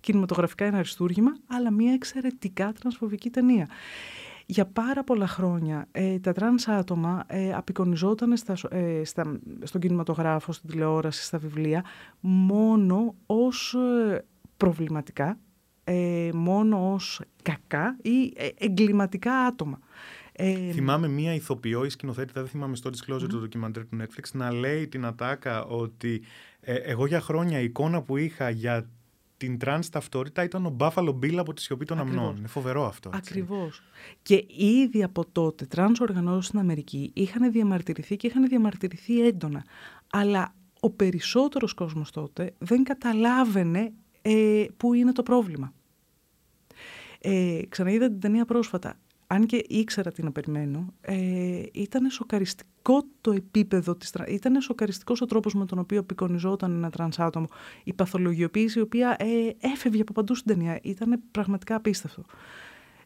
κινηματογραφικά 0.00 0.64
ένα 0.64 0.78
αριστούργημα, 0.78 1.36
αλλά 1.46 1.70
μια 1.70 1.92
εξαιρετικά 1.92 2.72
τρανσφοβική 2.72 3.30
ταινία. 3.30 3.68
Για 4.46 4.66
πάρα 4.66 5.04
πολλά 5.04 5.26
χρόνια 5.26 5.88
ε, 5.92 6.18
τα 6.18 6.32
τρανς 6.32 6.68
άτομα 6.68 7.24
ε, 7.26 7.52
απεικονιζόταν 7.52 8.36
στα, 8.36 8.56
ε, 8.70 9.04
στα, 9.04 9.38
στον 9.62 9.80
κινηματογράφο, 9.80 10.52
στην 10.52 10.70
τηλεόραση, 10.70 11.22
στα 11.22 11.38
βιβλία, 11.38 11.84
μόνο 12.20 13.14
ως 13.26 13.74
ε, 13.74 14.24
προβληματικά, 14.56 15.38
ε, 15.84 16.30
μόνο 16.34 16.92
ως 16.92 17.20
κακά 17.42 17.96
ή 18.02 18.32
εγκληματικά 18.58 19.32
άτομα. 19.32 19.78
Θυμάμαι 20.72 21.08
μία 21.08 21.34
ηθοποιό 21.34 21.84
ή 21.84 21.88
σκηνοθέτη, 21.88 22.32
δεν 22.32 22.46
θυμάμαι 22.46 22.76
στο 22.76 22.90
Disclosure 22.90 23.22
mm. 23.22 23.28
του 23.28 23.38
ντοκιμαντέρ 23.38 23.86
του 23.86 23.96
Netflix, 24.00 24.30
να 24.32 24.52
λέει 24.52 24.88
την 24.88 25.04
ατάκα 25.04 25.64
ότι 25.64 26.22
εγώ 26.60 27.06
για 27.06 27.20
χρόνια 27.20 27.60
η 27.60 27.64
εικόνα 27.64 28.02
που 28.02 28.16
είχα 28.16 28.50
για 28.50 28.88
την 29.40 29.58
τρανς 29.58 29.88
ταυτότητα 29.88 30.42
ήταν 30.42 30.66
ο 30.66 30.76
Buffalo 30.78 31.08
Bill 31.08 31.34
από 31.34 31.52
τη 31.52 31.62
σιωπή 31.62 31.84
των 31.84 31.98
Ακριβώς. 31.98 32.18
αμνών. 32.18 32.36
Είναι 32.36 32.48
φοβερό 32.48 32.86
αυτό. 32.86 33.10
Ακριβώς. 33.12 33.82
Και 34.22 34.44
ήδη 34.56 35.02
από 35.02 35.24
τότε 35.32 35.66
τρανς 35.66 36.00
οργανώσεις 36.00 36.46
στην 36.46 36.58
Αμερική 36.58 37.10
είχαν 37.14 37.52
διαμαρτυρηθεί 37.52 38.16
και 38.16 38.26
είχαν 38.26 38.48
διαμαρτυρηθεί 38.48 39.26
έντονα. 39.26 39.64
Αλλά 40.10 40.54
ο 40.80 40.90
περισσότερος 40.90 41.74
κόσμος 41.74 42.10
τότε 42.10 42.54
δεν 42.58 42.82
καταλάβαινε 42.84 43.92
ε, 44.22 44.64
πού 44.76 44.94
είναι 44.94 45.12
το 45.12 45.22
πρόβλημα. 45.22 45.72
Ε, 47.20 47.60
ξαναείδα 47.68 48.08
την 48.08 48.20
ταινία 48.20 48.44
πρόσφατα 48.44 48.98
αν 49.32 49.46
και 49.46 49.64
ήξερα 49.68 50.12
τι 50.12 50.22
να 50.22 50.32
περιμένω, 50.32 50.94
ε, 51.00 51.62
ήταν 51.72 52.10
σοκαριστικό 52.10 53.02
το 53.20 53.32
επίπεδο 53.32 53.96
της 53.96 54.12
ήταν 54.28 54.60
σοκαριστικός 54.60 55.20
ο 55.20 55.26
τρόπος 55.26 55.54
με 55.54 55.66
τον 55.66 55.78
οποίο 55.78 56.00
απεικονιζόταν 56.00 56.72
ένα 56.72 56.90
τρανς 56.90 57.18
άτομο. 57.18 57.46
Η 57.84 57.92
παθολογιοποίηση 57.92 58.78
η 58.78 58.82
οποία 58.82 59.16
ε, 59.18 59.26
έφευγε 59.60 60.00
από 60.00 60.12
παντού 60.12 60.34
στην 60.34 60.54
ταινία. 60.54 60.78
Ήταν 60.82 61.22
πραγματικά 61.30 61.74
απίστευτο. 61.74 62.24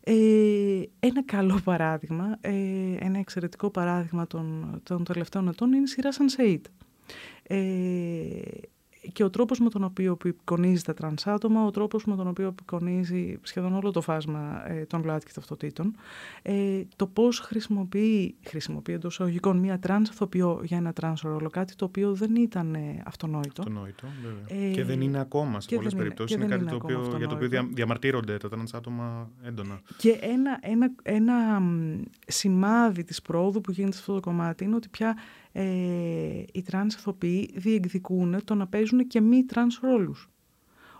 Ε, 0.01 0.83
ένα 1.01 1.25
καλό 1.25 1.61
παράδειγμα, 1.65 2.39
ε, 2.41 2.53
ένα 2.99 3.19
εξαιρετικό 3.19 3.71
παράδειγμα 3.71 4.27
των, 4.27 4.81
των 4.83 5.05
τελευταίων 5.05 5.49
ετών 5.49 5.73
είναι 5.73 5.83
η 5.83 5.87
σειρά 5.87 6.11
Sense8. 6.11 6.61
Ε, 7.43 7.57
και 9.13 9.25
ο 9.25 9.31
τρόπος 9.31 9.61
με 9.61 9.69
τον 9.69 9.85
οποίο 9.85 10.13
απεικονίζει 10.13 10.83
τα 10.83 10.95
τρανς 10.95 11.27
άτομα, 11.27 11.65
ο 11.65 11.71
τρόπος 11.71 12.05
με 12.05 12.17
τον 12.17 12.29
οποίο 12.29 12.49
απεικονίζει 12.49 13.39
σχεδόν 13.43 13.75
όλο 13.75 13.91
το 13.91 14.01
φάσμα 14.01 14.71
ε, 14.71 14.85
των 14.85 15.05
ΛΟΑΤΚΙ 15.05 15.33
ταυτοτήτων, 15.33 15.97
ε, 16.43 16.83
το 16.97 17.07
πώς 17.07 17.39
χρησιμοποιεί, 17.39 18.35
χρησιμοποιεί 18.43 18.93
εντός 18.93 19.21
εισαγωγικών 19.21 19.59
μία 19.59 19.79
τρανς 19.79 20.11
ηθοποιό 20.11 20.61
για 20.65 20.77
ένα 20.77 20.93
τρανς 20.93 21.21
ρόλο, 21.21 21.51
κάτι 21.51 21.75
το 21.75 21.85
οποίο 21.85 22.15
δεν 22.15 22.37
ήταν 22.37 22.75
ε, 22.75 23.03
αυτονόητο. 23.05 23.63
Αυτονόητο, 23.63 24.07
βέβαια. 24.23 24.69
Ε, 24.69 24.71
και 24.71 24.85
δεν 24.85 25.01
είναι 25.01 25.21
ακόμα 25.21 25.61
σε 25.61 25.75
πολλές 25.75 25.95
περιπτώσεις. 25.95 26.37
Είναι, 26.37 26.45
είναι 26.45 26.55
κάτι 26.57 26.67
το 26.67 26.75
οποίο, 26.75 27.15
για 27.19 27.29
το 27.29 27.35
οποίο 27.35 27.49
διαμαρτύρονται 27.73 28.37
τα 28.37 28.49
τρανς 28.49 28.75
άτομα 28.75 29.31
έντονα. 29.43 29.81
Και 29.97 30.19
ένα, 30.21 30.59
ένα, 30.61 30.91
ένα 31.03 31.63
σημάδι 32.27 33.05
της 33.05 33.23
πρόοδου 33.23 33.61
που 33.61 33.71
γίνεται 33.71 33.93
σε 33.93 34.01
αυτό 34.01 34.15
το 34.15 34.21
κομμάτι 34.21 34.65
είναι 34.65 34.75
ότι 34.75 34.89
πια 34.89 35.17
ε, 35.57 36.43
οι 36.53 36.63
τρανς 36.63 36.95
ηθοποιοί 36.95 37.51
διεκδικούν 37.55 38.45
το 38.45 38.55
να 38.55 38.67
παίζουν 38.67 39.07
και 39.07 39.21
μη 39.21 39.45
τρανς 39.45 39.79
ρόλους. 39.83 40.29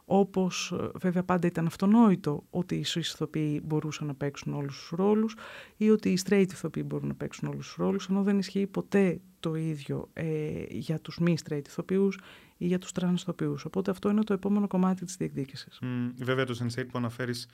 Όπως 0.05 0.73
ε, 0.73 0.91
βέβαια 0.99 1.23
πάντα 1.23 1.47
ήταν 1.47 1.67
αυτονόητο 1.67 2.45
ότι 2.51 2.75
οι 2.75 2.85
ηθοποιοί 2.95 3.61
μπορούσαν 3.65 4.07
να 4.07 4.15
παίξουν 4.15 4.55
όλους 4.55 4.79
τους 4.79 4.91
ρόλους 4.91 5.37
ή 5.77 5.91
ότι 5.91 6.09
οι 6.09 6.19
straight 6.25 6.47
ηθοποιοί 6.53 6.83
μπορούν 6.87 7.09
να 7.09 7.15
παίξουν 7.15 7.49
όλους 7.49 7.67
τους 7.67 7.77
ρόλους, 7.77 8.07
ενώ 8.09 8.23
δεν 8.23 8.39
ισχύει 8.39 8.67
ποτέ 8.67 9.21
το 9.41 9.55
ίδιο 9.55 10.11
ε, 10.13 10.65
για 10.69 11.01
τους 11.01 11.19
μη 11.19 11.37
straight 11.45 11.67
ηθοποιούς 11.67 12.19
ή 12.57 12.67
για 12.67 12.79
τους 12.79 12.91
trans 13.01 13.15
ηθοποιούς. 13.15 13.65
Οπότε 13.65 13.91
αυτό 13.91 14.11
είναι 14.11 14.25
το 14.25 14.33
επόμενο 14.33 14.67
κομμάτι 14.67 15.05
της 15.05 15.17
διεκδίκησης. 15.17 15.81
Mm, 15.83 16.13
βέβαια 16.17 16.45
το 16.45 16.59
Sense8 16.61 16.87
που 16.87 16.99
αναφέρεις 16.99 17.49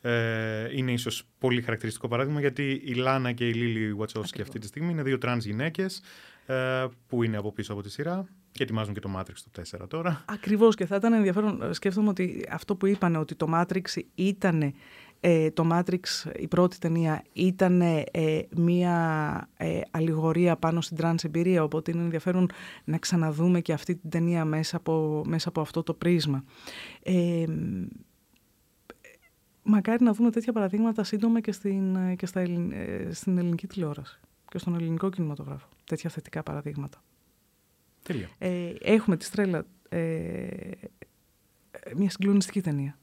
ε, 0.00 0.76
είναι 0.76 0.92
ίσως 0.92 1.24
πολύ 1.38 1.62
χαρακτηριστικό 1.62 2.08
παράδειγμα 2.08 2.40
γιατί 2.40 2.82
η 2.84 2.94
Λάνα 2.94 3.32
και 3.32 3.48
η 3.48 3.52
Λίλι 3.52 3.94
Γουατσόφσκι 3.94 4.40
αυτή 4.40 4.58
τη 4.58 4.66
στιγμή 4.66 4.90
είναι 4.90 5.02
δύο 5.02 5.18
τρανς 5.18 5.44
γυναίκες 5.44 6.02
ε, 6.46 6.86
που 7.06 7.22
είναι 7.22 7.36
από 7.36 7.52
πίσω 7.52 7.72
από 7.72 7.82
τη 7.82 7.90
σειρά 7.90 8.26
και 8.52 8.62
ετοιμάζουν 8.62 8.94
και 8.94 9.00
το 9.00 9.10
Matrix 9.16 9.34
το 9.50 9.62
4 9.82 9.88
τώρα. 9.88 10.24
Ακριβώς 10.26 10.74
και 10.74 10.86
θα 10.86 10.96
ήταν 10.96 11.12
ενδιαφέρον, 11.12 11.74
σκέφτομαι 11.74 12.08
ότι 12.08 12.46
αυτό 12.50 12.76
που 12.76 12.86
είπανε 12.86 13.18
ότι 13.18 13.34
το 13.34 13.46
Matrix 13.50 14.02
ήταν 14.14 14.74
ε, 15.26 15.50
το 15.50 15.68
Matrix, 15.72 16.32
η 16.36 16.48
πρώτη 16.48 16.78
ταινία, 16.78 17.22
ήταν 17.32 17.80
ε, 17.80 18.02
μία 18.56 19.48
ε, 19.56 19.80
αλληγορία 19.90 20.56
πάνω 20.56 20.80
στην 20.80 20.96
τρανς 20.96 21.24
εμπειρία, 21.24 21.62
οπότε 21.62 21.90
είναι 21.90 22.02
ενδιαφέρον 22.02 22.48
να 22.84 22.98
ξαναδούμε 22.98 23.60
και 23.60 23.72
αυτή 23.72 23.96
την 23.96 24.10
ταινία 24.10 24.44
μέσα 24.44 24.76
από, 24.76 25.22
μέσα 25.26 25.48
από 25.48 25.60
αυτό 25.60 25.82
το 25.82 25.94
πρίσμα. 25.94 26.44
Ε, 27.02 27.44
μακάρι 29.62 30.04
να 30.04 30.12
δούμε 30.12 30.30
τέτοια 30.30 30.52
παραδείγματα 30.52 31.04
σύντομα 31.04 31.40
και 31.40 31.52
στην, 31.52 32.16
και 32.16 32.26
στα, 32.26 32.44
στην 33.10 33.38
ελληνική 33.38 33.66
τηλεόραση 33.66 34.20
και 34.54 34.60
στον 34.60 34.74
ελληνικό 34.74 35.10
κινηματογράφο. 35.10 35.68
Τέτοια 35.84 36.10
θετικά 36.10 36.42
παραδείγματα. 36.42 37.02
Τέλεια. 38.02 38.28
Ε, 38.38 38.72
έχουμε 38.80 39.16
τη 39.16 39.24
Στρέλα 39.24 39.66
ε, 39.88 40.70
μια 41.96 42.10
συγκλονιστική 42.10 42.60
ταινία. 42.60 42.98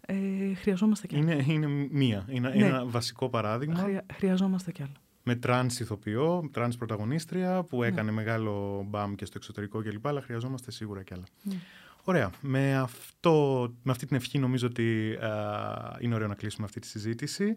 Ε, 0.00 0.54
χρειαζόμαστε 0.54 1.06
κι 1.06 1.16
άλλα. 1.16 1.32
Είναι, 1.32 1.44
είναι 1.52 1.66
μία. 1.90 2.26
Είναι 2.28 2.48
ναι. 2.48 2.66
ένα 2.66 2.86
βασικό 2.86 3.28
παράδειγμα. 3.28 3.74
Χρεια, 3.74 4.06
χρειαζόμαστε 4.12 4.72
κι 4.72 4.82
άλλα. 4.82 4.92
Με 5.22 5.34
τρανς 5.34 5.80
ηθοποιό, 5.80 6.48
τρανς 6.52 6.76
πρωταγωνίστρια 6.76 7.62
που 7.62 7.80
ναι. 7.80 7.86
έκανε 7.86 8.10
μεγάλο 8.10 8.84
μπαμ 8.88 9.14
και 9.14 9.24
στο 9.24 9.34
εξωτερικό 9.36 9.82
κλπ. 9.82 10.06
Αλλά 10.06 10.20
χρειαζόμαστε 10.22 10.70
σίγουρα 10.70 11.02
κι 11.02 11.14
άλλα. 11.14 11.24
Ναι. 11.42 11.56
Ωραία. 12.04 12.30
Με, 12.40 12.76
αυτό, 12.76 13.68
με 13.82 13.90
αυτή 13.90 14.06
την 14.06 14.16
ευχή 14.16 14.38
νομίζω 14.38 14.66
ότι 14.66 15.14
α, 15.14 15.96
είναι 16.00 16.14
ωραίο 16.14 16.28
να 16.28 16.34
κλείσουμε 16.34 16.66
αυτή 16.66 16.80
τη 16.80 16.86
συζήτηση. 16.86 17.52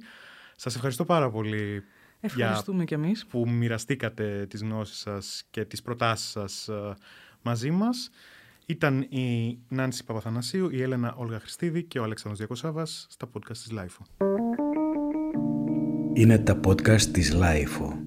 Σας 0.56 0.76
ευχαριστώ 0.76 1.06
πάρα 1.06 1.30
πολύ 1.30 1.84
Ευχαριστούμε 2.20 2.78
για 2.78 2.86
κι 2.86 2.94
εμείς. 2.94 3.26
που 3.26 3.50
μοιραστήκατε 3.50 4.46
τις 4.50 4.62
γνώσεις 4.62 4.98
σας 4.98 5.44
και 5.50 5.66
τις 5.66 5.82
προτάσεις 5.82 6.30
σας 6.30 6.70
μαζί 7.42 7.72
μας. 7.72 8.10
Ήταν 8.66 9.02
η 9.02 9.58
Νάνση 9.68 10.04
Παπαθανασίου, 10.04 10.70
η 10.70 10.82
Έλενα 10.82 11.16
Όλγα 11.18 11.40
Χριστίδη 11.40 11.84
και 11.84 12.00
ο 12.00 12.04
Αλέξανδρος 12.04 12.38
Διακοσάβας 12.38 13.08
στα 13.10 13.30
podcast 13.34 13.58
της 13.58 13.72
LiFO. 13.72 14.06
Είναι 16.14 16.38
τα 16.38 16.60
podcast 16.66 17.02
της 17.02 17.34
Λάιφο. 17.34 18.07